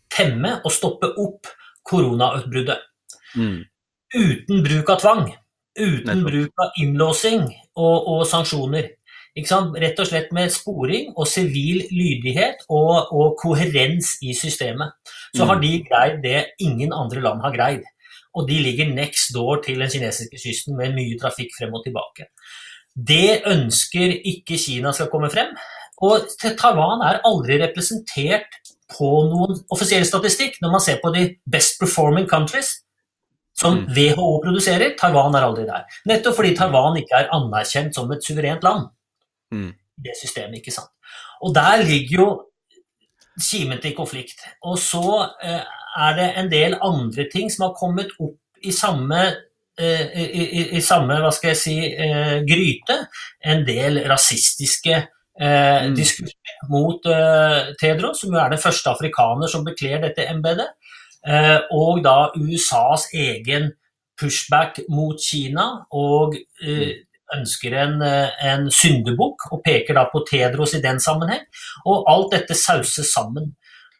temme 0.10 0.56
og 0.64 0.74
stoppe 0.74 1.12
opp 1.22 1.52
koronautbruddet. 1.86 2.82
Mm. 3.38 3.60
Uten 4.16 4.64
bruk 4.66 4.90
av 4.90 5.04
tvang. 5.04 5.24
Uten 5.78 6.08
Nettopp. 6.10 6.32
bruk 6.32 6.64
av 6.66 6.82
innlåsing 6.82 7.44
og, 7.78 8.10
og 8.10 8.24
sanksjoner. 8.28 8.90
Rett 9.38 10.00
og 10.02 10.08
slett 10.10 10.32
med 10.36 10.52
sporing 10.52 11.14
og 11.16 11.28
sivil 11.30 11.86
lydighet 11.94 12.66
og, 12.70 13.12
og 13.14 13.38
koherens 13.40 14.18
i 14.26 14.34
systemet. 14.34 14.96
Så 15.36 15.46
har 15.46 15.60
mm. 15.60 15.62
de 15.62 15.74
greid 15.86 16.22
det 16.24 16.40
ingen 16.60 16.94
andre 16.94 17.22
land 17.22 17.42
har 17.46 17.56
greid. 17.56 17.86
Og 18.36 18.48
de 18.50 18.60
ligger 18.62 18.90
next 18.94 19.34
door 19.34 19.62
til 19.64 19.80
den 19.80 19.90
kinesiske 19.90 20.38
kysten 20.38 20.78
med 20.78 20.96
mye 20.98 21.18
trafikk 21.22 21.54
frem 21.58 21.74
og 21.74 21.86
tilbake. 21.86 22.30
Det 22.96 23.42
ønsker 23.48 24.18
ikke 24.28 24.58
Kina 24.58 24.92
skal 24.94 25.10
komme 25.12 25.30
frem. 25.30 25.54
Og 26.02 26.28
Taiwan 26.40 27.04
er 27.06 27.22
aldri 27.28 27.60
representert 27.62 28.50
på 28.90 29.10
noen 29.30 29.60
offisiell 29.70 30.06
statistikk 30.08 30.58
når 30.64 30.72
man 30.74 30.84
ser 30.84 31.02
på 31.02 31.12
de 31.14 31.28
best 31.46 31.78
performing 31.82 32.28
countries 32.30 32.80
som 33.60 33.84
WHO 33.86 34.30
mm. 34.38 34.46
produserer. 34.46 34.96
Taiwan 35.00 35.36
er 35.36 35.46
aldri 35.46 35.68
der. 35.68 35.86
Nettopp 36.10 36.40
fordi 36.40 36.56
Taiwan 36.58 36.98
ikke 37.02 37.20
er 37.20 37.30
anerkjent 37.36 37.98
som 37.98 38.10
et 38.16 38.26
suverent 38.26 38.66
land 38.66 38.88
mm. 39.52 39.72
det 40.06 40.16
systemet. 40.22 40.60
ikke 40.60 40.76
sant? 40.76 40.92
Og 41.42 41.56
der 41.56 41.84
ligger 41.84 42.22
jo 42.22 42.30
kimen 43.40 43.82
til 43.82 43.96
konflikt. 43.96 44.42
Og 44.64 44.80
så 44.80 45.28
eh, 45.44 45.62
er 45.98 46.18
det 46.18 46.32
en 46.38 46.52
del 46.52 46.78
andre 46.82 47.28
ting 47.32 47.52
som 47.52 47.70
har 47.70 47.78
kommet 47.78 48.12
opp 48.20 48.38
i 48.64 48.74
samme 48.76 49.22
eh, 49.80 50.06
i, 50.20 50.26
i, 50.44 50.66
i, 50.78 50.82
samme 50.84 51.20
hva 51.24 51.32
skal 51.36 51.54
jeg 51.54 51.62
si, 51.62 51.78
eh, 51.88 52.40
gryte. 52.48 53.00
En 53.46 53.64
del 53.68 54.02
rasistiske 54.10 54.96
eh, 54.96 55.88
mm. 55.88 55.96
diskusjoner 55.98 56.70
mot 56.72 57.10
eh, 57.10 57.74
Tedros, 57.80 58.24
som 58.24 58.36
jo 58.36 58.42
er 58.42 58.54
den 58.54 58.62
første 58.62 58.92
afrikaner 58.92 59.52
som 59.52 59.66
bekler 59.68 60.04
dette 60.08 60.28
embetet. 60.30 60.76
og 61.76 61.98
da 62.00 62.30
USAs 62.40 63.10
egen 63.12 63.66
pushback 64.16 64.78
mot 64.88 65.20
Kina 65.20 65.66
og 65.92 66.38
ønsker 67.36 67.76
en, 67.78 68.02
en 68.02 68.68
syndebukk 68.74 69.50
og 69.54 69.64
peker 69.66 69.98
da 69.98 70.08
på 70.12 70.24
Tedros 70.28 70.76
i 70.78 70.84
den 70.84 71.02
sammenheng. 71.04 71.44
Og 71.86 72.08
alt 72.10 72.36
dette 72.36 72.58
sauses 72.58 73.14
sammen. 73.14 73.52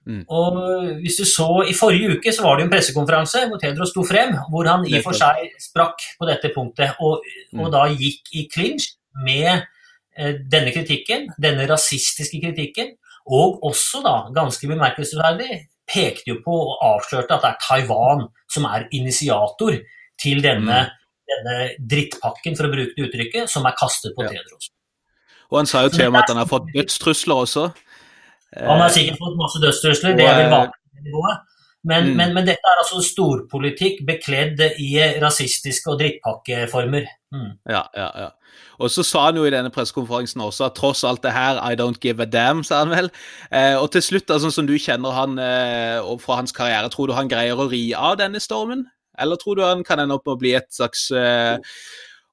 Mm. 0.10 0.24
Og 0.32 0.56
hvis 1.04 1.20
du 1.20 1.26
så 1.28 1.48
I 1.70 1.76
forrige 1.78 2.16
uke 2.16 2.32
så 2.34 2.46
var 2.46 2.58
det 2.58 2.66
en 2.66 2.72
pressekonferanse 2.72 3.44
hvor 3.50 3.60
Tedros 3.62 3.92
sto 3.94 4.06
frem, 4.08 4.32
hvor 4.50 4.70
han 4.70 4.88
i 4.88 4.96
og 4.98 5.04
for 5.06 5.18
seg 5.18 5.52
sprakk 5.62 6.06
på 6.18 6.30
dette 6.30 6.50
punktet, 6.56 6.96
og, 7.04 7.26
og 7.58 7.68
mm. 7.68 7.74
da 7.76 7.84
gikk 7.92 8.32
i 8.40 8.48
clinch 8.54 8.94
med 9.26 9.50
eh, 9.52 10.40
denne 10.50 10.74
kritikken, 10.74 11.28
denne 11.42 11.68
rasistiske 11.70 12.42
kritikken, 12.42 12.96
og 13.30 13.60
også 13.68 14.02
da, 14.06 14.16
ganske 14.34 14.72
bemerkelsesverdig, 14.72 15.60
pekte 15.90 16.32
jo 16.32 16.40
på 16.46 16.56
og 16.56 16.82
avslørte 16.86 17.36
at 17.36 17.44
det 17.44 17.52
er 17.52 17.62
Taiwan 17.66 18.26
som 18.50 18.66
er 18.70 18.88
initiator 18.96 19.78
til 20.22 20.42
denne, 20.46 20.80
mm. 20.86 20.99
Denne 21.34 21.58
drittpakken, 21.94 22.58
for 22.58 22.70
å 22.70 22.74
bruke 22.74 22.96
det 22.96 23.08
uttrykket, 23.08 23.52
som 23.52 23.68
er 23.70 23.78
kastet 23.80 24.16
på 24.18 24.26
ja. 24.26 24.34
Tedros. 24.36 24.72
Og 25.50 25.62
han 25.62 25.70
sa 25.70 25.86
jo 25.86 25.94
til 25.94 26.12
med 26.14 26.22
at 26.24 26.34
han 26.34 26.42
har 26.42 26.50
fått 26.50 26.68
dødstrusler 26.76 27.46
også. 27.46 27.70
Han 28.58 28.82
har 28.82 28.92
sikkert 28.94 29.22
fått 29.22 29.38
masse 29.40 29.62
dødstrusler, 29.62 30.18
det 30.18 30.26
er 30.26 30.44
vel 30.44 30.52
vanlig 30.54 31.06
nivået. 31.08 31.46
Men, 31.84 32.10
mm. 32.10 32.18
men, 32.18 32.34
men, 32.36 32.44
dette 32.44 32.68
er 32.68 32.82
altså 32.82 33.00
storpolitikk 33.04 34.02
bekledd 34.08 34.60
i 34.84 34.90
rasistiske 35.22 35.88
og 35.88 36.02
drittpakkeformer. 36.02 37.08
Mm. 37.32 37.54
Ja, 37.72 37.86
ja, 37.96 38.10
ja. 38.20 38.28
Og 38.84 38.92
så 38.92 39.04
sa 39.04 39.30
han 39.30 39.40
jo 39.40 39.46
i 39.48 39.54
denne 39.54 39.72
pressekonferansen 39.72 40.44
også 40.44 40.68
at 40.68 40.76
tross 40.76 41.06
alt 41.08 41.24
det 41.24 41.32
her, 41.36 41.60
I 41.64 41.80
don't 41.80 42.00
give 42.04 42.24
a 42.24 42.28
damn, 42.28 42.66
sa 42.68 42.82
han 42.84 42.92
vel. 42.92 43.10
Eh, 43.52 43.76
og 43.80 43.92
til 43.96 44.04
slutt, 44.04 44.32
sånn 44.44 44.56
som 44.56 44.68
du 44.68 44.76
kjenner 44.80 45.16
han 45.16 45.40
eh, 45.40 46.00
og 46.04 46.20
fra 46.24 46.42
hans 46.42 46.56
karriere, 46.56 46.92
tror 46.92 47.08
du 47.08 47.16
han 47.16 47.32
greier 47.32 47.60
å 47.60 47.70
ri 47.72 47.90
av 47.96 48.18
denne 48.20 48.44
stormen? 48.44 48.88
Eller 49.22 49.40
tror 49.40 49.58
du 49.58 49.66
han 49.66 49.84
kan 49.88 50.02
ende 50.02 50.18
opp 50.18 50.28
med 50.28 50.38
å 50.38 50.42
bli 50.42 50.54
et 50.58 50.70
slags 50.74 51.10
eh, 51.16 51.58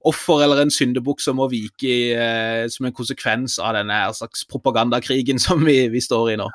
offer 0.07 0.45
eller 0.45 0.62
en 0.62 0.72
syndebukk 0.72 1.22
som 1.24 1.39
må 1.41 1.49
vike 1.53 1.99
eh, 2.14 2.64
som 2.72 2.89
en 2.89 2.97
konsekvens 2.97 3.59
av 3.62 3.76
denne 3.78 4.01
slags 4.16 4.47
propagandakrigen 4.51 5.43
som 5.43 5.64
vi, 5.66 5.80
vi, 5.93 6.03
står 6.03 6.34
i 6.34 6.41
nå? 6.41 6.49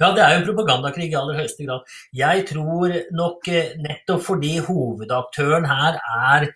Ja, 0.00 0.10
det 0.10 0.24
er 0.24 0.34
jo 0.34 0.40
en 0.40 0.48
propagandakrig 0.48 1.12
i 1.12 1.18
aller 1.18 1.38
høyeste 1.38 1.66
grad. 1.68 1.84
Jeg 2.16 2.46
tror 2.50 2.94
nok 3.14 3.50
eh, 3.52 3.74
nettopp 3.82 4.24
fordi 4.26 4.56
hovedaktøren 4.66 5.68
her 5.70 6.00
er 6.30 6.48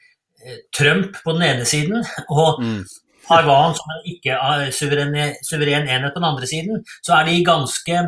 Trump 0.75 1.17
på 1.25 1.35
den 1.35 1.45
ene 1.49 1.65
siden, 1.67 2.03
og 2.41 2.63
mm. 2.63 2.83
Taiwan 3.29 3.75
som 3.77 3.93
er 3.93 4.07
ikke-suveren 4.13 5.89
enhet 5.91 6.15
på 6.15 6.21
den 6.21 6.29
andre 6.29 6.49
siden, 6.49 6.83
så 7.05 7.19
er 7.19 7.29
de 7.29 7.45
ganske 7.47 8.03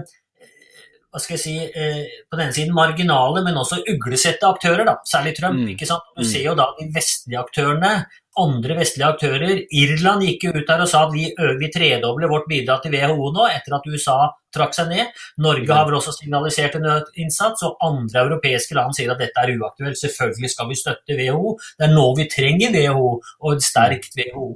hva 1.11 1.21
skal 1.23 1.37
jeg 1.37 1.43
si, 1.43 1.57
eh, 1.59 2.23
på 2.31 2.39
den 2.39 2.47
ene 2.47 2.55
siden 2.55 2.75
marginale, 2.75 3.43
men 3.43 3.59
også 3.59 3.81
uglesette 3.91 4.47
aktører, 4.47 4.85
da, 4.87 4.97
særlig 5.07 5.35
Trump. 5.37 5.59
Mm. 5.59 5.73
ikke 5.75 5.89
sant? 5.89 6.07
Du 6.15 6.23
mm. 6.23 6.31
ser 6.31 6.45
jo 6.47 6.57
da 6.59 6.71
de 6.79 6.87
vestlige 6.95 7.41
aktørene, 7.41 7.95
andre 8.41 8.77
vestlige 8.79 9.09
aktører. 9.11 9.57
Irland 9.75 10.23
gikk 10.23 10.47
jo 10.47 10.53
ut 10.55 10.71
her 10.71 10.85
og 10.85 10.91
sa 10.91 11.03
at 11.09 11.15
vi, 11.15 11.27
vi 11.59 11.71
tredobler 11.75 12.31
vårt 12.31 12.47
bidrag 12.51 12.85
til 12.85 12.95
WHO 12.95 13.33
nå, 13.35 13.49
etter 13.51 13.75
at 13.75 13.89
USA 13.91 14.19
trakk 14.55 14.75
seg 14.77 14.91
ned. 14.91 15.11
Norge 15.43 15.67
mm. 15.67 15.75
har 15.75 15.89
vel 15.89 15.99
også 15.99 16.15
signalisert 16.15 16.79
en 16.79 16.89
innsats, 17.19 17.67
og 17.67 17.83
andre 17.87 18.25
europeiske 18.29 18.79
land 18.79 18.95
sier 18.97 19.11
at 19.11 19.21
dette 19.23 19.43
er 19.43 19.57
uaktuelt. 19.57 19.99
Selvfølgelig 19.99 20.55
skal 20.55 20.71
vi 20.71 20.79
støtte 20.79 21.19
WHO. 21.19 21.57
Det 21.75 21.89
er 21.89 21.95
nå 21.97 22.07
vi 22.19 22.31
trenger 22.31 22.75
WHO, 22.79 23.13
og 23.19 23.57
et 23.57 23.67
sterkt 23.67 24.15
WHO. 24.19 24.53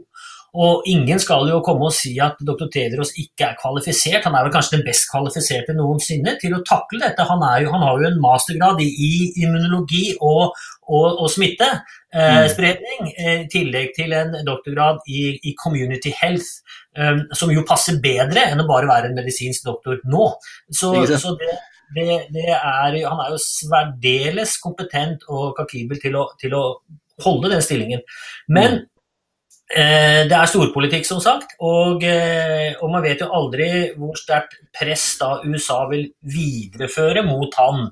Og 0.54 0.84
ingen 0.86 1.18
skal 1.18 1.48
jo 1.50 1.56
komme 1.66 1.88
og 1.88 1.94
si 1.96 2.12
at 2.22 2.38
dr. 2.46 2.68
Tedros 2.70 3.10
ikke 3.18 3.48
er 3.48 3.56
kvalifisert. 3.58 4.22
Han 4.22 4.36
er 4.38 4.46
vel 4.46 4.52
kanskje 4.54 4.76
den 4.76 4.84
best 4.86 5.08
kvalifiserte 5.10 5.74
noensinne 5.74 6.36
til 6.38 6.54
å 6.54 6.62
takle 6.66 7.00
dette. 7.02 7.26
Han, 7.26 7.42
jo, 7.64 7.72
han 7.72 7.82
har 7.82 7.98
jo 7.98 8.06
en 8.06 8.20
mastergrad 8.22 8.78
i, 8.84 9.10
immunologi 9.42 10.04
og, 10.20 10.54
og, 10.86 11.08
og 11.24 11.26
smittespredning, 11.34 13.10
eh, 13.16 13.32
mm. 13.40 13.42
i 13.42 13.50
tillegg 13.50 13.90
til 13.98 14.14
en 14.14 14.38
doktorgrad 14.46 15.02
i, 15.10 15.26
i 15.42 15.56
community 15.58 16.14
health, 16.22 16.62
um, 16.94 17.24
som 17.34 17.50
jo 17.50 17.66
passer 17.66 17.98
bedre 18.04 18.46
enn 18.52 18.62
å 18.62 18.70
bare 18.70 18.90
være 18.92 19.10
en 19.10 19.18
medisinsk 19.18 19.66
doktor 19.66 19.98
nå. 20.06 20.30
Så, 20.70 20.94
så 21.18 21.34
det, 21.40 21.50
det, 21.98 22.08
det 22.30 22.48
er, 22.54 23.02
han 23.02 23.26
er 23.26 23.34
jo 23.34 23.42
særdeles 23.42 24.54
kompetent 24.62 25.26
og 25.26 25.56
kakibel 25.58 25.98
til 25.98 26.22
å, 26.22 26.28
til 26.38 26.54
å 26.54 26.66
holde 27.26 27.50
den 27.50 27.62
stillingen. 27.62 28.06
Men 28.46 28.78
mm. 28.78 28.82
Eh, 28.82 28.90
det 29.74 30.36
er 30.36 30.50
storpolitikk, 30.50 31.06
som 31.08 31.20
sagt, 31.22 31.56
og, 31.58 32.04
eh, 32.06 32.76
og, 32.78 32.90
man 32.92 33.02
vet 33.02 33.24
jo 33.24 33.30
aldri 33.34 33.68
hvor 33.98 34.14
sterkt 34.18 34.60
press 34.74 35.16
da 35.18 35.40
USA 35.42 35.80
vil 35.90 36.04
videreføre 36.30 37.24
mot 37.26 37.54
han 37.58 37.88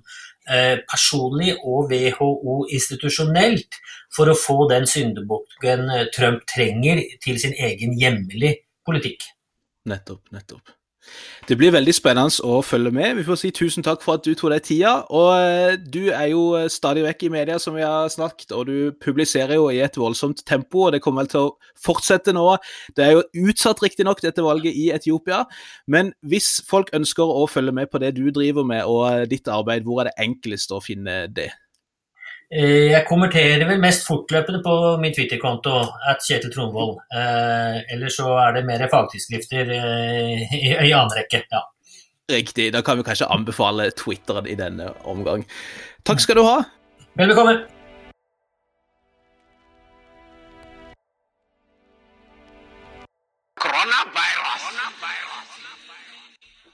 eh, 0.47 0.78
personlig 0.87 1.57
og 1.59 1.91
WHO 1.91 2.59
institusjonelt 2.70 3.80
for 4.14 4.30
å 4.30 4.37
få 4.39 4.68
den 4.70 4.87
syndebukken 4.87 5.89
Trump 6.14 6.47
trenger 6.51 7.03
til 7.24 7.41
sin 7.43 7.57
egen 7.59 7.97
hjemlige 7.99 8.61
politikk. 8.87 9.26
Nettopp, 9.91 10.28
nettopp. 10.30 10.76
Det 11.49 11.57
blir 11.59 11.73
veldig 11.75 11.93
spennende 11.97 12.45
å 12.47 12.61
følge 12.63 12.93
med. 12.95 13.17
Vi 13.19 13.25
får 13.27 13.39
si 13.41 13.51
tusen 13.55 13.83
takk 13.83 14.05
for 14.05 14.19
at 14.19 14.27
du 14.27 14.31
tok 14.39 14.53
deg 14.53 14.67
tida. 14.67 14.93
Og 15.11 15.31
eh, 15.35 15.75
du 15.81 16.13
er 16.15 16.29
jo 16.31 16.45
eh, 16.59 16.69
stadig 16.71 17.03
vekk 17.07 17.27
i 17.27 17.33
media, 17.35 17.59
som 17.63 17.75
vi 17.75 17.83
har 17.83 18.11
snakket, 18.13 18.55
og 18.55 18.69
du 18.71 18.93
publiserer 19.03 19.59
jo 19.59 19.67
i 19.73 19.81
et 19.83 19.99
voldsomt 19.99 20.45
tempo, 20.49 20.87
og 20.87 20.95
det 20.95 21.03
kommer 21.03 21.25
vel 21.25 21.33
til 21.33 21.49
å 21.49 21.73
fortsette 21.83 22.35
nå. 22.37 22.47
Det 22.97 23.07
er 23.07 23.17
jo 23.17 23.49
utsatt, 23.49 23.83
riktignok, 23.83 24.23
dette 24.23 24.45
valget 24.45 24.79
i 24.79 24.91
Etiopia. 24.95 25.43
Men 25.91 26.15
hvis 26.23 26.61
folk 26.69 26.95
ønsker 26.95 27.27
å 27.27 27.49
følge 27.51 27.75
med 27.75 27.91
på 27.91 28.03
det 28.03 28.15
du 28.19 28.29
driver 28.31 28.67
med 28.69 28.87
og 28.87 29.09
eh, 29.11 29.27
ditt 29.31 29.51
arbeid, 29.51 29.89
hvor 29.89 30.05
er 30.05 30.13
det 30.13 30.19
enklest 30.23 30.71
å 30.71 30.81
finne 30.85 31.25
det? 31.35 31.51
Eh, 32.53 32.91
jeg 32.93 33.07
kommenterer 33.09 33.65
vel 33.65 33.81
mest 33.81 34.05
fortløpende 34.05 34.61
på 34.65 34.75
min 35.01 35.15
Twitter-konto, 35.17 35.73
at 36.11 36.21
Kjetil 36.21 36.53
Tronvold. 36.53 36.99
Eh, 37.09 37.79
ellers 37.95 38.19
så 38.21 38.29
er 38.43 38.59
det 38.59 38.67
mer 38.69 38.85
fagtidsskrifter 38.93 39.73
eh, 39.79 40.43
i, 40.59 40.67
i 40.69 40.91
annen 40.93 41.15
rekke. 41.17 41.47
ja. 41.49 41.63
Riktig. 42.33 42.71
Da 42.73 42.83
kan 42.85 43.01
vi 43.01 43.07
kanskje 43.09 43.31
anbefale 43.33 43.89
Twitteren 43.97 44.47
i 44.47 44.57
denne 44.57 44.93
omgang. 45.09 45.47
Takk 46.07 46.21
skal 46.23 46.39
du 46.39 46.45
ha. 46.47 46.59
Vel 47.19 47.33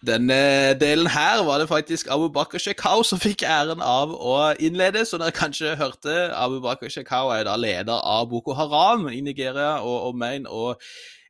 Denne 0.07 0.78
delen 0.78 1.09
her 1.11 1.42
var 1.42 1.59
det 1.59 1.68
faktisk 1.68 2.07
Abu 2.11 2.28
Bakr 2.30 2.61
Shekau 2.62 3.03
som 3.03 3.18
fikk 3.18 3.42
æren 3.42 3.80
av 3.82 4.12
å 4.14 4.36
innlede. 4.62 5.03
Som 5.09 5.18
dere 5.18 5.34
kanskje 5.34 5.74
hørte, 5.80 6.14
Abu 6.38 6.61
Bakr 6.62 6.86
Shekau 6.92 7.32
er 7.34 7.49
da 7.49 7.57
leder 7.59 7.99
av 7.99 8.28
Boko 8.30 8.55
Haram 8.55 9.09
i 9.11 9.18
Nigeria 9.26 9.80
og 9.82 10.12
omegn. 10.12 10.46
Og 10.46 10.78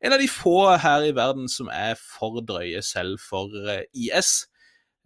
en 0.04 0.12
av 0.12 0.20
de 0.20 0.28
få 0.28 0.76
her 0.76 1.08
i 1.08 1.16
verden 1.16 1.48
som 1.48 1.72
er 1.72 1.96
for 1.96 2.42
drøye 2.44 2.84
selv 2.84 3.16
for 3.24 3.48
eh, 3.72 3.86
IS. 3.96 4.44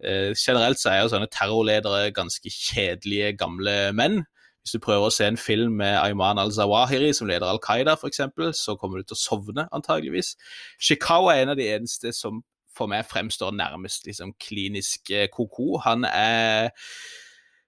Eh, 0.03 0.35
generelt 0.35 0.83
så 0.83 0.91
er 0.91 1.01
jo 1.01 1.13
sånne 1.15 1.31
terrorledere 1.31 2.11
ganske 2.11 2.51
kjedelige 2.51 3.31
gamle 3.39 3.93
menn. 3.95 4.25
Hvis 4.63 4.75
du 4.75 4.83
prøver 4.83 5.07
å 5.07 5.11
se 5.11 5.25
en 5.27 5.39
film 5.39 5.79
med 5.79 5.95
Ayman 6.01 6.39
al-Zawahiri 6.39 7.13
som 7.15 7.31
leder 7.31 7.47
Al 7.47 7.63
Qaida, 7.63 7.95
f.eks., 7.95 8.21
så 8.59 8.75
kommer 8.79 8.99
du 8.99 9.07
til 9.07 9.15
å 9.15 9.23
sovne, 9.23 9.69
antageligvis. 9.75 10.35
Shekau 10.83 11.31
er 11.31 11.45
en 11.45 11.55
av 11.55 11.59
de 11.59 11.71
eneste 11.71 12.11
som 12.15 12.43
for 12.77 12.91
meg 12.91 13.07
fremstår 13.09 13.53
nærmest 13.55 14.07
liksom 14.07 14.33
klinisk 14.41 15.11
eh, 15.13 15.29
ko-ko. 15.31 15.77
Han 15.85 16.07
er 16.09 16.73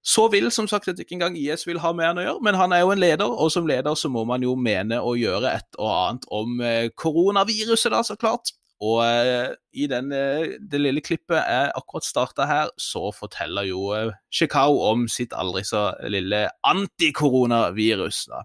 så 0.05 0.27
vill 0.29 0.51
som 0.53 0.67
sagt 0.69 0.91
at 0.91 0.99
ikke 1.01 1.15
engang 1.17 1.37
IS 1.37 1.65
vil 1.65 1.79
ha 1.81 1.89
med 1.97 2.05
han 2.05 2.19
å 2.21 2.25
gjøre, 2.27 2.43
men 2.45 2.57
han 2.59 2.75
er 2.75 2.83
jo 2.83 2.91
en 2.93 3.01
leder, 3.01 3.25
og 3.25 3.49
som 3.53 3.65
leder 3.65 3.97
så 3.97 4.11
må 4.13 4.21
man 4.29 4.43
jo 4.45 4.53
mene 4.53 4.99
å 5.01 5.15
gjøre 5.17 5.55
et 5.57 5.79
og 5.79 5.89
annet 5.89 6.29
om 6.29 6.61
eh, 6.61 6.91
koronaviruset, 6.93 7.89
da, 7.93 8.03
så 8.05 8.17
klart. 8.19 8.53
Og 8.85 8.99
uh, 8.99 9.55
i 9.71 9.85
den, 9.87 10.09
det 10.11 10.79
lille 10.81 10.99
klippet 11.01 11.37
jeg 11.39 11.69
akkurat 11.79 12.05
starta 12.05 12.45
her, 12.45 12.73
så 12.77 13.07
forteller 13.15 13.69
jo 13.69 13.85
Chicago 14.27 14.81
om 14.91 15.05
sitt 15.09 15.31
aldri 15.33 15.63
så 15.65 15.87
lille 16.11 16.41
antikoronavirus. 16.67 18.25
da. 18.33 18.43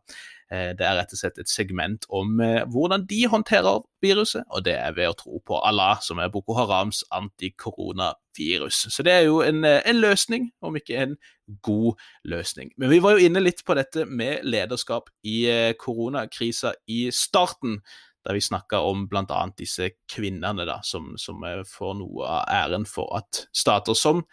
Eh, 0.51 0.73
det 0.75 0.83
er 0.83 0.97
rett 0.99 1.13
og 1.15 1.21
slett 1.21 1.37
et 1.39 1.51
segment 1.51 2.07
om 2.11 2.41
eh, 2.43 2.65
hvordan 2.67 3.05
de 3.11 3.21
håndterer 3.31 3.85
viruset, 4.03 4.43
og 4.51 4.65
det 4.67 4.75
er 4.75 4.97
ved 4.97 5.13
å 5.13 5.17
tro 5.19 5.39
på 5.47 5.61
Allah, 5.63 6.01
som 6.03 6.19
er 6.19 6.33
Boko 6.33 6.57
Harams 6.59 7.05
antikoronavirus. 7.15 8.81
Så 8.91 9.07
det 9.07 9.15
er 9.15 9.29
jo 9.29 9.41
en, 9.47 9.63
eh, 9.69 9.79
en, 9.87 10.01
løsning, 10.03 10.49
om 10.67 10.75
ikke 10.81 10.99
en 11.05 11.15
god 11.63 12.03
løsning. 12.27 12.73
Men 12.83 12.91
vi 12.91 12.99
var 13.05 13.15
jo 13.15 13.29
inne 13.29 13.43
litt 13.45 13.63
på 13.67 13.77
dette 13.79 14.09
med 14.11 14.43
lederskap 14.47 15.13
i 15.23 15.45
koronakrisa 15.79 16.75
i 16.91 17.05
starten. 17.15 17.79
Der 18.27 18.37
vi 18.37 18.43
snakka 18.45 18.83
om 18.85 19.07
bl.a. 19.09 19.41
disse 19.57 19.93
kvinnene 20.11 20.67
da, 20.69 20.81
som, 20.85 21.15
som 21.19 21.41
får 21.67 21.95
noe 22.03 22.27
av 22.27 22.43
æren 22.53 22.85
for 22.91 23.15
at 23.17 23.47
stater 23.57 23.97
som 23.97 24.25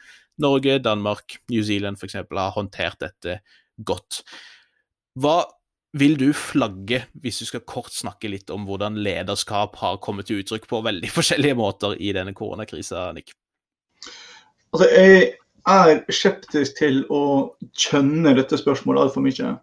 Norge, 0.41 0.79
Danmark, 0.83 1.39
New 1.49 1.63
Zealand 1.65 1.97
f.eks. 1.97 2.17
har 2.19 2.57
håndtert 2.57 2.99
dette 3.01 3.39
godt. 3.85 4.21
Hva 5.17 5.39
vil 5.99 6.17
du 6.19 6.29
flagge, 6.35 7.03
hvis 7.21 7.41
du 7.41 7.47
skal 7.49 7.65
kort 7.67 7.93
snakke 7.95 8.29
litt 8.31 8.51
om 8.53 8.65
hvordan 8.67 8.99
lederskap 9.03 9.77
har 9.81 9.99
kommet 10.03 10.29
til 10.29 10.41
uttrykk 10.43 10.67
på 10.69 10.83
veldig 10.85 11.11
forskjellige 11.17 11.57
måter 11.59 11.97
i 11.99 12.13
denne 12.15 12.35
koronakrisa, 12.37 13.09
Nick? 13.17 13.33
Altså, 14.73 14.89
jeg 14.91 15.29
er 15.67 16.01
skeptisk 16.13 16.77
til 16.79 17.01
å 17.13 17.23
kjønne 17.75 18.35
dette 18.37 18.59
spørsmålet 18.59 19.07
altfor 19.07 19.25
mye. 19.25 19.55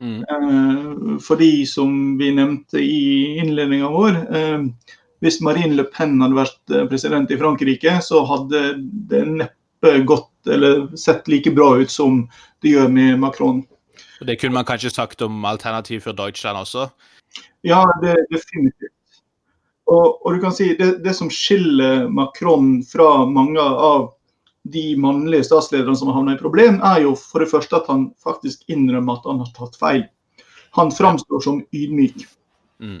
Mm. 0.00 0.20
Eh, 0.24 1.18
fordi, 1.24 1.66
som 1.68 2.16
vi 2.20 2.30
nevnte 2.36 2.80
i 2.80 3.38
innledninga 3.42 3.90
vår, 3.92 4.16
eh, 4.36 4.94
hvis 5.20 5.40
Marine 5.44 5.76
Le 5.76 5.84
Pen 5.92 6.16
hadde 6.22 6.38
vært 6.38 6.72
eh, 6.72 6.86
president 6.88 7.32
i 7.32 7.38
Frankrike, 7.40 7.98
så 8.04 8.22
hadde 8.28 8.62
det 9.10 9.24
neppe 9.28 9.98
gått 10.08 10.28
eller 10.48 10.86
sett 10.96 11.28
like 11.28 11.52
bra 11.52 11.74
ut 11.80 11.92
som 11.92 12.22
det 12.64 12.72
gjør 12.72 12.88
med 12.92 13.20
Macron. 13.20 13.60
Det 14.20 14.36
kunne 14.36 14.54
man 14.54 14.68
kanskje 14.68 14.90
sagt 14.92 15.22
om 15.22 15.44
Alternativ 15.44 16.00
for 16.04 16.16
Deutschland 16.16 16.58
også? 16.58 16.90
Ja, 17.64 17.84
det 18.02 18.16
definitivt. 18.30 18.96
Og, 19.90 20.20
og, 20.26 20.34
du 20.34 20.40
kan 20.42 20.54
si 20.54 20.70
det, 20.78 21.00
det, 21.04 21.14
som 21.18 21.30
skiller 21.32 22.06
Macron 22.14 22.78
fra 22.86 23.24
mange 23.26 23.60
av 23.60 24.12
de 24.70 24.92
mannlige 25.00 25.48
statslederne 25.48 25.96
som 25.98 26.10
har 26.10 26.20
havnet 26.20 26.38
i 26.38 26.42
problem, 26.42 26.78
er 26.84 27.02
jo 27.06 27.16
for 27.18 27.42
det 27.42 27.50
første 27.50 27.80
at 27.80 27.88
han 27.90 28.10
faktisk 28.22 28.62
innrømmer 28.70 29.18
at 29.18 29.26
han 29.26 29.40
har 29.42 29.50
tatt 29.56 29.78
feil. 29.80 30.04
Han 30.78 30.92
framstår 30.94 31.42
som 31.42 31.62
ydmyk. 31.74 32.22
Mm. 32.78 33.00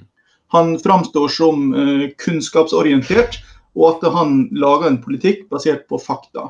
Han 0.56 0.72
framstår 0.82 1.30
som 1.30 1.68
uh, 1.76 2.08
kunnskapsorientert, 2.18 3.38
og 3.78 3.92
at 3.92 4.08
han 4.16 4.48
lager 4.50 4.88
en 4.88 4.98
politikk 5.04 5.46
basert 5.52 5.86
på 5.86 6.00
fakta. 6.02 6.48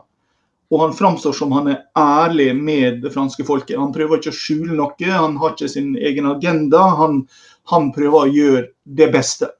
Og 0.71 0.85
han 0.85 0.93
framstår 0.95 1.35
som 1.35 1.53
han 1.53 1.69
er 1.73 1.81
ærlig 1.99 2.53
med 2.57 3.01
det 3.03 3.11
franske 3.15 3.45
folket. 3.47 3.79
Han 3.79 3.95
prøver 3.95 4.21
ikke 4.21 4.31
å 4.31 4.39
skjule 4.39 4.77
noe, 4.79 5.09
han 5.11 5.39
har 5.41 5.57
ikke 5.57 5.71
sin 5.73 5.97
egen 5.99 6.29
agenda. 6.31 6.85
Han, 7.01 7.25
han 7.73 7.91
prøver 7.97 8.19
å 8.21 8.31
gjøre 8.31 8.67
det 9.01 9.11
beste 9.15 9.51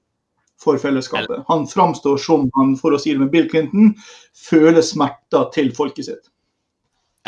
for 0.61 0.79
fellesskapet. 0.79 1.43
Han 1.49 1.67
framstår 1.67 2.21
som 2.21 2.47
han, 2.55 2.77
for 2.79 2.95
å 2.95 3.01
si 3.01 3.15
det 3.15 3.25
med 3.25 3.33
Bill 3.33 3.49
Clinton, 3.51 3.95
føler 4.37 4.85
smerter 4.87 5.49
til 5.55 5.73
folket 5.75 6.11
sitt. 6.11 6.31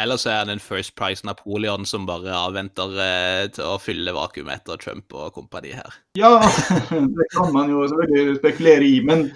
Eller 0.00 0.16
så 0.16 0.30
er 0.32 0.38
han 0.40 0.50
en 0.54 0.62
First 0.62 0.94
Price 0.96 1.26
Napoleon 1.26 1.84
som 1.86 2.06
bare 2.08 2.32
avventer 2.32 2.94
eh, 3.04 3.42
til 3.52 3.66
å 3.68 3.80
fylle 3.80 4.14
vakuumet 4.16 4.62
etter 4.62 4.80
Trump 4.80 5.12
og 5.12 5.34
kompani 5.36 5.74
her. 5.76 5.98
Ja, 6.16 6.38
det 7.18 7.26
kan 7.34 7.50
man 7.52 7.68
jo 7.72 7.84
selvfølgelig 7.90 8.38
spekulere 8.38 8.88
i. 8.88 9.02
Men 9.04 9.26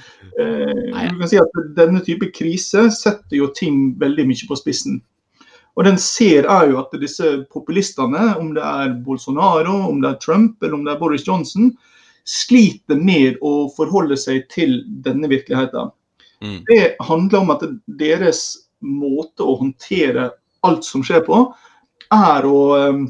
eh, 0.40 1.10
du 1.10 1.20
kan 1.20 1.28
si 1.28 1.40
at 1.42 1.60
denne 1.76 2.00
type 2.06 2.30
krise 2.36 2.86
setter 2.96 3.36
jo 3.36 3.50
ting 3.56 3.90
veldig 4.00 4.24
mye 4.30 4.48
på 4.48 4.58
spissen. 4.58 5.02
Og 5.76 5.84
den 5.84 6.00
ser 6.00 6.48
er 6.48 6.70
jo 6.70 6.80
at 6.80 6.96
disse 7.02 7.34
populistene, 7.52 8.30
om 8.40 8.54
det 8.56 8.64
er 8.64 8.96
Bolsonaro, 9.04 9.76
om 9.90 10.00
det 10.00 10.14
er 10.14 10.22
Trump 10.24 10.62
eller 10.64 10.78
om 10.78 10.86
det 10.86 10.94
er 10.94 11.02
Boris 11.02 11.26
Johnson, 11.28 11.74
sliter 12.26 12.96
med 12.96 13.36
å 13.44 13.68
forholde 13.76 14.16
seg 14.18 14.48
til 14.50 14.80
denne 15.04 15.28
virkeligheten. 15.28 15.92
Mm. 16.40 16.62
Det 16.64 16.96
handler 17.04 17.44
om 17.44 17.52
at 17.52 17.68
deres 18.00 18.42
måte 18.80 19.44
å 19.44 19.58
håndtere 19.60 20.30
alt 20.66 20.86
som 20.86 21.04
skjer 21.04 21.24
på, 21.26 21.42
er 22.14 22.46
å 22.48 22.62
um, 22.88 23.04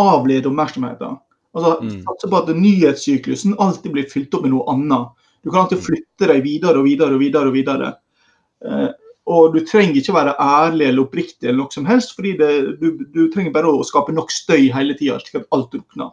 avlede 0.00 0.48
oppmerksomheten. 0.50 1.18
Altså, 1.52 1.74
Mm. 1.82 1.98
Satse 2.06 2.30
på 2.30 2.38
at 2.38 2.48
nyhetssyklusen 2.56 3.58
alltid 3.60 3.92
blir 3.92 4.08
fylt 4.08 4.34
opp 4.34 4.46
med 4.46 4.54
noe 4.54 4.64
annet. 4.72 5.10
Du 5.44 5.50
kan 5.50 5.64
alltid 5.64 5.82
flytte 5.84 6.30
deg 6.30 6.42
videre 6.46 6.80
og 6.80 6.86
videre 6.86 7.18
og 7.18 7.20
videre. 7.20 7.50
Og 7.50 7.56
videre. 7.58 7.94
Uh, 8.64 8.88
og 9.30 9.54
du 9.54 9.60
trenger 9.66 10.00
ikke 10.00 10.16
være 10.16 10.34
ærlig 10.40 10.88
eller 10.88 11.04
oppriktig, 11.04 11.46
eller 11.46 11.60
noe 11.62 11.74
som 11.74 11.86
helst, 11.86 12.14
fordi 12.16 12.34
det, 12.40 12.50
du, 12.80 13.04
du 13.14 13.22
trenger 13.30 13.54
bare 13.54 13.70
å 13.70 13.84
skape 13.86 14.14
nok 14.14 14.32
støy 14.34 14.66
hele 14.74 14.96
tida, 14.98 15.20
slik 15.22 15.42
at 15.42 15.54
alt 15.54 15.70
drukner. 15.74 16.10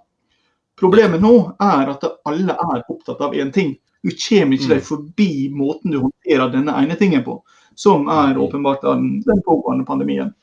Problemet 0.80 1.24
nå 1.24 1.34
er 1.64 1.89
at 1.91 2.05
alle 2.30 2.53
er 2.53 2.84
opptatt 2.86 3.22
av 3.26 3.34
én 3.36 3.49
ting. 3.55 3.74
Du 4.04 4.12
kommer 4.12 4.56
ikke 4.56 4.70
Mm. 4.70 4.76
deg 4.76 4.84
forbi 4.84 5.50
måten 5.52 5.91
du 5.91 6.00
håndterer 6.00 6.52
denne 6.52 6.72
ene 6.72 6.95
tingen 6.95 7.24
på, 7.24 7.41
som 7.76 8.08
er 8.08 8.34
Mm. 8.34 8.41
åpenbart 8.41 8.82
den, 8.82 9.22
den 9.26 9.41
pågående 9.45 9.86
pandemien. 9.86 10.34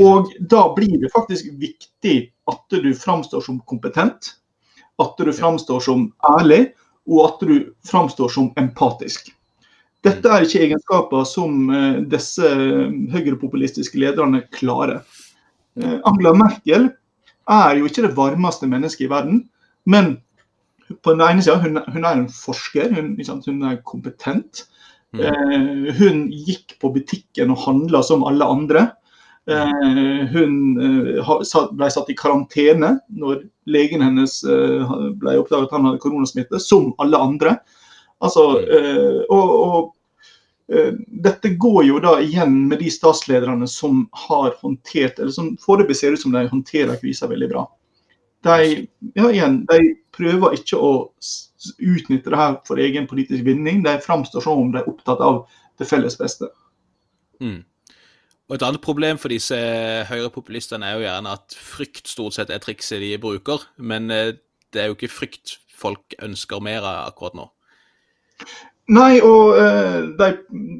Og 0.00 0.32
da 0.40 0.74
blir 0.74 0.98
det 1.00 1.12
faktisk 1.14 1.46
viktig 1.60 2.32
at 2.48 2.60
du 2.70 2.92
framstår 2.94 3.40
som 3.42 3.60
kompetent, 3.60 4.34
at 4.98 5.16
du 5.16 5.32
framstår 5.32 5.80
som 5.80 6.12
ærlig, 6.38 6.72
og 7.08 7.24
at 7.26 7.48
du 7.48 7.72
framstår 7.86 8.28
som 8.28 8.52
empatisk. 8.56 9.30
Dette 10.02 10.28
er 10.28 10.42
ikke 10.42 10.60
egenskaper 10.66 11.24
som 11.24 11.70
eh, 11.70 12.00
disse 12.02 12.42
høyrepopulistiske 13.12 13.98
lederne 13.98 14.42
klarer. 14.52 15.02
Eh, 15.80 15.98
Angela 16.04 16.34
Merkel 16.34 16.90
er 17.48 17.76
jo 17.78 17.86
ikke 17.86 18.02
det 18.08 18.16
varmeste 18.16 18.66
mennesket 18.66 19.06
i 19.06 19.10
verden, 19.10 19.48
men 19.86 20.16
på 21.02 21.14
den 21.14 21.24
ene 21.26 21.42
sida, 21.42 21.58
hun, 21.62 21.80
hun 21.92 22.04
er 22.04 22.20
en 22.20 22.28
forsker, 22.32 22.92
hun, 22.94 23.14
sant, 23.26 23.48
hun 23.50 23.64
er 23.66 23.80
kompetent. 23.86 24.66
Mm. 25.16 25.22
Eh, 25.22 25.96
hun 25.98 26.22
gikk 26.30 26.76
på 26.82 26.92
butikken 26.94 27.52
og 27.54 27.62
handla 27.64 28.02
som 28.06 28.24
alle 28.28 28.46
andre. 28.46 28.86
Eh, 29.50 30.22
hun 30.32 30.54
eh, 30.82 31.34
ble 31.78 31.90
satt 31.94 32.10
i 32.10 32.16
karantene 32.18 32.96
når 33.14 33.44
legen 33.70 34.02
hennes 34.02 34.40
eh, 34.44 34.96
ble 35.20 35.36
oppdaget 35.40 35.68
at 35.68 35.76
han 35.76 35.86
hadde 35.86 36.02
koronasmitte, 36.02 36.60
som 36.62 36.92
alle 37.02 37.20
andre. 37.22 37.58
Altså, 38.24 38.46
eh, 38.64 39.22
og, 39.30 39.52
og 39.54 40.74
eh, 40.74 40.94
dette 41.26 41.54
går 41.60 41.84
jo 41.90 42.02
da 42.02 42.16
igjen 42.24 42.58
med 42.70 42.82
de 42.82 42.90
statslederne 42.92 43.68
som 43.70 44.06
har 44.26 44.54
håndtert, 44.62 45.20
eller 45.20 45.34
som 45.34 45.54
foreløpig 45.62 45.98
ser 45.98 46.16
ut 46.16 46.22
som 46.22 46.34
de 46.34 46.46
håndterer 46.50 46.98
krisa 47.02 47.30
veldig 47.30 47.50
bra. 47.54 47.66
De, 48.46 48.86
ja, 49.16 49.30
igjen, 49.30 49.62
de 49.66 49.78
prøver 50.16 50.56
ikke 50.58 50.80
å 50.80 50.92
utnytte 51.78 52.32
det 52.32 52.40
her 52.40 52.58
for 52.68 52.80
egen 52.82 53.08
politisk 53.10 53.44
vinning. 53.46 53.82
De 53.84 53.96
framstår 54.02 54.44
som 54.44 54.62
om 54.64 54.74
de 54.74 54.82
er 54.82 54.90
opptatt 54.90 55.22
av 55.24 55.44
det 55.78 55.88
felles 55.88 56.16
beste. 56.18 56.48
Mm. 57.40 57.64
Og 58.46 58.54
Et 58.54 58.62
annet 58.62 58.80
problem 58.80 59.18
for 59.18 59.32
disse 59.34 59.56
høyrepopulistene 60.08 60.86
er 60.86 60.96
jo 60.96 61.06
gjerne 61.06 61.34
at 61.34 61.56
frykt 61.58 62.08
stort 62.08 62.36
sett 62.36 62.52
er 62.54 62.62
trikset 62.62 63.02
de 63.02 63.16
bruker, 63.18 63.64
men 63.76 64.10
eh, 64.14 64.36
det 64.72 64.82
er 64.82 64.90
jo 64.90 64.96
ikke 64.96 65.10
frykt 65.10 65.58
folk 65.76 66.14
ønsker 66.22 66.62
mer 66.62 66.86
av 66.86 67.10
akkurat 67.10 67.36
nå. 67.36 67.48
Nei, 68.86 69.18
og 69.18 69.56
eh, 69.58 69.96
de, 70.14 70.28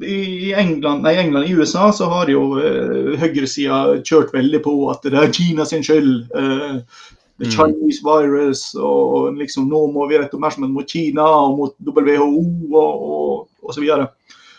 i 0.07 0.53
England, 0.55 1.03
nei, 1.03 1.17
England, 1.19 1.49
i 1.49 1.57
USA 1.59 1.89
så 1.91 2.07
har 2.07 2.29
jo 2.31 2.53
uh, 2.55 3.17
høyresida 3.19 3.97
kjørt 3.99 4.31
veldig 4.31 4.61
på 4.63 4.75
at 4.93 5.03
det 5.03 5.19
er 5.19 5.33
Kina 5.35 5.65
sin 5.67 5.83
skyld. 5.83 6.29
eh, 6.31 6.77
the 7.37 7.45
Mm. 7.45 7.51
Chinese 7.53 8.01
virus, 8.03 8.61
og 8.75 9.35
liksom 9.37 9.67
nå 9.69 9.83
må 9.93 10.07
vi 10.09 10.17
rette 10.17 10.33
oppmerksomheten 10.37 10.73
mot 10.73 10.89
Kina 10.89 11.25
og 11.45 11.57
mot 11.59 11.75
WHO 11.85 12.29
og, 12.73 13.03
og, 13.09 13.47
og 13.63 13.73
så 13.75 13.81
videre. 13.83 14.07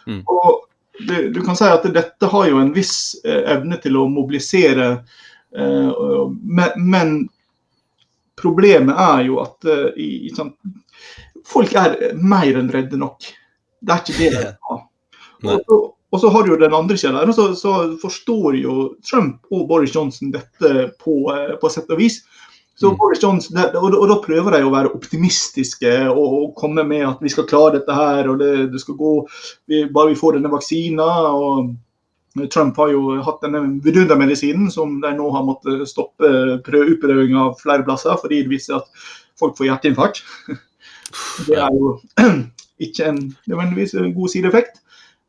Mm. 0.07 0.21
Og 0.31 0.61
det, 1.09 1.25
du 1.35 1.41
kan 1.47 1.57
si 1.59 1.67
at 1.67 1.83
dette 1.95 2.31
har 2.31 2.47
jo 2.51 2.61
en 2.63 2.71
viss 2.75 3.17
eh, 3.25 3.43
evne 3.57 3.81
til 3.83 3.99
å 3.99 4.07
mobilisere, 4.11 4.87
eh, 5.59 5.91
men, 6.43 6.71
men 6.79 7.13
problemet 8.39 8.95
er 8.99 9.27
jo 9.27 9.41
at 9.43 9.67
eh, 9.69 9.89
i, 9.99 10.09
sånn, 10.37 10.53
folk 11.49 11.75
er 11.79 11.99
mer 12.19 12.59
enn 12.61 12.71
redde 12.73 12.99
nok. 13.01 13.27
Det 13.83 13.95
er 13.95 14.03
ikke 14.05 14.19
det 14.19 14.33
de 14.37 14.45
har. 14.71 14.85
Og, 15.47 15.61
så- 15.67 15.85
og 16.09 16.21
så 16.23 16.31
har 16.33 16.43
du 16.47 16.55
jo 16.55 16.57
den 16.57 16.73
andre 16.73 16.97
sida 16.97 17.21
der, 17.21 17.31
så, 17.37 17.51
så 17.55 17.73
forstår 18.01 18.55
jo 18.57 18.75
Trump 19.05 19.43
og 19.53 19.67
Boris 19.69 19.93
Johnson 19.93 20.31
dette 20.33 20.87
på, 21.03 21.19
eh, 21.35 21.51
på 21.61 21.69
sett 21.71 21.91
og 21.93 21.99
vis. 22.01 22.23
Så 22.79 22.93
Mm. 22.93 22.97
Boris 22.99 23.23
Johnson, 23.23 23.57
det, 23.57 23.75
og, 23.75 23.95
og 23.95 24.07
da 24.07 24.17
prøver 24.23 24.55
de 24.55 24.63
å 24.63 24.71
være 24.71 24.93
optimistiske 24.95 25.91
og, 26.13 26.27
og 26.39 26.53
komme 26.61 26.85
med 26.87 27.03
at 27.09 27.23
vi 27.25 27.33
skal 27.33 27.49
klare 27.51 27.75
dette 27.75 27.95
her, 27.95 28.29
og 28.31 28.39
det, 28.39 28.69
det 28.71 28.83
skal 28.83 28.95
gå 28.95 29.15
vi, 29.67 29.83
bare 29.91 30.13
vi 30.13 30.21
får 30.21 30.39
denne 30.39 30.53
vaksina. 30.53 31.09
og 31.35 31.75
Trump 32.55 32.77
har 32.79 32.93
jo 32.93 33.17
hatt 33.27 33.43
denne 33.43 33.65
vidundermedisinen 33.83 34.71
som 34.71 35.01
de 35.03 35.11
nå 35.17 35.27
har 35.35 35.47
måttet 35.49 35.89
stoppe 35.91 36.31
prøv, 36.67 36.95
utprøving 36.95 37.35
av 37.41 37.57
flere 37.59 37.83
plasser 37.83 38.15
fordi 38.21 38.45
det 38.45 38.53
viser 38.53 38.79
at 38.79 39.07
folk 39.41 39.59
får 39.59 39.73
hjerteinfarkt. 39.73 40.23
Det 41.49 41.57
er 41.57 41.73
jo 41.73 41.95
ikke 42.85 43.07
en 43.09 43.23
nødvendigvis 43.49 43.97
god 44.15 44.29
sideeffekt. 44.29 44.83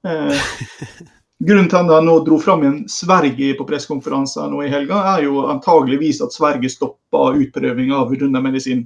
Grunnen 1.40 1.70
til 1.72 1.78
at 1.80 1.92
han 1.94 2.06
nå 2.06 2.18
dro 2.28 2.40
fram 2.44 2.64
igjen 2.66 2.80
Sverige 2.92 3.54
på 3.56 3.66
pressekonferanser 3.68 4.50
nå 4.52 4.64
i 4.66 4.72
helga, 4.72 4.98
er 5.16 5.24
jo 5.24 5.46
antageligvis 5.48 6.20
at 6.26 6.36
Sverige 6.36 6.72
stoppa 6.74 7.30
utprøving 7.40 7.94
av 7.96 8.10
vidundermedisin. 8.12 8.84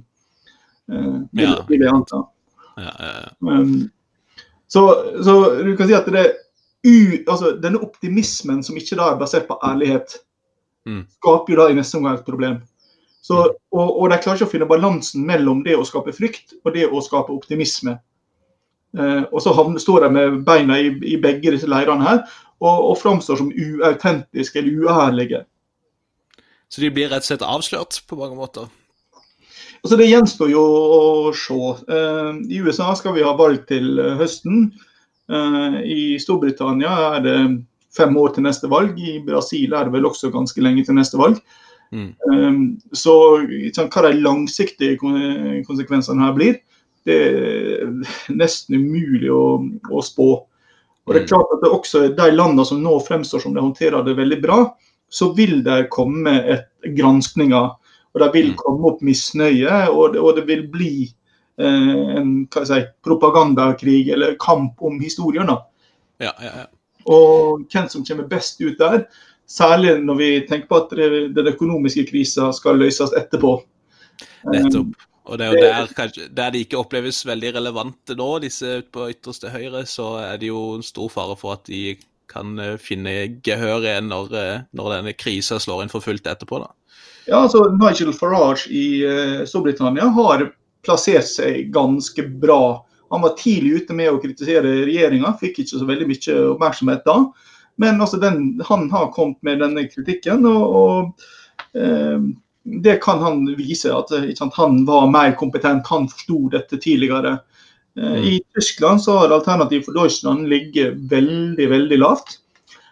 Eh, 0.92 1.16
vil, 1.32 1.48
Ja. 1.48 1.64
vil 1.68 1.80
jeg 1.82 1.90
anta. 1.90 2.22
Ja, 2.78 2.92
ja, 3.00 3.12
ja. 3.24 3.32
Um, 3.40 3.90
så, 4.68 4.84
så 5.22 5.62
du 5.64 5.76
kan 5.76 5.88
si 5.90 5.94
at 5.94 6.06
det 6.06 6.24
u, 6.84 7.24
altså, 7.26 7.56
denne 7.62 7.80
optimismen 7.82 8.62
som 8.62 8.76
ikke 8.76 8.96
da 8.98 9.10
er 9.12 9.18
basert 9.18 9.48
på 9.48 9.58
ærlighet, 9.64 10.20
Mm. 10.84 11.06
skaper 11.16 11.48
jo 11.54 11.56
da 11.56 11.70
i 11.72 11.74
neste 11.78 11.96
omgang 11.96 12.18
et 12.18 12.26
problem. 12.26 12.58
Så, 13.24 13.38
og, 13.72 13.86
og 14.02 14.10
de 14.10 14.18
klarer 14.20 14.36
ikke 14.36 14.44
å 14.44 14.50
finne 14.52 14.66
balansen 14.68 15.22
mellom 15.24 15.62
det 15.64 15.78
å 15.80 15.84
skape 15.88 16.12
frykt 16.12 16.52
og 16.60 16.74
det 16.74 16.84
å 16.92 17.00
skape 17.00 17.32
optimisme. 17.32 17.94
Eh, 18.98 19.22
og 19.32 19.40
så 19.40 19.54
havner, 19.56 19.80
står 19.80 20.04
de 20.04 20.10
med 20.12 20.36
beina 20.44 20.76
i, 20.76 20.90
i 21.08 21.16
begge 21.16 21.54
disse 21.54 21.70
leirene 21.72 22.04
her 22.04 22.20
og, 22.62 22.90
og 22.90 22.96
framstår 23.00 23.40
som 23.40 23.50
uautentiske 23.50 24.60
eller 24.60 24.84
uærlige. 24.84 25.44
Så 26.68 26.82
de 26.82 26.90
blir 26.90 27.10
rett 27.12 27.24
og 27.24 27.30
slett 27.30 27.46
avslørt 27.46 28.00
på 28.08 28.18
mange 28.18 28.38
måter. 28.38 28.70
Altså 29.84 29.98
Det 30.00 30.08
gjenstår 30.08 30.48
jo 30.48 30.62
å 30.64 31.02
se. 31.36 31.58
Eh, 31.92 32.30
I 32.56 32.62
USA 32.64 32.88
skal 32.96 33.14
vi 33.18 33.24
ha 33.26 33.34
valg 33.36 33.66
til 33.68 33.98
eh, 34.00 34.14
høsten. 34.16 34.70
Eh, 35.28 35.76
I 35.84 36.00
Storbritannia 36.22 36.94
er 37.10 37.26
det 37.26 37.36
fem 37.94 38.16
år 38.16 38.32
til 38.34 38.46
neste 38.48 38.70
valg. 38.72 38.96
I 38.96 39.20
Brasil 39.26 39.76
er 39.76 39.86
det 39.86 39.94
vel 39.94 40.08
også 40.08 40.32
ganske 40.34 40.64
lenge 40.64 40.86
til 40.88 40.96
neste 40.96 41.20
valg. 41.20 41.38
Mm. 41.94 42.08
Um, 42.26 42.62
så 42.96 43.12
hva 43.44 44.02
de 44.08 44.16
langsiktige 44.18 44.96
konsekvensene 44.98 46.24
her 46.24 46.32
blir, 46.34 46.56
det 47.06 47.18
er 47.28 47.92
nesten 48.34 48.80
umulig 48.80 49.30
å, 49.30 49.60
å 49.92 50.02
spå. 50.02 50.30
Og 51.04 51.14
det 51.14 51.22
er 51.22 51.28
klart 51.28 51.52
at 51.52 51.60
det 51.60 51.70
også 51.70 52.02
De 52.16 52.30
landene 52.32 52.64
som 52.64 52.80
nå 52.82 52.94
fremstår 53.04 53.42
som 53.42 53.54
de 53.54 53.60
håndterer 53.60 54.04
det 54.06 54.16
veldig 54.16 54.40
bra, 54.42 54.58
så 55.12 55.32
vil 55.36 55.60
det 55.64 55.90
komme 55.94 56.32
et 56.54 56.94
granskninger. 56.96 57.68
Og 58.14 58.22
det 58.22 58.30
vil 58.34 58.54
komme 58.56 58.88
opp 58.92 59.02
misnøye, 59.04 59.88
og 59.90 60.14
det, 60.14 60.22
og 60.22 60.38
det 60.38 60.46
vil 60.48 60.64
bli 60.70 60.94
eh, 61.58 62.16
en 62.18 62.32
si, 62.54 62.80
propagandakrig 63.04 64.08
eller 64.14 64.36
kamp 64.40 64.82
om 64.82 65.00
historien. 65.02 65.50
Ja, 66.22 66.32
ja, 66.40 66.52
ja. 66.62 66.66
Og 67.10 67.66
hvem 67.68 67.88
som 67.90 68.04
kommer 68.06 68.28
best 68.30 68.62
ut 68.62 68.78
der. 68.78 69.04
Særlig 69.50 69.98
når 70.00 70.16
vi 70.16 70.28
tenker 70.48 70.70
på 70.70 70.76
at 70.76 70.90
det- 70.96 71.34
den 71.36 71.46
økonomiske 71.52 72.06
krisa 72.08 72.52
skal 72.52 72.78
løses 72.80 73.12
etterpå. 73.12 73.58
Nettopp. 74.46 74.94
Og 75.24 75.38
det 75.40 75.46
er 75.46 75.54
jo 75.54 75.60
der, 75.62 75.92
kanskje, 75.96 76.26
der 76.36 76.50
de 76.52 76.60
ikke 76.64 76.80
oppleves 76.82 77.22
veldig 77.24 77.54
relevante 77.56 78.16
nå, 78.18 78.26
disse 78.44 78.82
på 78.92 79.08
ytterste 79.12 79.52
høyre, 79.54 79.86
så 79.88 80.10
er 80.20 80.40
det 80.40 80.50
jo 80.50 80.74
en 80.76 80.84
stor 80.84 81.08
fare 81.12 81.36
for 81.40 81.56
at 81.56 81.64
de 81.70 81.94
kan 82.30 82.58
eh, 82.60 82.76
finne 82.80 83.14
gehør 83.44 83.86
igjen 83.86 84.10
når, 84.12 84.34
eh, 84.36 84.66
når 84.76 84.98
denne 84.98 85.14
krisa 85.16 85.60
slår 85.60 85.84
inn 85.84 85.92
for 85.92 86.04
fullt 86.04 86.28
etterpå. 86.28 86.60
da. 86.60 86.72
Ja, 87.24 87.40
altså 87.40 87.64
Nigel 87.72 88.12
Farage 88.16 88.68
i 88.68 89.00
eh, 89.08 89.44
Storbritannia 89.48 90.10
har 90.12 90.50
plassert 90.84 91.28
seg 91.30 91.72
ganske 91.72 92.26
bra. 92.42 92.84
Han 93.12 93.24
var 93.24 93.36
tidlig 93.40 93.84
ute 93.84 93.96
med 93.96 94.12
å 94.12 94.20
kritisere 94.20 94.84
regjeringa, 94.84 95.32
fikk 95.40 95.62
ikke 95.62 95.80
så 95.80 95.88
veldig 95.88 96.08
mye 96.10 96.38
oppmerksomhet 96.52 97.04
da. 97.08 97.18
Men 97.80 98.00
altså 98.02 98.20
den, 98.22 98.60
han 98.68 98.90
har 98.92 99.12
kommet 99.16 99.40
med 99.46 99.62
denne 99.64 99.86
kritikken, 99.88 100.44
og, 100.46 100.76
og 100.78 101.78
eh, 101.80 102.28
det 102.64 102.96
kan 103.02 103.18
han 103.20 103.42
vise. 103.58 103.92
At 103.92 104.12
eh, 104.16 104.30
sant, 104.38 104.54
han 104.56 104.84
var 104.88 105.10
mer 105.12 105.34
kompetent, 105.38 105.86
han 105.86 106.08
forsto 106.08 106.48
dette 106.54 106.78
tidligere. 106.80 107.38
Mm. 107.94 108.16
I 108.26 108.40
Tyskland 108.56 109.02
så 109.04 109.18
har 109.20 109.34
alternativet 109.36 109.86
for 109.86 109.94
Deutschland 109.94 110.48
ligget 110.50 110.96
veldig, 111.10 111.68
veldig 111.70 111.98
lavt. 112.00 112.40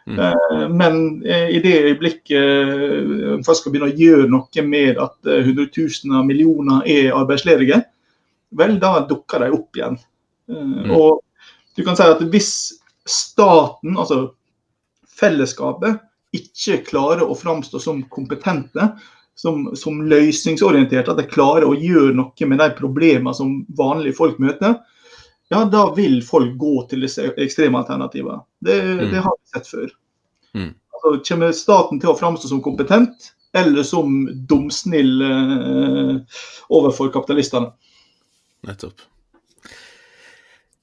Mm. 0.06 0.18
Eh, 0.18 0.68
Men 0.68 1.22
eh, 1.26 1.48
i 1.56 1.62
det 1.62 1.72
øyeblikket 1.88 2.36
eh, 2.36 3.40
man 3.40 3.56
skal 3.58 3.72
begynne 3.72 3.90
å 3.90 3.98
gjøre 3.98 4.28
noe 4.30 4.64
med 4.66 5.00
at 5.02 5.16
eh, 5.26 5.42
hundretusener 5.46 6.20
av 6.20 6.28
millioner 6.28 6.86
er 6.86 7.16
arbeidsledige, 7.16 7.80
vel, 8.58 8.76
da 8.82 9.00
dukker 9.08 9.46
de 9.46 9.50
opp 9.56 9.78
igjen. 9.78 9.98
Eh, 10.50 10.94
Og 10.94 11.22
du 11.78 11.82
kan 11.86 11.96
si 11.96 12.04
at 12.04 12.22
hvis 12.30 12.52
staten, 13.08 13.96
altså 13.96 14.34
fellesskapet, 15.18 16.02
ikke 16.32 16.82
klarer 16.86 17.26
å 17.26 17.34
framstå 17.36 17.80
som 17.82 18.04
kompetente, 18.12 18.92
som, 19.38 19.70
som 19.78 20.02
løsningsorientert, 20.08 21.08
at 21.08 21.18
de 21.18 21.26
klarer 21.28 21.66
å 21.66 21.76
gjøre 21.78 22.14
noe 22.18 22.48
med 22.48 22.60
de 22.62 22.68
problemene 22.78 23.34
som 23.36 23.60
vanlige 23.78 24.18
folk 24.18 24.40
møter, 24.42 24.78
ja, 25.52 25.64
da 25.68 25.84
vil 25.96 26.22
folk 26.24 26.54
gå 26.60 26.74
til 26.88 27.04
disse 27.04 27.26
ekstreme 27.36 27.82
alternativene. 27.82 28.40
Det, 28.64 28.78
det 29.12 29.20
har 29.20 29.34
vi 29.36 29.52
sett 29.52 29.68
før. 29.68 29.90
Mm. 30.56 30.70
Altså, 30.94 31.14
kommer 31.28 31.56
staten 31.56 32.00
til 32.00 32.12
å 32.12 32.16
framstå 32.16 32.48
som 32.48 32.62
kompetent, 32.64 33.32
eller 33.52 33.84
som 33.84 34.22
dumsnill 34.48 35.24
eh, 35.26 36.38
overfor 36.72 37.12
kapitalistene? 37.12 37.74
Nettopp. 38.64 39.02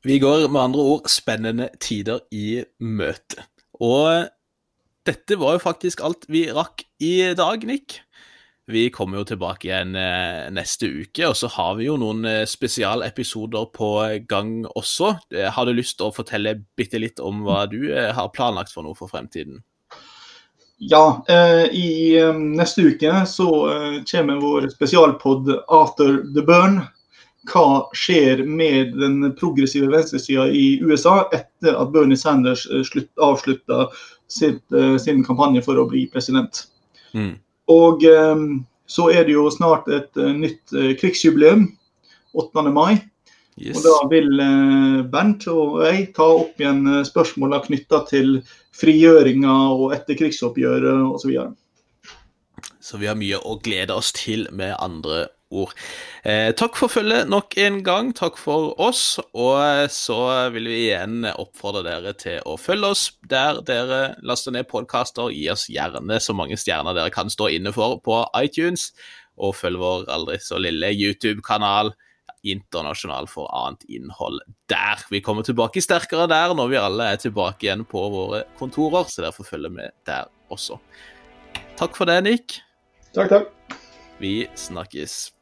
Vi 0.05 0.19
går 0.21 0.45
med 0.47 0.61
andre 0.61 0.83
ord 0.93 1.09
spennende 1.11 1.71
tider 1.81 2.21
i 2.31 2.61
møte. 2.79 3.47
Og 3.81 4.29
dette 5.07 5.39
var 5.39 5.57
jo 5.57 5.63
faktisk 5.63 6.03
alt 6.05 6.29
vi 6.31 6.45
rakk 6.53 6.85
i 7.03 7.33
dag, 7.35 7.65
Nick. 7.67 7.97
Vi 8.71 8.89
kommer 8.89 9.17
jo 9.17 9.25
tilbake 9.25 9.65
igjen 9.65 9.95
eh, 9.97 10.45
neste 10.53 10.85
uke, 10.85 11.23
og 11.25 11.33
så 11.37 11.47
har 11.49 11.79
vi 11.79 11.87
jo 11.87 11.95
noen 11.97 12.21
eh, 12.29 12.43
spesialepisoder 12.45 13.71
på 13.73 13.87
gang 14.29 14.51
også. 14.77 15.15
Eh, 15.33 15.47
Har 15.55 15.65
du 15.65 15.73
lyst 15.73 15.97
til 15.97 16.11
å 16.11 16.13
fortelle 16.13 16.53
bitte 16.77 17.01
litt 17.01 17.17
om 17.17 17.41
hva 17.47 17.63
du 17.71 17.79
har 17.89 18.29
planlagt 18.35 18.75
for 18.75 18.85
noe 18.85 18.93
for 18.99 19.09
fremtiden? 19.09 19.63
Ja, 20.77 21.01
eh, 21.25 21.65
i 21.73 22.21
neste 22.37 22.85
uke 22.91 23.23
så 23.25 23.49
kommer 24.11 24.45
vår 24.45 24.69
spesialpod 24.75 25.49
'After 25.65 26.21
the 26.35 26.45
Burn'. 26.45 26.83
Hva 27.49 27.89
skjer 27.97 28.45
med 28.45 28.93
den 29.01 29.33
progressive 29.33 29.89
venstresida 29.89 30.45
i 30.45 30.77
USA 30.85 31.23
etter 31.33 31.73
at 31.73 31.89
Bernie 31.89 32.17
Sanders 32.17 32.67
avslutta 33.17 33.87
sin 34.29 35.23
kampanje 35.25 35.65
for 35.65 35.81
å 35.81 35.89
bli 35.89 36.05
president? 36.13 36.67
Mm. 37.17 37.39
Og 37.69 38.03
eh, 38.07 38.49
så 38.89 39.11
er 39.13 39.27
det 39.27 39.37
jo 39.37 39.45
snart 39.53 39.87
et 39.93 40.17
eh, 40.17 40.33
nytt 40.33 40.73
eh, 40.73 40.95
krigsjubileum, 40.97 41.67
8. 42.33 42.65
mai. 42.73 42.97
Yes. 43.59 43.77
Og 43.77 43.85
da 43.85 43.95
vil 44.09 44.41
eh, 44.41 44.99
Bernt 45.13 45.45
og 45.51 45.81
jeg 45.85 46.09
ta 46.17 46.25
opp 46.39 46.61
igjen 46.61 46.87
spørsmåla 47.05 47.61
knytta 47.67 48.01
til 48.09 48.39
frigjøringa 48.79 49.57
og 49.75 49.93
etterkrigsoppgjøret 49.97 51.05
osv. 51.13 51.35
Så 52.79 52.97
vi 52.97 53.09
har 53.11 53.19
mye 53.19 53.37
å 53.37 53.59
glede 53.61 53.93
oss 53.93 54.13
til, 54.15 54.47
med 54.55 54.73
andre 54.81 55.27
ord. 55.51 55.73
Eh, 56.23 56.51
takk 56.57 56.77
for 56.79 56.91
følget 56.91 57.29
nok 57.29 57.55
en 57.61 57.79
gang. 57.85 58.11
Takk 58.15 58.37
for 58.39 58.73
oss. 58.81 59.19
Og 59.33 59.55
eh, 59.61 59.85
så 59.93 60.19
vil 60.53 60.69
vi 60.69 60.81
igjen 60.87 61.27
oppfordre 61.29 61.83
dere 61.87 62.13
til 62.19 62.43
å 62.45 62.57
følge 62.59 62.93
oss 62.93 63.05
der 63.29 63.61
dere 63.67 64.01
laster 64.25 64.55
ned 64.55 64.69
podkaster. 64.69 65.31
Gi 65.33 65.47
oss 65.53 65.67
gjerne 65.71 66.19
så 66.21 66.35
mange 66.37 66.59
stjerner 66.59 66.97
dere 66.97 67.13
kan 67.13 67.31
stå 67.31 67.49
inne 67.55 67.73
for 67.75 67.99
på 68.05 68.21
iTunes. 68.39 68.91
Og 69.39 69.55
følg 69.55 69.79
vår 69.79 70.07
aldri 70.11 70.37
så 70.43 70.59
lille 70.59 70.91
YouTube-kanal 70.95 71.93
internasjonal 72.47 73.27
for 73.27 73.49
annet 73.55 73.83
innhold 73.91 74.39
der. 74.71 75.01
Vi 75.11 75.21
kommer 75.23 75.43
tilbake 75.43 75.83
sterkere 75.83 76.27
der 76.31 76.53
når 76.55 76.71
vi 76.71 76.79
alle 76.79 77.11
er 77.13 77.19
tilbake 77.19 77.67
igjen 77.67 77.85
på 77.89 78.05
våre 78.13 78.45
kontorer, 78.59 79.09
så 79.11 79.25
derfor 79.25 79.47
følger 79.47 79.73
med 79.73 79.95
der 80.07 80.29
også. 80.49 80.79
Takk 81.79 81.99
for 81.99 82.07
det, 82.07 82.21
Nick. 82.23 82.61
Takk, 83.15 83.31
takk. 83.31 83.75
Vi 84.19 84.47
snakkes. 84.55 85.38